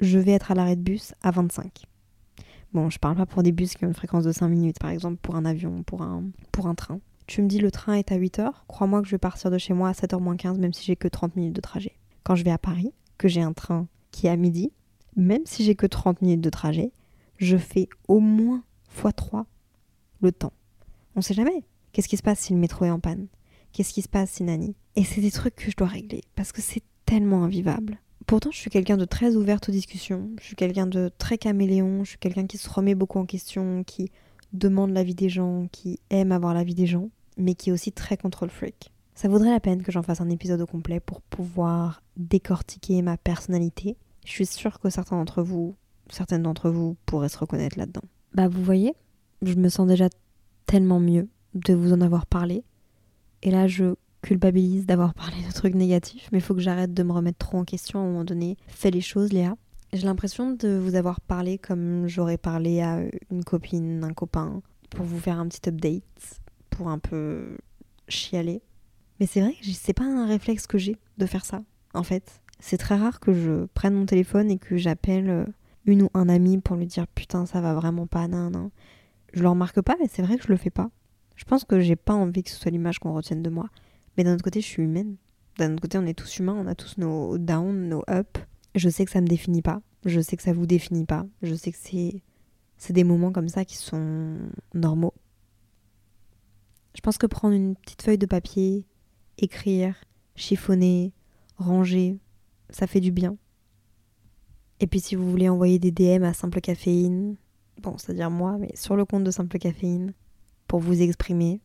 Je 0.00 0.18
vais 0.18 0.32
être 0.32 0.50
à 0.50 0.54
l'arrêt 0.54 0.76
de 0.76 0.82
bus 0.82 1.14
à 1.22 1.30
25. 1.30 1.84
Bon, 2.74 2.88
je 2.88 2.98
parle 2.98 3.16
pas 3.16 3.26
pour 3.26 3.42
des 3.42 3.52
bus 3.52 3.74
qui 3.74 3.84
ont 3.84 3.88
une 3.88 3.94
fréquence 3.94 4.24
de 4.24 4.32
5 4.32 4.48
minutes, 4.48 4.78
par 4.78 4.90
exemple 4.90 5.18
pour 5.20 5.36
un 5.36 5.44
avion, 5.44 5.82
pour 5.82 6.02
un, 6.02 6.24
pour 6.52 6.66
un 6.66 6.74
train. 6.74 7.00
Tu 7.26 7.42
me 7.42 7.48
dis 7.48 7.58
le 7.58 7.70
train 7.70 7.94
est 7.94 8.12
à 8.12 8.16
8 8.16 8.38
heures, 8.38 8.64
crois-moi 8.66 9.02
que 9.02 9.06
je 9.06 9.12
vais 9.12 9.18
partir 9.18 9.50
de 9.50 9.58
chez 9.58 9.74
moi 9.74 9.90
à 9.90 9.92
7h 9.92 10.18
moins 10.20 10.36
15, 10.36 10.58
même 10.58 10.72
si 10.72 10.84
j'ai 10.84 10.96
que 10.96 11.08
30 11.08 11.36
minutes 11.36 11.54
de 11.54 11.60
trajet. 11.60 11.98
Quand 12.24 12.34
je 12.34 12.44
vais 12.44 12.50
à 12.50 12.58
Paris, 12.58 12.92
que 13.18 13.28
j'ai 13.28 13.42
un 13.42 13.52
train 13.52 13.86
qui 14.10 14.26
est 14.26 14.30
à 14.30 14.36
midi, 14.36 14.72
même 15.16 15.42
si 15.44 15.64
j'ai 15.64 15.74
que 15.74 15.86
30 15.86 16.22
minutes 16.22 16.40
de 16.40 16.50
trajet, 16.50 16.92
je 17.36 17.56
fais 17.56 17.88
au 18.08 18.20
moins 18.20 18.62
x3 18.96 19.44
le 20.22 20.32
temps. 20.32 20.52
On 21.14 21.20
sait 21.20 21.34
jamais. 21.34 21.64
Qu'est-ce 21.92 22.08
qui 22.08 22.16
se 22.16 22.22
passe 22.22 22.40
si 22.40 22.54
le 22.54 22.58
métro 22.58 22.86
est 22.86 22.90
en 22.90 23.00
panne? 23.00 23.26
Qu'est-ce 23.72 23.92
qui 23.92 24.02
se 24.02 24.08
passe 24.08 24.30
si 24.30 24.44
Nani? 24.44 24.74
Et 24.96 25.04
c'est 25.04 25.20
des 25.20 25.30
trucs 25.30 25.56
que 25.56 25.70
je 25.70 25.76
dois 25.76 25.88
régler 25.88 26.22
parce 26.34 26.52
que 26.52 26.62
c'est 26.62 26.82
tellement 27.04 27.44
invivable. 27.44 27.98
Pourtant, 28.26 28.50
je 28.50 28.58
suis 28.58 28.70
quelqu'un 28.70 28.96
de 28.96 29.04
très 29.04 29.34
ouverte 29.36 29.68
aux 29.68 29.72
discussions. 29.72 30.30
Je 30.40 30.44
suis 30.44 30.56
quelqu'un 30.56 30.86
de 30.86 31.10
très 31.18 31.38
caméléon. 31.38 32.04
Je 32.04 32.10
suis 32.10 32.18
quelqu'un 32.18 32.46
qui 32.46 32.58
se 32.58 32.70
remet 32.70 32.94
beaucoup 32.94 33.18
en 33.18 33.26
question, 33.26 33.84
qui 33.84 34.10
demande 34.52 34.90
l'avis 34.90 35.14
des 35.14 35.28
gens, 35.28 35.66
qui 35.72 35.98
aime 36.10 36.32
avoir 36.32 36.54
l'avis 36.54 36.74
des 36.74 36.86
gens, 36.86 37.10
mais 37.36 37.54
qui 37.54 37.70
est 37.70 37.72
aussi 37.72 37.92
très 37.92 38.16
control 38.16 38.50
freak. 38.50 38.92
Ça 39.14 39.28
vaudrait 39.28 39.50
la 39.50 39.60
peine 39.60 39.82
que 39.82 39.92
j'en 39.92 40.02
fasse 40.02 40.20
un 40.20 40.30
épisode 40.30 40.60
au 40.60 40.66
complet 40.66 41.00
pour 41.00 41.20
pouvoir 41.20 42.02
décortiquer 42.16 43.02
ma 43.02 43.16
personnalité. 43.16 43.96
Je 44.24 44.30
suis 44.30 44.46
sûre 44.46 44.78
que 44.78 44.90
certains 44.90 45.16
d'entre 45.16 45.42
vous, 45.42 45.74
certaines 46.10 46.42
d'entre 46.42 46.70
vous 46.70 46.96
pourraient 47.06 47.28
se 47.28 47.38
reconnaître 47.38 47.78
là-dedans. 47.78 48.02
Bah 48.34 48.48
vous 48.48 48.62
voyez, 48.62 48.94
je 49.42 49.54
me 49.54 49.68
sens 49.68 49.86
déjà 49.86 50.08
tellement 50.66 51.00
mieux 51.00 51.28
de 51.54 51.74
vous 51.74 51.92
en 51.92 52.00
avoir 52.00 52.26
parlé. 52.26 52.64
Et 53.42 53.50
là, 53.50 53.66
je 53.66 53.94
culpabilise 54.22 54.86
d'avoir 54.86 55.14
parlé 55.14 55.36
de 55.46 55.52
trucs 55.52 55.74
négatifs, 55.74 56.28
mais 56.32 56.38
il 56.38 56.40
faut 56.40 56.54
que 56.54 56.60
j'arrête 56.60 56.94
de 56.94 57.02
me 57.02 57.12
remettre 57.12 57.38
trop 57.38 57.58
en 57.58 57.64
question 57.64 57.98
à 57.98 58.02
un 58.02 58.06
moment 58.06 58.24
donné. 58.24 58.56
Fais 58.68 58.90
les 58.90 59.00
choses, 59.00 59.32
Léa. 59.32 59.56
J'ai 59.92 60.06
l'impression 60.06 60.52
de 60.52 60.78
vous 60.78 60.94
avoir 60.94 61.20
parlé 61.20 61.58
comme 61.58 62.06
j'aurais 62.06 62.38
parlé 62.38 62.80
à 62.80 63.00
une 63.30 63.44
copine, 63.44 64.02
un 64.04 64.14
copain, 64.14 64.62
pour 64.90 65.04
vous 65.04 65.18
faire 65.18 65.38
un 65.38 65.46
petit 65.48 65.68
update, 65.68 66.40
pour 66.70 66.88
un 66.88 66.98
peu 66.98 67.58
chialer. 68.08 68.62
Mais 69.20 69.26
c'est 69.26 69.40
vrai 69.40 69.52
que 69.52 69.66
c'est 69.66 69.92
pas 69.92 70.04
un 70.04 70.26
réflexe 70.26 70.66
que 70.66 70.78
j'ai 70.78 70.96
de 71.18 71.26
faire 71.26 71.44
ça, 71.44 71.62
en 71.92 72.02
fait. 72.02 72.40
C'est 72.58 72.78
très 72.78 72.96
rare 72.96 73.20
que 73.20 73.32
je 73.32 73.66
prenne 73.74 73.94
mon 73.94 74.06
téléphone 74.06 74.50
et 74.50 74.58
que 74.58 74.76
j'appelle 74.76 75.28
euh, 75.28 75.44
une 75.84 76.02
ou 76.02 76.10
un 76.14 76.28
ami 76.28 76.58
pour 76.58 76.76
lui 76.76 76.86
dire 76.86 77.06
putain 77.08 77.44
ça 77.44 77.60
va 77.60 77.74
vraiment 77.74 78.06
pas, 78.06 78.28
nan, 78.28 78.52
nan. 78.52 78.70
Je 79.34 79.42
le 79.42 79.48
remarque 79.48 79.80
pas, 79.80 79.96
mais 80.00 80.08
c'est 80.10 80.22
vrai 80.22 80.36
que 80.36 80.44
je 80.44 80.48
le 80.48 80.56
fais 80.56 80.70
pas. 80.70 80.90
Je 81.36 81.44
pense 81.44 81.64
que 81.64 81.80
j'ai 81.80 81.96
pas 81.96 82.14
envie 82.14 82.42
que 82.42 82.50
ce 82.50 82.56
soit 82.56 82.70
l'image 82.70 82.98
qu'on 82.98 83.12
retienne 83.12 83.42
de 83.42 83.50
moi. 83.50 83.68
Mais 84.16 84.24
d'un 84.24 84.34
autre 84.34 84.44
côté, 84.44 84.60
je 84.60 84.66
suis 84.66 84.82
humaine. 84.82 85.16
D'un 85.58 85.72
autre 85.72 85.82
côté, 85.82 85.98
on 85.98 86.06
est 86.06 86.14
tous 86.18 86.38
humains, 86.38 86.54
on 86.54 86.66
a 86.66 86.74
tous 86.74 86.98
nos 86.98 87.38
downs, 87.38 87.88
nos 87.88 88.02
ups. 88.10 88.40
Je 88.74 88.88
sais 88.88 89.04
que 89.04 89.10
ça 89.10 89.20
me 89.20 89.26
définit 89.26 89.62
pas. 89.62 89.82
Je 90.04 90.20
sais 90.20 90.36
que 90.36 90.42
ça 90.42 90.52
vous 90.52 90.66
définit 90.66 91.04
pas. 91.04 91.26
Je 91.42 91.54
sais 91.54 91.72
que 91.72 91.78
c'est 91.80 92.22
c'est 92.82 92.92
des 92.92 93.04
moments 93.04 93.30
comme 93.30 93.48
ça 93.48 93.64
qui 93.64 93.76
sont 93.76 94.38
normaux. 94.74 95.14
Je 96.96 97.00
pense 97.00 97.16
que 97.16 97.26
prendre 97.26 97.54
une 97.54 97.76
petite 97.76 98.02
feuille 98.02 98.18
de 98.18 98.26
papier, 98.26 98.84
écrire, 99.38 99.94
chiffonner, 100.34 101.12
ranger, 101.58 102.18
ça 102.70 102.88
fait 102.88 102.98
du 102.98 103.12
bien. 103.12 103.36
Et 104.80 104.88
puis 104.88 104.98
si 104.98 105.14
vous 105.14 105.30
voulez 105.30 105.48
envoyer 105.48 105.78
des 105.78 105.92
DM 105.92 106.24
à 106.24 106.34
Simple 106.34 106.60
Caféine, 106.60 107.36
bon, 107.80 107.96
c'est-à-dire 107.98 108.30
moi, 108.30 108.58
mais 108.58 108.74
sur 108.74 108.96
le 108.96 109.04
compte 109.04 109.22
de 109.22 109.30
Simple 109.30 109.58
Caféine, 109.58 110.12
pour 110.66 110.80
vous 110.80 111.02
exprimer, 111.02 111.60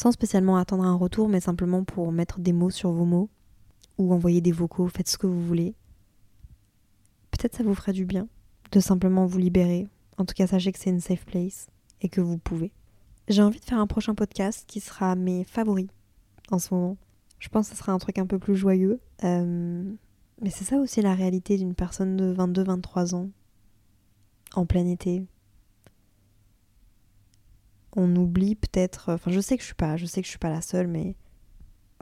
sans 0.00 0.12
spécialement 0.12 0.56
attendre 0.56 0.84
un 0.84 0.94
retour, 0.94 1.28
mais 1.28 1.40
simplement 1.40 1.84
pour 1.84 2.10
mettre 2.10 2.40
des 2.40 2.54
mots 2.54 2.70
sur 2.70 2.90
vos 2.90 3.04
mots, 3.04 3.28
ou 3.98 4.14
envoyer 4.14 4.40
des 4.40 4.50
vocaux, 4.50 4.88
faites 4.88 5.08
ce 5.08 5.18
que 5.18 5.26
vous 5.26 5.46
voulez. 5.46 5.74
Peut-être 7.30 7.54
ça 7.54 7.62
vous 7.62 7.74
ferait 7.74 7.92
du 7.92 8.06
bien 8.06 8.26
de 8.72 8.80
simplement 8.80 9.26
vous 9.26 9.36
libérer. 9.36 9.88
En 10.16 10.24
tout 10.24 10.32
cas, 10.32 10.46
sachez 10.46 10.72
que 10.72 10.78
c'est 10.78 10.88
une 10.88 11.00
safe 11.00 11.26
place 11.26 11.68
et 12.00 12.08
que 12.08 12.22
vous 12.22 12.38
pouvez. 12.38 12.72
J'ai 13.28 13.42
envie 13.42 13.60
de 13.60 13.64
faire 13.66 13.78
un 13.78 13.86
prochain 13.86 14.14
podcast 14.14 14.64
qui 14.66 14.80
sera 14.80 15.16
mes 15.16 15.44
favoris 15.44 15.88
en 16.50 16.58
ce 16.58 16.72
moment. 16.72 16.96
Je 17.38 17.50
pense 17.50 17.68
que 17.68 17.76
ce 17.76 17.82
sera 17.82 17.92
un 17.92 17.98
truc 17.98 18.18
un 18.18 18.26
peu 18.26 18.38
plus 18.38 18.56
joyeux. 18.56 19.00
Euh, 19.24 19.84
mais 20.40 20.48
c'est 20.48 20.64
ça 20.64 20.78
aussi 20.78 21.02
la 21.02 21.14
réalité 21.14 21.58
d'une 21.58 21.74
personne 21.74 22.16
de 22.16 22.34
22-23 22.34 23.14
ans 23.14 23.28
en 24.54 24.64
plein 24.64 24.86
été. 24.86 25.26
On 27.96 28.14
oublie 28.16 28.54
peut-être, 28.54 29.12
enfin 29.12 29.30
je 29.30 29.40
sais 29.40 29.56
que 29.56 29.62
je 29.62 29.66
suis 29.66 29.74
pas, 29.74 29.96
je 29.96 30.06
sais 30.06 30.20
que 30.20 30.26
je 30.26 30.30
suis 30.30 30.38
pas 30.38 30.50
la 30.50 30.60
seule, 30.60 30.86
mais 30.86 31.16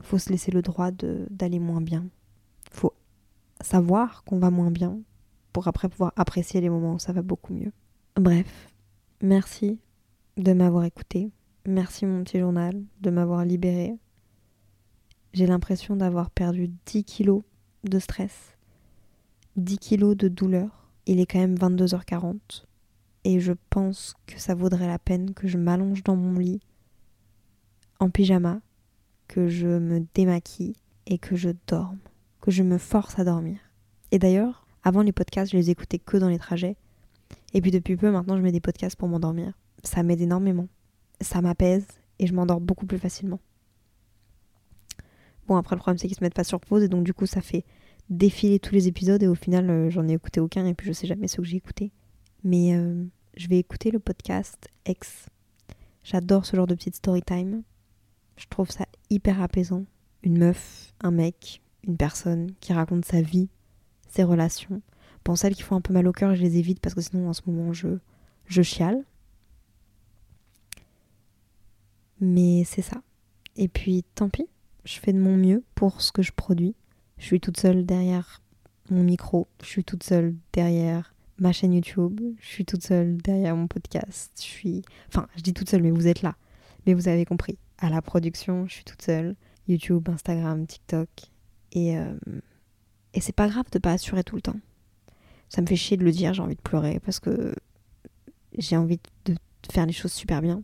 faut 0.02 0.18
se 0.18 0.30
laisser 0.30 0.50
le 0.50 0.62
droit 0.62 0.90
d'aller 0.92 1.58
moins 1.58 1.80
bien. 1.80 2.06
Faut 2.70 2.92
savoir 3.60 4.24
qu'on 4.24 4.38
va 4.38 4.50
moins 4.50 4.70
bien 4.70 4.98
pour 5.52 5.66
après 5.68 5.88
pouvoir 5.88 6.12
apprécier 6.16 6.60
les 6.60 6.70
moments 6.70 6.94
où 6.94 6.98
ça 6.98 7.12
va 7.12 7.22
beaucoup 7.22 7.54
mieux. 7.54 7.72
Bref, 8.16 8.72
merci 9.22 9.80
de 10.36 10.52
m'avoir 10.52 10.84
écouté. 10.84 11.30
Merci 11.66 12.06
mon 12.06 12.22
petit 12.22 12.38
journal 12.38 12.82
de 13.00 13.10
m'avoir 13.10 13.44
libéré. 13.44 13.94
J'ai 15.32 15.46
l'impression 15.46 15.96
d'avoir 15.96 16.30
perdu 16.30 16.70
10 16.86 17.04
kilos 17.04 17.42
de 17.84 17.98
stress, 17.98 18.56
10 19.56 19.78
kilos 19.78 20.16
de 20.16 20.28
douleur. 20.28 20.90
Il 21.06 21.20
est 21.20 21.26
quand 21.26 21.38
même 21.38 21.54
22h40 21.54 22.67
et 23.24 23.40
je 23.40 23.52
pense 23.70 24.14
que 24.26 24.38
ça 24.38 24.54
vaudrait 24.54 24.86
la 24.86 24.98
peine 24.98 25.34
que 25.34 25.48
je 25.48 25.58
m'allonge 25.58 26.02
dans 26.02 26.16
mon 26.16 26.38
lit 26.38 26.60
en 28.00 28.10
pyjama, 28.10 28.60
que 29.26 29.48
je 29.48 29.66
me 29.66 30.06
démaquille 30.14 30.76
et 31.06 31.18
que 31.18 31.36
je 31.36 31.50
dorme, 31.66 31.98
que 32.40 32.50
je 32.50 32.62
me 32.62 32.78
force 32.78 33.18
à 33.18 33.24
dormir. 33.24 33.58
Et 34.10 34.18
d'ailleurs, 34.18 34.66
avant 34.84 35.02
les 35.02 35.12
podcasts, 35.12 35.52
je 35.52 35.56
les 35.56 35.70
écoutais 35.70 35.98
que 35.98 36.16
dans 36.16 36.28
les 36.28 36.38
trajets. 36.38 36.76
Et 37.54 37.60
puis 37.60 37.70
depuis 37.70 37.96
peu, 37.96 38.10
maintenant, 38.10 38.36
je 38.36 38.42
mets 38.42 38.52
des 38.52 38.60
podcasts 38.60 38.96
pour 38.96 39.08
m'endormir. 39.08 39.52
Ça 39.82 40.02
m'aide 40.02 40.20
énormément. 40.20 40.68
Ça 41.20 41.40
m'apaise 41.42 41.86
et 42.18 42.26
je 42.26 42.34
m'endors 42.34 42.60
beaucoup 42.60 42.86
plus 42.86 42.98
facilement. 42.98 43.40
Bon, 45.46 45.56
après, 45.56 45.76
le 45.76 45.80
problème, 45.80 45.98
c'est 45.98 46.08
qu'ils 46.08 46.16
se 46.16 46.22
mettent 46.22 46.34
pas 46.34 46.44
sur 46.44 46.60
pause 46.60 46.82
et 46.82 46.88
donc, 46.88 47.04
du 47.04 47.14
coup, 47.14 47.26
ça 47.26 47.40
fait 47.40 47.64
défiler 48.10 48.58
tous 48.58 48.74
les 48.74 48.86
épisodes 48.88 49.22
et 49.22 49.28
au 49.28 49.34
final, 49.34 49.68
euh, 49.70 49.90
j'en 49.90 50.06
ai 50.08 50.12
écouté 50.12 50.40
aucun 50.40 50.66
et 50.66 50.74
puis 50.74 50.86
je 50.86 50.92
sais 50.92 51.06
jamais 51.06 51.28
ce 51.28 51.38
que 51.38 51.44
j'ai 51.44 51.56
écouté. 51.56 51.90
Mais 52.44 52.74
euh, 52.74 53.04
je 53.36 53.48
vais 53.48 53.58
écouter 53.58 53.90
le 53.90 53.98
podcast 53.98 54.68
X. 54.86 55.26
J'adore 56.04 56.46
ce 56.46 56.56
genre 56.56 56.66
de 56.66 56.74
petite 56.74 56.96
story 56.96 57.22
time. 57.22 57.62
Je 58.36 58.46
trouve 58.48 58.70
ça 58.70 58.86
hyper 59.10 59.42
apaisant. 59.42 59.84
Une 60.22 60.38
meuf, 60.38 60.94
un 61.00 61.10
mec, 61.10 61.60
une 61.86 61.96
personne 61.96 62.52
qui 62.60 62.72
raconte 62.72 63.04
sa 63.04 63.20
vie, 63.20 63.48
ses 64.08 64.24
relations. 64.24 64.80
Pour 65.24 65.36
celles 65.36 65.54
qui 65.54 65.62
font 65.62 65.76
un 65.76 65.80
peu 65.80 65.92
mal 65.92 66.06
au 66.06 66.12
cœur, 66.12 66.34
je 66.34 66.42
les 66.42 66.58
évite 66.58 66.80
parce 66.80 66.94
que 66.94 67.00
sinon 67.00 67.28
en 67.28 67.32
ce 67.32 67.42
moment 67.46 67.72
je, 67.72 67.98
je 68.46 68.62
chiale. 68.62 69.04
Mais 72.20 72.64
c'est 72.64 72.82
ça. 72.82 73.02
Et 73.56 73.68
puis 73.68 74.04
tant 74.14 74.28
pis, 74.28 74.48
je 74.84 74.98
fais 74.98 75.12
de 75.12 75.18
mon 75.18 75.36
mieux 75.36 75.62
pour 75.74 76.00
ce 76.00 76.12
que 76.12 76.22
je 76.22 76.32
produis. 76.32 76.74
Je 77.18 77.24
suis 77.24 77.40
toute 77.40 77.58
seule 77.58 77.84
derrière 77.84 78.40
mon 78.90 79.02
micro, 79.02 79.48
je 79.60 79.66
suis 79.66 79.84
toute 79.84 80.02
seule 80.02 80.34
derrière 80.52 81.14
ma 81.38 81.52
chaîne 81.52 81.72
YouTube, 81.72 82.20
je 82.40 82.46
suis 82.46 82.64
toute 82.64 82.84
seule 82.84 83.16
derrière 83.18 83.56
mon 83.56 83.66
podcast. 83.66 84.32
Je 84.36 84.42
suis. 84.42 84.82
Enfin, 85.08 85.28
je 85.36 85.42
dis 85.42 85.54
toute 85.54 85.68
seule, 85.68 85.82
mais 85.82 85.90
vous 85.90 86.06
êtes 86.06 86.22
là. 86.22 86.36
Mais 86.86 86.94
vous 86.94 87.08
avez 87.08 87.24
compris 87.24 87.58
à 87.78 87.90
la 87.90 88.02
production, 88.02 88.66
je 88.66 88.74
suis 88.74 88.84
toute 88.84 89.02
seule. 89.02 89.36
YouTube, 89.68 90.08
Instagram, 90.08 90.66
TikTok. 90.66 91.08
Et, 91.72 91.98
euh, 91.98 92.14
et 93.14 93.20
c'est 93.20 93.34
pas 93.34 93.48
grave 93.48 93.66
de 93.70 93.78
pas 93.78 93.92
assurer 93.92 94.24
tout 94.24 94.36
le 94.36 94.42
temps. 94.42 94.58
Ça 95.48 95.62
me 95.62 95.66
fait 95.66 95.76
chier 95.76 95.96
de 95.96 96.04
le 96.04 96.10
dire, 96.10 96.34
j'ai 96.34 96.42
envie 96.42 96.56
de 96.56 96.60
pleurer 96.60 97.00
parce 97.00 97.20
que 97.20 97.54
j'ai 98.56 98.76
envie 98.76 99.00
de 99.24 99.34
faire 99.70 99.86
les 99.86 99.92
choses 99.92 100.12
super 100.12 100.42
bien. 100.42 100.62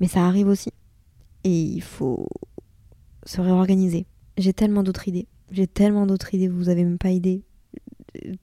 Mais 0.00 0.08
ça 0.08 0.26
arrive 0.26 0.48
aussi. 0.48 0.72
Et 1.44 1.62
il 1.62 1.82
faut 1.82 2.28
se 3.24 3.40
réorganiser. 3.40 4.06
J'ai 4.36 4.52
tellement 4.52 4.82
d'autres 4.82 5.08
idées. 5.08 5.28
J'ai 5.50 5.66
tellement 5.66 6.06
d'autres 6.06 6.34
idées, 6.34 6.48
vous 6.48 6.68
avez 6.68 6.84
même 6.84 6.98
pas 6.98 7.10
idée. 7.10 7.44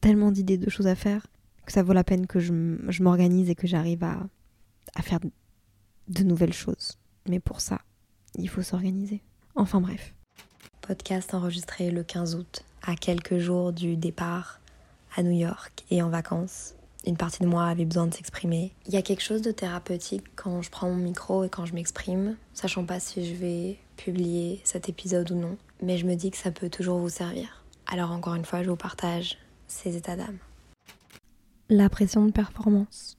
Tellement 0.01 0.31
d'idées, 0.31 0.57
de 0.57 0.69
choses 0.69 0.87
à 0.87 0.95
faire, 0.95 1.27
que 1.65 1.71
ça 1.71 1.83
vaut 1.83 1.93
la 1.93 2.03
peine 2.03 2.27
que 2.27 2.39
je, 2.39 2.53
m'organise 3.01 3.49
et 3.49 3.55
que 3.55 3.67
j'arrive 3.67 4.03
à, 4.03 4.27
à 4.95 5.01
faire 5.01 5.19
de 6.07 6.23
nouvelles 6.23 6.53
choses. 6.53 6.97
Mais 7.29 7.39
pour 7.39 7.61
ça, 7.61 7.79
il 8.35 8.49
faut 8.49 8.61
s'organiser. 8.61 9.21
Enfin 9.55 9.81
bref. 9.81 10.13
Podcast 10.81 11.33
enregistré 11.33 11.91
le 11.91 12.03
15 12.03 12.35
août, 12.35 12.63
à 12.81 12.95
quelques 12.95 13.37
jours 13.37 13.71
du 13.71 13.95
départ 13.95 14.59
à 15.15 15.23
New 15.23 15.31
York 15.31 15.85
et 15.91 16.01
en 16.01 16.09
vacances. 16.09 16.73
Une 17.05 17.17
partie 17.17 17.41
de 17.41 17.47
moi 17.47 17.65
avait 17.65 17.85
besoin 17.85 18.07
de 18.07 18.13
s'exprimer. 18.13 18.73
Il 18.85 18.93
y 18.93 18.97
a 18.97 19.01
quelque 19.01 19.23
chose 19.23 19.41
de 19.41 19.51
thérapeutique 19.51 20.23
quand 20.35 20.61
je 20.61 20.69
prends 20.69 20.89
mon 20.89 20.97
micro 20.97 21.43
et 21.43 21.49
quand 21.49 21.65
je 21.65 21.73
m'exprime, 21.73 22.35
sachant 22.53 22.85
pas 22.85 22.99
si 22.99 23.25
je 23.25 23.33
vais 23.33 23.77
publier 23.97 24.61
cet 24.63 24.87
épisode 24.87 25.31
ou 25.31 25.35
non, 25.35 25.57
mais 25.81 25.97
je 25.97 26.05
me 26.05 26.15
dis 26.15 26.29
que 26.29 26.37
ça 26.37 26.51
peut 26.51 26.69
toujours 26.69 26.99
vous 26.99 27.09
servir. 27.09 27.63
Alors 27.87 28.11
encore 28.11 28.35
une 28.35 28.45
fois, 28.45 28.63
je 28.63 28.69
vous 28.69 28.75
partage 28.75 29.37
La 31.69 31.89
pression 31.89 32.25
de 32.25 32.31
performance. 32.31 33.17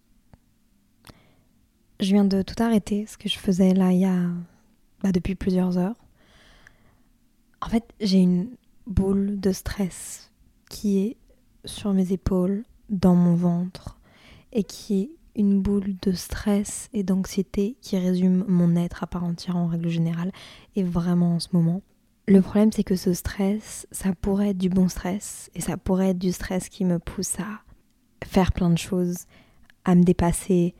Je 1.99 2.13
viens 2.13 2.27
de 2.27 2.43
tout 2.43 2.63
arrêter, 2.63 3.07
ce 3.07 3.17
que 3.17 3.29
je 3.29 3.39
faisais 3.39 3.73
là 3.73 3.93
il 3.93 4.01
y 4.01 4.05
a 4.05 4.29
bah, 5.03 5.13
depuis 5.13 5.35
plusieurs 5.35 5.79
heures. 5.79 5.97
En 7.63 7.69
fait, 7.69 7.85
j'ai 8.01 8.19
une 8.19 8.51
boule 8.87 9.41
de 9.41 9.53
stress 9.53 10.31
qui 10.69 10.99
est 10.99 11.17
sur 11.65 11.95
mes 11.95 12.13
épaules, 12.13 12.65
dans 12.91 13.15
mon 13.15 13.35
ventre, 13.35 13.99
et 14.53 14.65
qui 14.65 15.01
est 15.01 15.11
une 15.35 15.63
boule 15.63 15.97
de 16.03 16.13
stress 16.13 16.91
et 16.93 17.03
d'anxiété 17.03 17.77
qui 17.81 17.97
résume 17.97 18.45
mon 18.47 18.77
être 18.77 19.03
à 19.03 19.07
part 19.07 19.25
entière 19.25 19.57
en 19.57 19.69
règle 19.69 19.89
générale, 19.89 20.33
et 20.77 20.83
vraiment 20.83 21.37
en 21.37 21.41
ce 21.41 21.49
moment. 21.53 21.83
Le 22.29 22.41
problème, 22.41 22.71
c'est 22.73 22.85
que 22.85 22.95
ce 22.95 23.15
stress, 23.15 23.87
ça 23.91 24.13
pourrait 24.15 24.51
être 24.51 24.59
du 24.59 24.69
bon 24.69 24.89
stress, 24.89 25.51
et 25.55 25.61
ça 25.61 25.77
pourrait 25.77 26.11
être 26.11 26.19
du 26.19 26.33
stress 26.33 26.69
qui 26.69 26.85
me 26.85 26.99
pousse 26.99 27.39
à 27.41 27.63
faire 28.25 28.53
plein 28.53 28.71
de 28.71 28.79
choses, 28.79 29.27
à 29.85 29.95
me 29.95 30.05
dépasser, 30.05 30.75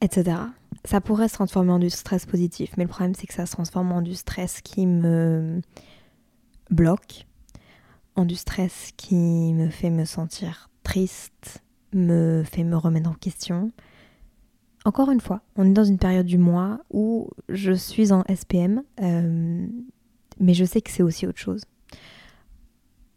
etc. 0.00 0.38
Ça 0.84 1.00
pourrait 1.00 1.28
se 1.28 1.34
transformer 1.34 1.72
en 1.72 1.78
du 1.78 1.90
stress 1.90 2.24
positif, 2.24 2.72
mais 2.78 2.84
le 2.84 2.88
problème 2.88 3.14
c'est 3.14 3.26
que 3.26 3.34
ça 3.34 3.44
se 3.44 3.52
transforme 3.52 3.92
en 3.92 4.00
du 4.00 4.14
stress 4.14 4.62
qui 4.62 4.86
me 4.86 5.60
bloque, 6.70 7.26
en 8.16 8.24
du 8.24 8.34
stress 8.34 8.92
qui 8.96 9.52
me 9.52 9.68
fait 9.68 9.90
me 9.90 10.06
sentir 10.06 10.70
triste, 10.82 11.62
me 11.92 12.42
fait 12.44 12.64
me 12.64 12.76
remettre 12.76 13.10
en 13.10 13.14
question. 13.14 13.70
Encore 14.86 15.10
une 15.10 15.20
fois, 15.20 15.42
on 15.56 15.66
est 15.66 15.74
dans 15.74 15.84
une 15.84 15.98
période 15.98 16.24
du 16.24 16.38
mois 16.38 16.80
où 16.90 17.28
je 17.50 17.72
suis 17.72 18.12
en 18.12 18.24
SPM, 18.34 18.82
euh, 19.02 19.66
mais 20.40 20.54
je 20.54 20.64
sais 20.64 20.80
que 20.80 20.90
c'est 20.90 21.02
aussi 21.02 21.26
autre 21.26 21.38
chose. 21.38 21.62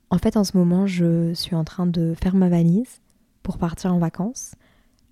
En 0.09 0.17
fait, 0.19 0.37
en 0.37 0.43
ce 0.43 0.55
moment, 0.55 0.85
je 0.85 1.33
suis 1.33 1.55
en 1.55 1.63
train 1.63 1.87
de 1.87 2.13
faire 2.21 2.35
ma 2.35 2.49
valise 2.49 3.01
pour 3.41 3.57
partir 3.57 3.93
en 3.93 3.97
vacances. 3.97 4.53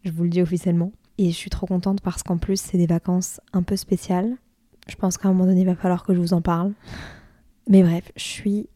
Je 0.04 0.12
vous 0.12 0.24
le 0.24 0.30
dis 0.30 0.42
officiellement. 0.42 0.92
Et 1.18 1.32
je 1.32 1.36
suis 1.36 1.50
trop 1.50 1.66
contente 1.66 2.02
parce 2.02 2.24
qu'en 2.24 2.38
plus, 2.38 2.60
c'est 2.60 2.78
des 2.78 2.86
vacances 2.86 3.42
un 3.54 3.64
peu 3.64 3.76
spéciales. 3.76 4.38
Je 4.88 4.96
pense 4.96 5.18
qu'à 5.18 5.28
un 5.28 5.34
moment 5.34 5.46
donné, 5.46 5.62
il 5.62 5.68
va 5.68 5.76
falloir 5.76 6.04
que 6.04 6.14
je 6.14 6.20
vous 6.20 6.34
en 6.34 6.42
parle. 6.42 6.74
Mais 7.68 7.84
bref, 7.84 8.12
je 8.16 8.24
suis 8.24 8.70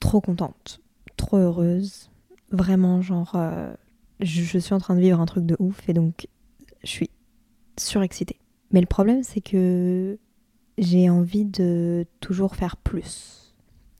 trop 0.00 0.20
contente, 0.20 0.80
trop 1.16 1.36
heureuse. 1.36 2.10
Vraiment, 2.50 3.02
genre, 3.02 3.32
euh, 3.34 3.72
je, 4.20 4.58
suis 4.58 4.74
en 4.74 4.78
train 4.78 4.96
de 4.96 5.00
vivre 5.00 5.20
un 5.20 5.26
truc 5.26 5.46
de 5.46 5.56
ouf 5.58 5.88
et 5.88 5.92
donc 5.92 6.26
je 6.82 6.88
suis 6.88 7.10
surexcitée. 7.78 8.38
Mais 8.72 8.80
le 8.80 8.86
problème, 8.86 9.22
c'est 9.22 9.40
que 9.40 10.18
j'ai 10.80 11.10
envie 11.10 11.44
de 11.44 12.06
toujours 12.20 12.56
faire 12.56 12.78
plus. 12.78 13.54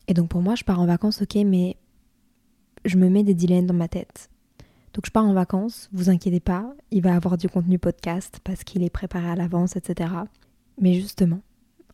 Et 0.09 0.15
donc 0.15 0.31
pour 0.31 0.41
moi, 0.41 0.55
je 0.55 0.65
pars 0.65 0.81
en 0.81 0.87
vacances, 0.87 1.23
ok, 1.23 1.37
mais 1.45 1.77
je 2.87 2.97
me 2.97 3.11
mets 3.11 3.23
des 3.23 3.35
dilemmes 3.35 3.67
dans 3.67 3.75
ma 3.75 3.87
tête. 3.87 4.31
Donc 4.95 5.05
je 5.07 5.11
pars 5.13 5.27
en 5.27 5.35
vacances, 5.35 5.91
vous 5.93 6.09
inquiétez 6.09 6.41
pas, 6.41 6.75
il 6.91 7.03
va 7.03 7.15
avoir 7.15 7.37
du 7.37 7.49
contenu 7.49 7.79
podcast 7.79 8.41
parce 8.43 8.65
qu'il 8.65 8.83
est 8.83 8.91
préparé 8.91 9.29
à 9.29 9.37
l'avance, 9.37 9.77
etc. 9.77 10.11
Mais 10.81 10.95
justement, 10.95 11.43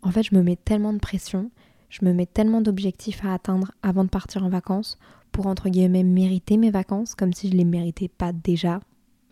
en 0.03 0.13
fait, 0.13 0.23
je 0.23 0.35
me 0.37 0.43
mets 0.43 0.57
tellement 0.57 0.93
de 0.93 1.01
pression, 1.01 1.51
je 1.91 2.05
me 2.05 2.13
mets 2.13 2.27
tellement 2.27 2.61
d'objectifs 2.61 3.25
à 3.25 3.35
atteindre 3.35 3.73
avant 3.83 4.05
de 4.05 4.09
partir 4.09 4.45
en 4.45 4.49
vacances 4.49 4.99
pour 5.33 5.49
entre 5.49 5.69
guillemets 5.69 6.05
mériter 6.05 6.57
mes 6.59 6.71
vacances 6.71 7.17
comme 7.17 7.33
si 7.33 7.51
je 7.51 7.57
les 7.57 7.65
méritais 7.65 8.09
pas 8.09 8.33
déjà 8.33 8.81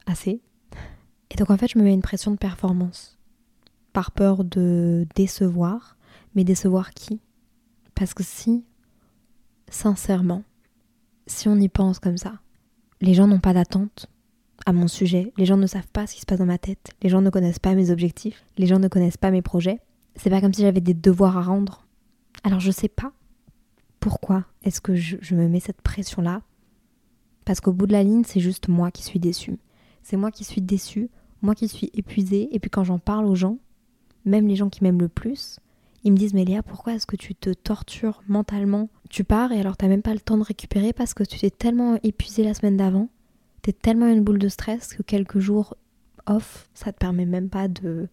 assez. 0.06 0.42
Et 1.30 1.36
donc 1.36 1.50
en 1.50 1.56
fait, 1.56 1.68
je 1.68 1.78
me 1.78 1.84
mets 1.84 1.94
une 1.94 2.02
pression 2.02 2.32
de 2.32 2.36
performance 2.36 3.13
par 3.94 4.10
peur 4.10 4.44
de 4.44 5.06
décevoir, 5.14 5.96
mais 6.34 6.44
décevoir 6.44 6.90
qui? 6.90 7.20
Parce 7.94 8.12
que 8.12 8.22
si, 8.22 8.64
sincèrement, 9.70 10.42
si 11.26 11.48
on 11.48 11.56
y 11.56 11.70
pense 11.70 12.00
comme 12.00 12.18
ça, 12.18 12.40
les 13.00 13.14
gens 13.14 13.26
n'ont 13.26 13.40
pas 13.40 13.54
d'attente 13.54 14.08
à 14.66 14.72
mon 14.72 14.88
sujet, 14.88 15.32
les 15.36 15.46
gens 15.46 15.56
ne 15.56 15.66
savent 15.66 15.90
pas 15.92 16.06
ce 16.06 16.14
qui 16.14 16.20
se 16.20 16.26
passe 16.26 16.38
dans 16.38 16.44
ma 16.44 16.58
tête, 16.58 16.90
les 17.02 17.08
gens 17.08 17.22
ne 17.22 17.30
connaissent 17.30 17.58
pas 17.58 17.74
mes 17.74 17.90
objectifs, 17.90 18.44
les 18.58 18.66
gens 18.66 18.78
ne 18.78 18.88
connaissent 18.88 19.16
pas 19.16 19.30
mes 19.30 19.42
projets. 19.42 19.80
C'est 20.16 20.30
pas 20.30 20.40
comme 20.40 20.52
si 20.52 20.62
j'avais 20.62 20.80
des 20.80 20.94
devoirs 20.94 21.38
à 21.38 21.42
rendre. 21.42 21.86
Alors 22.42 22.60
je 22.60 22.70
sais 22.70 22.88
pas 22.88 23.12
pourquoi 24.00 24.44
est-ce 24.64 24.80
que 24.80 24.94
je, 24.94 25.34
me 25.34 25.48
mets 25.48 25.60
cette 25.60 25.82
pression-là. 25.82 26.42
Parce 27.44 27.60
qu'au 27.60 27.72
bout 27.72 27.86
de 27.86 27.92
la 27.92 28.02
ligne, 28.02 28.24
c'est 28.24 28.40
juste 28.40 28.68
moi 28.68 28.90
qui 28.90 29.04
suis 29.04 29.20
déçue. 29.20 29.58
C'est 30.02 30.16
moi 30.16 30.30
qui 30.30 30.44
suis 30.44 30.60
déçue, 30.60 31.10
moi 31.42 31.54
qui 31.54 31.68
suis 31.68 31.90
épuisée, 31.94 32.48
et 32.54 32.58
puis 32.58 32.70
quand 32.70 32.84
j'en 32.84 32.98
parle 32.98 33.26
aux 33.26 33.34
gens, 33.34 33.58
même 34.24 34.48
les 34.48 34.56
gens 34.56 34.70
qui 34.70 34.82
m'aiment 34.82 35.00
le 35.00 35.08
plus, 35.08 35.58
ils 36.04 36.12
me 36.12 36.16
disent 36.16 36.34
Mais 36.34 36.44
Léa, 36.44 36.62
pourquoi 36.62 36.94
est-ce 36.94 37.06
que 37.06 37.16
tu 37.16 37.34
te 37.34 37.50
tortures 37.50 38.22
mentalement? 38.28 38.88
Tu 39.08 39.24
pars 39.24 39.52
et 39.52 39.60
alors 39.60 39.76
t'as 39.76 39.88
même 39.88 40.02
pas 40.02 40.14
le 40.14 40.20
temps 40.20 40.36
de 40.38 40.44
récupérer 40.44 40.92
parce 40.92 41.14
que 41.14 41.24
tu 41.24 41.38
t'es 41.38 41.50
tellement 41.50 41.98
épuisé 42.02 42.44
la 42.44 42.54
semaine 42.54 42.76
d'avant, 42.76 43.08
t'es 43.62 43.72
tellement 43.72 44.08
une 44.08 44.22
boule 44.22 44.38
de 44.38 44.48
stress 44.48 44.94
que 44.94 45.02
quelques 45.02 45.38
jours 45.38 45.74
off, 46.26 46.68
ça 46.74 46.92
te 46.92 46.98
permet 46.98 47.26
même 47.26 47.48
pas 47.48 47.68
de 47.68 48.08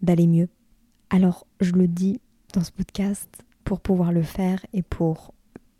d'aller 0.00 0.26
mieux. 0.26 0.48
Alors 1.10 1.46
je 1.60 1.72
le 1.72 1.86
dis 1.86 2.20
dans 2.54 2.64
ce 2.64 2.72
podcast 2.72 3.44
pour 3.64 3.80
pouvoir 3.80 4.12
le 4.12 4.22
faire 4.22 4.64
et 4.72 4.82
pour 4.82 5.34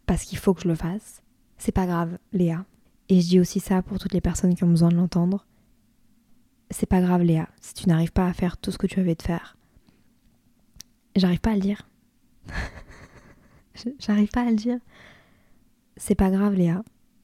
parce 0.07 0.25
qu'il 0.25 0.39
faut 0.39 0.55
que 0.55 0.63
je 0.63 0.69
le 0.69 0.75
fasse. 0.75 1.23
C'est 1.57 1.73
pas 1.73 1.87
grave, 1.87 2.19
Léa. 2.33 2.65
Et 3.09 3.21
je 3.21 3.29
dis 3.29 3.41
aussi 3.41 3.61
ça 3.61 3.83
pour 3.83 3.99
toutes 3.99 4.13
les 4.13 4.21
personnes 4.21 4.55
qui 4.55 4.65
ont 4.65 4.69
besoin 4.69 4.91
de 4.91 4.97
l'entendre. 4.97 5.47
C'est 6.71 6.87
pas 6.87 7.01
grave, 7.01 7.23
Léa, 7.23 7.49
si 7.61 7.75
tu 7.75 7.89
n'arrives 7.89 8.13
pas 8.13 8.27
à 8.27 8.33
faire 8.33 8.57
tout 8.59 8.71
ce 8.71 8.79
que 8.79 8.87
tu 8.87 9.01
avais 9.01 9.15
de 9.15 9.23
faire. 9.23 9.57
J'arrive 11.17 11.41
pas 11.41 11.53
à 11.53 11.55
le 11.55 11.61
dire. 11.61 11.89
J'arrive 13.99 14.29
pas 14.29 14.43
à 14.43 14.51
le 14.51 14.57
dire. 14.57 14.79
C'est 15.97 16.15
pas 16.15 16.31
grave, 16.31 16.55
Léa, 16.55 16.83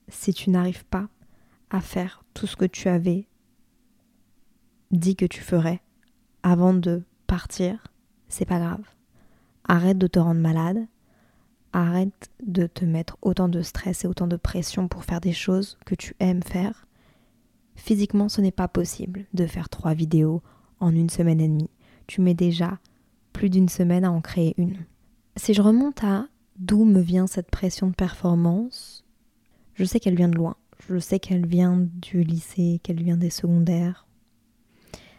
si 0.08 0.32
tu 0.32 0.50
n'arrives 0.50 0.84
pas 0.86 1.08
à 1.70 1.80
faire 1.80 2.24
tout 2.34 2.46
ce 2.46 2.56
que 2.56 2.64
tu 2.64 2.88
avais 2.88 3.26
dit 4.90 5.16
que 5.16 5.26
tu 5.26 5.40
ferais 5.40 5.80
avant 6.42 6.74
de 6.74 7.02
partir, 7.26 7.86
c'est 8.28 8.44
pas 8.44 8.58
grave. 8.58 8.84
Arrête 9.66 9.98
de 9.98 10.06
te 10.06 10.18
rendre 10.18 10.40
malade. 10.40 10.86
Arrête 11.72 12.30
de 12.44 12.66
te 12.66 12.84
mettre 12.84 13.16
autant 13.22 13.48
de 13.48 13.62
stress 13.62 14.04
et 14.04 14.08
autant 14.08 14.26
de 14.26 14.36
pression 14.36 14.88
pour 14.88 15.04
faire 15.04 15.20
des 15.20 15.32
choses 15.32 15.78
que 15.84 15.94
tu 15.94 16.14
aimes 16.20 16.42
faire. 16.42 16.86
Physiquement, 17.76 18.28
ce 18.28 18.40
n'est 18.40 18.52
pas 18.52 18.68
possible 18.68 19.26
de 19.34 19.46
faire 19.46 19.68
trois 19.68 19.94
vidéos 19.94 20.42
en 20.80 20.94
une 20.94 21.10
semaine 21.10 21.40
et 21.40 21.48
demie. 21.48 21.70
Tu 22.06 22.20
mets 22.20 22.34
déjà 22.34 22.78
plus 23.32 23.50
d'une 23.50 23.68
semaine 23.68 24.04
à 24.04 24.12
en 24.12 24.20
créer 24.20 24.54
une. 24.58 24.84
Si 25.36 25.54
je 25.54 25.62
remonte 25.62 26.04
à 26.04 26.26
d'où 26.56 26.84
me 26.84 27.00
vient 27.00 27.26
cette 27.26 27.50
pression 27.50 27.88
de 27.88 27.94
performance, 27.94 29.04
je 29.74 29.84
sais 29.84 29.98
qu'elle 29.98 30.16
vient 30.16 30.28
de 30.28 30.36
loin. 30.36 30.56
Je 30.88 30.98
sais 30.98 31.18
qu'elle 31.18 31.46
vient 31.46 31.88
du 32.00 32.22
lycée, 32.22 32.80
qu'elle 32.82 33.02
vient 33.02 33.16
des 33.16 33.30
secondaires, 33.30 34.06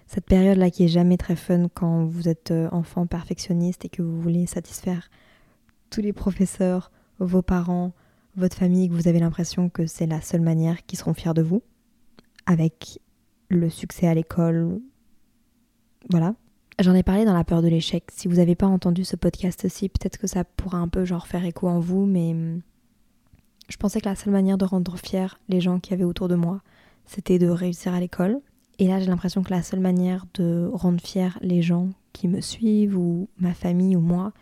cette 0.08 0.26
période-là 0.26 0.70
qui 0.70 0.86
est 0.86 0.89
jamais 0.89 1.18
très 1.18 1.36
fun 1.36 1.68
quand 1.74 2.06
vous 2.06 2.30
êtes 2.30 2.51
euh, 2.51 2.70
enfant 2.72 3.08
perfectionniste 3.08 3.86
et 3.86 3.89
que 3.89 4.01
vous 4.01 4.22
voulez 4.22 4.45
satisfaire 4.45 5.10
tous 5.89 6.01
les 6.01 6.14
professeurs, 6.14 6.91
vos 7.20 7.41
parents, 7.41 7.93
votre 8.36 8.58
famille, 8.58 8.89
que 8.89 8.93
vous 8.93 9.08
avez 9.08 9.20
l'impression 9.20 9.70
que 9.70 9.86
c'est 9.86 10.06
la 10.06 10.22
seule 10.22 10.41
manière 10.41 10.86
qu'ils 10.86 10.99
seront 10.99 11.14
fiers 11.14 11.34
de 11.34 11.41
vous, 11.41 11.64
avec 12.46 13.00
le 13.50 13.70
succès 13.70 14.08
à 14.08 14.14
l'école. 14.14 14.82
Voilà. 16.10 16.36
J'en 16.80 16.93
ai 16.93 17.04
parlé 17.04 17.26
dans 17.26 17.34
la 17.34 17.43
peur 17.43 17.62
de 17.62 17.68
l'échec. 17.68 18.04
Si 18.12 18.28
vous 18.28 18.36
n'avez 18.36 18.56
pas 18.56 18.68
entendu 18.68 19.06
ce 19.06 19.16
podcast-ci, 19.16 19.89
peut-être 19.89 20.18
que 20.18 20.28
ça 20.28 20.43
pourra 20.43 20.80
un 20.80 20.89
peu 20.89 21.06
genre 21.06 21.28
faire 21.28 21.46
écho 21.46 21.68
en 21.68 21.80
vous, 21.80 22.06
mais 22.06 22.32
hum, 22.32 22.62
je 23.70 23.78
pensais 23.78 24.02
que 24.02 24.10
la 24.10 24.16
seule 24.16 24.34
manière 24.34 24.58
de 24.58 24.66
rendre 24.66 24.98
fiers 24.98 25.38
les 25.48 25.62
gens 25.62 25.80
qui 25.80 25.93
avaient 25.93 26.04
autour 26.04 26.28
de 26.28 26.36
moi, 26.36 26.62
c'était 27.06 27.39
de 27.39 27.48
réussir 27.48 27.93
à 27.93 28.00
l'école, 28.00 28.41
et 28.78 28.88
là, 28.88 29.00
j'ai 29.00 29.08
l'impression 29.08 29.41
que 29.41 29.52
la 29.52 29.64
seule 29.64 29.80
manière 29.80 30.26
de 30.34 30.70
rendre 30.74 31.00
fiers 31.00 31.30
les 31.41 31.62
gens 31.62 31.89
qui 32.14 32.28
me 32.28 32.41
suivent, 32.41 32.98
ou 32.98 33.30
ma 33.38 33.54
famille, 33.54 33.96
ou 33.96 34.02
moi, 34.02 34.34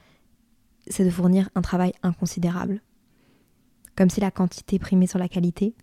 c'est 0.87 1.05
de 1.05 1.09
fournir 1.09 1.49
un 1.55 1.61
travail 1.61 1.93
inconsidérable. 2.01 2.81
Comme 3.95 4.09
si 4.09 4.21
la 4.21 4.31
quantité 4.31 4.79
primait 4.79 5.07
sur 5.07 5.19
la 5.19 5.29
qualité. 5.29 5.75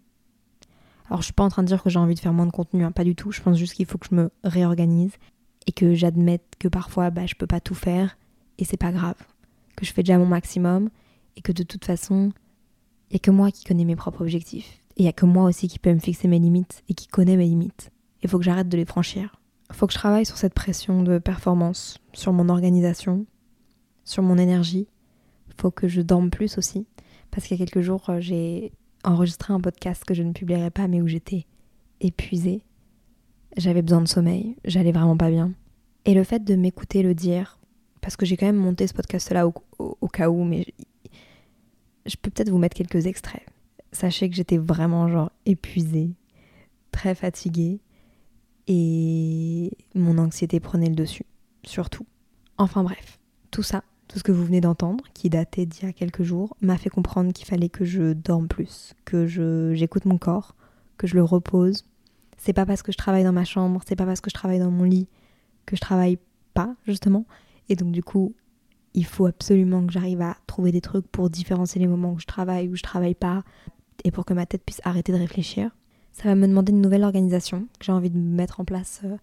Alors, 1.11 1.23
je 1.23 1.25
suis 1.25 1.35
pas 1.35 1.43
en 1.43 1.49
train 1.49 1.65
de 1.65 1.67
dire 1.67 1.83
que 1.83 1.91
j'ai 1.91 1.99
envie 1.99 2.15
de 2.15 2.21
faire 2.21 2.33
moins 2.33 2.47
de 2.47 2.53
contenu, 2.53 2.85
hein, 2.85 2.93
pas 2.93 3.03
du 3.03 3.17
tout. 3.17 3.33
Je 3.33 3.43
pense 3.43 3.59
juste 3.59 3.75
qu'il 3.75 3.85
faut 3.85 3.99
que 3.99 4.07
je 4.09 4.15
me 4.15 4.31
réorganise 4.45 5.13
et 5.67 5.73
que 5.73 5.93
j'admette 5.95 6.55
que 6.61 6.69
parfois, 6.69 7.11
bah, 7.11 7.27
je 7.27 7.35
peux 7.35 7.49
pas 7.49 7.61
tout 7.61 7.75
faire 7.75 8.17
et 8.59 8.65
c'est 8.65 8.77
pas 8.77 8.93
grave. 8.93 9.17
Que 9.77 9.85
je 9.85 9.93
fais 9.93 10.05
déjà 10.05 10.19
mon 10.19 10.27
maximum 10.27 10.89
et 11.37 11.43
que 11.43 11.51
de 11.51 11.65
toute 11.65 11.85
façon, 11.85 12.31
il 13.11 13.15
y 13.15 13.17
a 13.17 13.19
que 13.19 13.33
moi 13.33 13.51
qui 13.51 13.65
connais 13.65 13.85
mes 13.85 13.97
propres 13.97 14.23
objectifs. 14.23 14.79
Et 14.97 15.03
il 15.03 15.05
y 15.05 15.09
a 15.09 15.13
que 15.13 15.27
moi 15.27 15.45
aussi 15.45 15.67
qui 15.67 15.81
peux 15.81 15.93
me 15.93 15.99
fixer 15.99 16.29
mes 16.29 16.39
limites 16.39 16.85
et 16.89 16.95
qui 16.95 17.09
connais 17.09 17.37
mes 17.37 17.47
limites. 17.47 17.91
Il 18.23 18.29
faut 18.29 18.39
que 18.39 18.45
j'arrête 18.45 18.69
de 18.69 18.77
les 18.77 18.85
franchir. 18.85 19.35
Il 19.71 19.75
faut 19.75 19.89
que 19.89 19.93
je 19.93 19.99
travaille 19.99 20.27
sur 20.27 20.37
cette 20.37 20.55
pression 20.55 21.03
de 21.03 21.19
performance, 21.19 21.99
sur 22.13 22.33
mon 22.33 22.49
organisation, 22.49 23.27
sur 24.05 24.23
mon 24.23 24.39
énergie. 24.39 24.87
Il 25.49 25.55
faut 25.61 25.73
que 25.73 25.89
je 25.89 26.03
dorme 26.03 26.31
plus 26.31 26.57
aussi. 26.57 26.87
Parce 27.33 27.47
qu'il 27.47 27.59
y 27.59 27.63
a 27.63 27.65
quelques 27.65 27.85
jours, 27.85 28.11
euh, 28.11 28.21
j'ai 28.21 28.73
enregistré 29.05 29.53
un 29.53 29.61
podcast 29.61 30.05
que 30.05 30.15
je 30.15 30.23
ne 30.23 30.33
publierai 30.33 30.71
pas, 30.71 30.89
mais 30.89 31.01
où 31.01 31.07
j'étais 31.09 31.47
épuisée. 32.01 32.63
J'avais 33.57 33.83
besoin 33.83 34.01
de 34.01 34.09
sommeil, 34.09 34.57
j'allais 34.65 34.93
vraiment 34.93 35.17
pas 35.17 35.31
bien. 35.31 35.53
Et 36.05 36.15
le 36.15 36.25
fait 36.25 36.45
de 36.45 36.55
m'écouter 36.55 37.03
le 37.03 37.15
dire, 37.15 37.59
parce 38.01 38.17
que 38.17 38.25
j'ai 38.25 38.37
quand 38.37 38.47
même 38.47 38.57
monté 38.57 38.87
ce 38.87 38.95
podcast-là 38.95 39.47
au, 39.47 39.55
au, 39.79 40.09
cas 40.09 40.31
où, 40.31 40.45
mais 40.45 40.67
je 42.07 42.17
peux 42.17 42.31
peut-être 42.31 42.51
vous 42.51 42.59
mettre 42.59 42.77
quelques 42.77 43.07
extraits. 43.07 43.45
Sachez 43.93 44.31
que 44.31 44.37
j'étais 44.37 44.57
vraiment 44.57 45.09
genre 45.09 45.31
épuisée, 45.47 46.11
très 46.93 47.15
fatiguée, 47.15 47.81
et 48.69 49.73
mon 49.95 50.19
anxiété 50.19 50.61
prenait 50.61 50.89
le 50.89 50.95
dessus, 50.95 51.27
surtout. 51.65 52.07
Enfin 52.57 52.85
bref, 52.85 53.19
tout 53.51 53.65
ça, 53.65 53.83
tout 54.11 54.19
ce 54.19 54.25
que 54.25 54.33
vous 54.33 54.45
venez 54.45 54.61
d'entendre, 54.61 55.05
qui 55.15 55.31
datait 55.31 55.67
d'il 55.67 55.85
y 55.85 55.89
a 55.89 55.93
quelques 55.93 56.25
jours, 56.25 56.57
m'a 56.61 56.77
fait 56.77 56.91
comprendre 56.91 57.33
qu'il 57.33 57.47
fallait 57.47 57.69
que 57.69 57.85
je 57.85 58.13
dorme 58.13 58.49
plus, 58.49 58.95
que 59.05 59.27
j'écoute 59.75 60.05
mon 60.05 60.19
corps, 60.19 60.57
que 60.99 61.07
je 61.07 61.15
le 61.15 61.23
repose. 61.23 61.85
C'est 62.37 62.53
pas 62.53 62.67
parce 62.67 62.83
que 62.83 62.91
je 62.91 62.97
travaille 62.97 63.23
dans 63.23 63.33
ma 63.33 63.45
chambre, 63.45 63.81
c'est 63.87 63.95
pas 63.95 64.07
parce 64.07 64.21
que 64.21 64.29
je 64.29 64.35
travaille 64.35 64.59
dans 64.59 64.71
mon 64.71 64.83
lit 64.83 65.07
que 65.65 65.77
je 65.77 65.81
travaille 65.81 66.19
pas, 66.55 66.75
justement. 66.85 67.25
Et 67.69 67.77
donc 67.77 67.93
du 67.93 68.03
coup, 68.03 68.35
il 68.95 69.05
faut 69.05 69.27
absolument 69.27 69.87
que 69.87 69.93
j'arrive 69.93 70.23
à 70.23 70.37
trouver 70.49 70.73
des 70.73 70.81
trucs 70.81 71.07
pour 71.07 71.31
différencier 71.31 71.81
les 71.81 71.87
moments 71.87 72.15
où 72.15 72.19
je 72.19 72.27
travaille, 72.27 72.69
où 72.69 72.75
je 72.75 72.83
travaille 72.83 73.15
pas, 73.15 73.45
et 74.03 74.11
pour 74.11 74.25
que 74.25 74.35
ma 74.35 74.45
tête 74.45 74.65
puisse 74.65 74.81
arrêter 74.83 75.13
de 75.13 75.19
réfléchir. 75.19 75.71
Ça 76.11 76.25
va 76.25 76.35
me 76.35 76.49
demander 76.49 76.73
une 76.73 76.81
nouvelle 76.81 77.05
organisation 77.05 77.69
que 77.79 77.85
j'ai 77.85 77.93
envie 77.93 78.11
de 78.11 78.19
mettre 78.19 78.59
en 78.59 78.65
place 78.65 79.03
euh, 79.05 79.17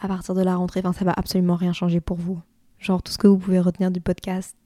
à 0.00 0.06
partir 0.06 0.34
de 0.34 0.42
la 0.42 0.56
rentrée. 0.56 0.80
Enfin, 0.80 0.92
ça 0.92 1.06
va 1.06 1.14
absolument 1.16 1.56
rien 1.56 1.72
changer 1.72 2.02
pour 2.02 2.18
vous. 2.18 2.38
Genre, 2.78 3.02
tout 3.02 3.12
ce 3.12 3.18
que 3.18 3.26
vous 3.26 3.38
pouvez 3.38 3.60
retenir 3.60 3.90
du 3.90 4.00
podcast, 4.00 4.56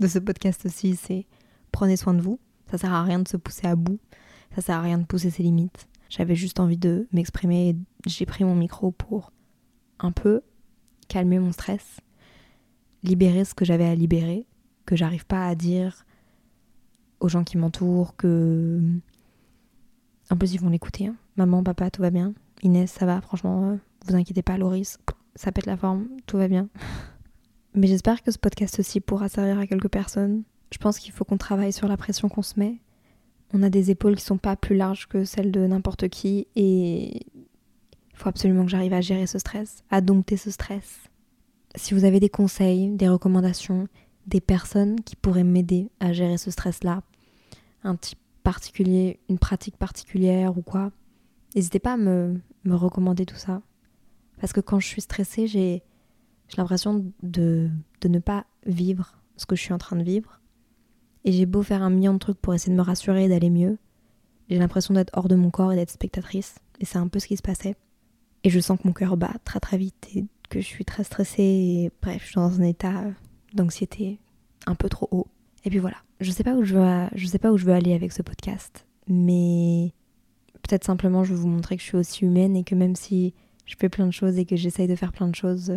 de 0.00 0.06
ce 0.06 0.18
podcast 0.18 0.66
aussi, 0.66 0.96
c'est 0.96 1.26
prenez 1.70 1.96
soin 1.96 2.14
de 2.14 2.20
vous. 2.20 2.38
Ça 2.70 2.78
sert 2.78 2.92
à 2.92 3.02
rien 3.02 3.18
de 3.18 3.28
se 3.28 3.36
pousser 3.36 3.66
à 3.66 3.76
bout. 3.76 3.98
Ça 4.54 4.62
sert 4.62 4.76
à 4.76 4.80
rien 4.82 4.98
de 4.98 5.04
pousser 5.04 5.30
ses 5.30 5.42
limites. 5.42 5.88
J'avais 6.08 6.34
juste 6.34 6.60
envie 6.60 6.76
de 6.76 7.06
m'exprimer 7.12 7.76
j'ai 8.06 8.26
pris 8.26 8.44
mon 8.44 8.54
micro 8.54 8.90
pour 8.90 9.32
un 9.98 10.12
peu 10.12 10.42
calmer 11.08 11.38
mon 11.38 11.52
stress, 11.52 12.00
libérer 13.02 13.44
ce 13.44 13.54
que 13.54 13.64
j'avais 13.64 13.86
à 13.86 13.94
libérer, 13.94 14.46
que 14.84 14.96
j'arrive 14.96 15.24
pas 15.24 15.46
à 15.46 15.54
dire 15.54 16.04
aux 17.20 17.28
gens 17.28 17.44
qui 17.44 17.56
m'entourent, 17.56 18.16
que 18.16 18.80
en 20.32 20.36
plus, 20.36 20.54
ils 20.54 20.60
vont 20.60 20.70
l'écouter. 20.70 21.08
Hein. 21.08 21.16
Maman, 21.36 21.62
papa, 21.62 21.90
tout 21.90 22.00
va 22.00 22.10
bien. 22.10 22.32
Inès, 22.62 22.90
ça 22.90 23.04
va, 23.04 23.20
franchement, 23.20 23.70
euh, 23.70 23.76
vous 24.06 24.14
inquiétez 24.14 24.42
pas. 24.42 24.56
Loris, 24.56 24.98
ça 25.34 25.52
pète 25.52 25.66
la 25.66 25.76
forme, 25.76 26.08
tout 26.26 26.38
va 26.38 26.48
bien. 26.48 26.68
Mais 27.74 27.86
j'espère 27.86 28.22
que 28.22 28.30
ce 28.30 28.38
podcast 28.38 28.78
aussi 28.78 29.00
pourra 29.00 29.28
servir 29.28 29.58
à 29.58 29.66
quelques 29.66 29.88
personnes. 29.88 30.42
Je 30.70 30.78
pense 30.78 30.98
qu'il 30.98 31.12
faut 31.12 31.24
qu'on 31.24 31.38
travaille 31.38 31.72
sur 31.72 31.88
la 31.88 31.96
pression 31.96 32.28
qu'on 32.28 32.42
se 32.42 32.58
met. 32.58 32.80
On 33.54 33.62
a 33.62 33.70
des 33.70 33.90
épaules 33.90 34.16
qui 34.16 34.24
sont 34.24 34.38
pas 34.38 34.56
plus 34.56 34.76
larges 34.76 35.06
que 35.06 35.24
celles 35.24 35.52
de 35.52 35.66
n'importe 35.66 36.08
qui 36.08 36.46
et 36.56 37.26
il 37.26 38.16
faut 38.16 38.28
absolument 38.28 38.64
que 38.64 38.70
j'arrive 38.70 38.92
à 38.92 39.00
gérer 39.00 39.26
ce 39.26 39.38
stress, 39.38 39.84
à 39.90 40.00
dompter 40.00 40.36
ce 40.36 40.50
stress. 40.50 41.00
Si 41.74 41.94
vous 41.94 42.04
avez 42.04 42.20
des 42.20 42.28
conseils, 42.28 42.90
des 42.90 43.08
recommandations, 43.08 43.88
des 44.26 44.40
personnes 44.40 45.00
qui 45.00 45.16
pourraient 45.16 45.44
m'aider 45.44 45.90
à 46.00 46.12
gérer 46.12 46.38
ce 46.38 46.50
stress-là, 46.50 47.02
un 47.84 47.96
type 47.96 48.18
particulier, 48.42 49.18
une 49.28 49.38
pratique 49.38 49.76
particulière 49.76 50.56
ou 50.56 50.62
quoi, 50.62 50.90
n'hésitez 51.54 51.78
pas 51.78 51.94
à 51.94 51.96
me, 51.96 52.40
me, 52.64 52.74
recommander 52.74 53.26
tout 53.26 53.36
ça. 53.36 53.62
Parce 54.40 54.52
que 54.52 54.60
quand 54.60 54.80
je 54.80 54.86
suis 54.86 55.02
stressée, 55.02 55.82
j'ai 56.52 56.58
l'impression 56.58 57.12
de, 57.22 57.70
de 58.02 58.08
ne 58.08 58.18
pas 58.18 58.44
vivre 58.66 59.18
ce 59.36 59.46
que 59.46 59.56
je 59.56 59.62
suis 59.62 59.72
en 59.72 59.78
train 59.78 59.96
de 59.96 60.02
vivre. 60.02 60.40
Et 61.24 61.32
j'ai 61.32 61.46
beau 61.46 61.62
faire 61.62 61.82
un 61.82 61.90
million 61.90 62.12
de 62.12 62.18
trucs 62.18 62.38
pour 62.38 62.52
essayer 62.52 62.72
de 62.72 62.76
me 62.76 62.84
rassurer 62.84 63.24
et 63.24 63.28
d'aller 63.28 63.50
mieux, 63.50 63.78
j'ai 64.48 64.58
l'impression 64.58 64.92
d'être 64.92 65.16
hors 65.16 65.28
de 65.28 65.34
mon 65.34 65.50
corps 65.50 65.72
et 65.72 65.76
d'être 65.76 65.90
spectatrice. 65.90 66.56
Et 66.80 66.84
c'est 66.84 66.98
un 66.98 67.08
peu 67.08 67.18
ce 67.18 67.26
qui 67.26 67.36
se 67.36 67.42
passait. 67.42 67.76
Et 68.44 68.50
je 68.50 68.60
sens 68.60 68.78
que 68.78 68.86
mon 68.86 68.92
cœur 68.92 69.16
bat 69.16 69.34
très 69.44 69.60
très 69.60 69.78
vite 69.78 70.08
et 70.14 70.26
que 70.50 70.60
je 70.60 70.66
suis 70.66 70.84
très 70.84 71.04
stressée. 71.04 71.42
Et 71.42 71.90
bref, 72.02 72.22
je 72.22 72.26
suis 72.26 72.34
dans 72.34 72.60
un 72.60 72.64
état 72.64 73.04
d'anxiété 73.54 74.18
un 74.66 74.74
peu 74.74 74.88
trop 74.90 75.08
haut. 75.10 75.26
Et 75.64 75.70
puis 75.70 75.78
voilà, 75.78 75.96
je 76.20 76.30
sais 76.30 76.44
pas 76.44 76.54
où 76.54 76.64
je 76.64 76.74
veux, 76.74 77.08
je 77.14 77.26
sais 77.26 77.38
pas 77.38 77.52
où 77.52 77.56
je 77.56 77.64
veux 77.64 77.72
aller 77.72 77.94
avec 77.94 78.12
ce 78.12 78.20
podcast, 78.20 78.86
mais 79.06 79.94
peut-être 80.62 80.84
simplement 80.84 81.22
je 81.24 81.34
veux 81.34 81.40
vous 81.40 81.48
montrer 81.48 81.76
que 81.76 81.82
je 81.82 81.86
suis 81.86 81.96
aussi 81.96 82.24
humaine 82.24 82.56
et 82.56 82.64
que 82.64 82.74
même 82.74 82.96
si 82.96 83.32
je 83.64 83.76
fais 83.78 83.88
plein 83.88 84.06
de 84.06 84.12
choses 84.12 84.38
et 84.38 84.44
que 84.44 84.56
j'essaye 84.56 84.88
de 84.88 84.96
faire 84.96 85.12
plein 85.12 85.28
de 85.28 85.36
choses, 85.36 85.72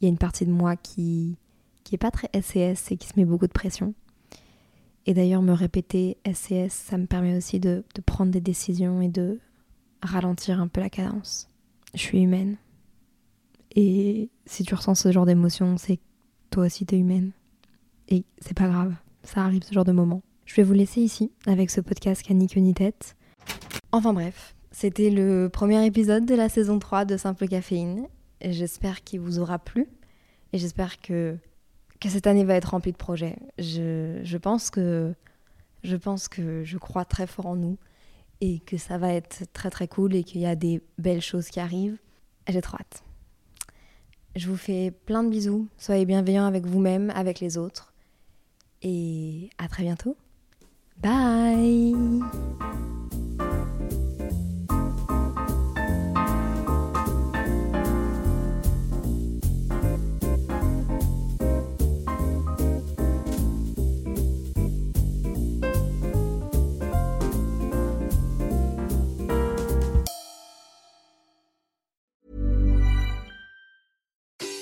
il 0.00 0.04
y 0.04 0.06
a 0.06 0.10
une 0.10 0.18
partie 0.18 0.46
de 0.46 0.52
moi 0.52 0.76
qui 0.76 1.36
qui 1.84 1.94
est 1.94 1.98
pas 1.98 2.10
très 2.10 2.28
SCS 2.34 2.92
et 2.92 2.96
qui 2.96 3.08
se 3.08 3.14
met 3.16 3.24
beaucoup 3.24 3.46
de 3.46 3.52
pression. 3.52 3.94
Et 5.06 5.14
d'ailleurs, 5.14 5.42
me 5.42 5.52
répéter 5.52 6.18
SCS, 6.30 6.72
ça 6.72 6.98
me 6.98 7.06
permet 7.06 7.36
aussi 7.36 7.58
de, 7.58 7.82
prendre 8.06 8.30
des 8.30 8.40
décisions 8.40 9.00
et 9.00 9.08
de 9.08 9.40
ralentir 10.02 10.60
un 10.60 10.68
peu 10.68 10.80
la 10.80 10.90
cadence. 10.90 11.48
Je 11.94 12.00
suis 12.00 12.22
humaine. 12.22 12.56
Et 13.74 14.28
si 14.46 14.62
tu 14.62 14.74
ressens 14.74 14.96
ce 14.96 15.10
genre 15.10 15.26
d'émotion, 15.26 15.76
c'est 15.78 15.98
toi 16.50 16.66
aussi 16.66 16.86
t'es 16.86 16.98
humaine. 16.98 17.32
Et 18.08 18.24
c'est 18.38 18.56
pas 18.56 18.68
grave, 18.68 18.94
ça 19.22 19.44
arrive 19.44 19.62
ce 19.64 19.72
genre 19.72 19.84
de 19.84 19.92
moment. 19.92 20.22
Je 20.44 20.54
vais 20.56 20.62
vous 20.62 20.74
laisser 20.74 21.00
ici 21.00 21.30
avec 21.46 21.70
ce 21.70 21.80
podcast 21.80 22.22
qui 22.22 22.32
a 22.32 22.34
ni 22.34 22.48
queue 22.48 22.60
ni 22.60 22.74
tête. 22.74 23.16
Enfin 23.92 24.12
bref, 24.12 24.54
c'était 24.72 25.10
le 25.10 25.48
premier 25.48 25.84
épisode 25.86 26.26
de 26.26 26.34
la 26.34 26.48
saison 26.48 26.78
3 26.78 27.04
de 27.04 27.16
Simple 27.16 27.48
Caféine. 27.48 28.06
J'espère 28.42 29.04
qu'il 29.04 29.20
vous 29.20 29.38
aura 29.38 29.58
plu 29.58 29.86
et 30.52 30.58
j'espère 30.58 31.00
que, 31.00 31.36
que 32.00 32.08
cette 32.08 32.26
année 32.26 32.44
va 32.44 32.54
être 32.54 32.70
remplie 32.70 32.92
de 32.92 32.96
projets. 32.96 33.36
Je, 33.58 34.20
je, 34.22 34.36
pense 34.38 34.70
que, 34.70 35.14
je 35.82 35.96
pense 35.96 36.28
que 36.28 36.64
je 36.64 36.78
crois 36.78 37.04
très 37.04 37.26
fort 37.26 37.46
en 37.46 37.56
nous 37.56 37.76
et 38.40 38.60
que 38.60 38.76
ça 38.78 38.98
va 38.98 39.12
être 39.12 39.44
très 39.52 39.70
très 39.70 39.88
cool 39.88 40.14
et 40.14 40.24
qu'il 40.24 40.40
y 40.40 40.46
a 40.46 40.54
des 40.56 40.82
belles 40.98 41.20
choses 41.20 41.48
qui 41.48 41.60
arrivent. 41.60 41.98
J'ai 42.48 42.62
trop 42.62 42.76
hâte. 42.78 43.04
Je 44.36 44.48
vous 44.48 44.56
fais 44.56 44.90
plein 44.90 45.22
de 45.22 45.28
bisous. 45.28 45.68
Soyez 45.76 46.06
bienveillants 46.06 46.46
avec 46.46 46.64
vous-même, 46.64 47.10
avec 47.10 47.40
les 47.40 47.58
autres. 47.58 47.92
Et 48.82 49.50
à 49.58 49.68
très 49.68 49.82
bientôt. 49.82 50.16
Bye 51.02 51.94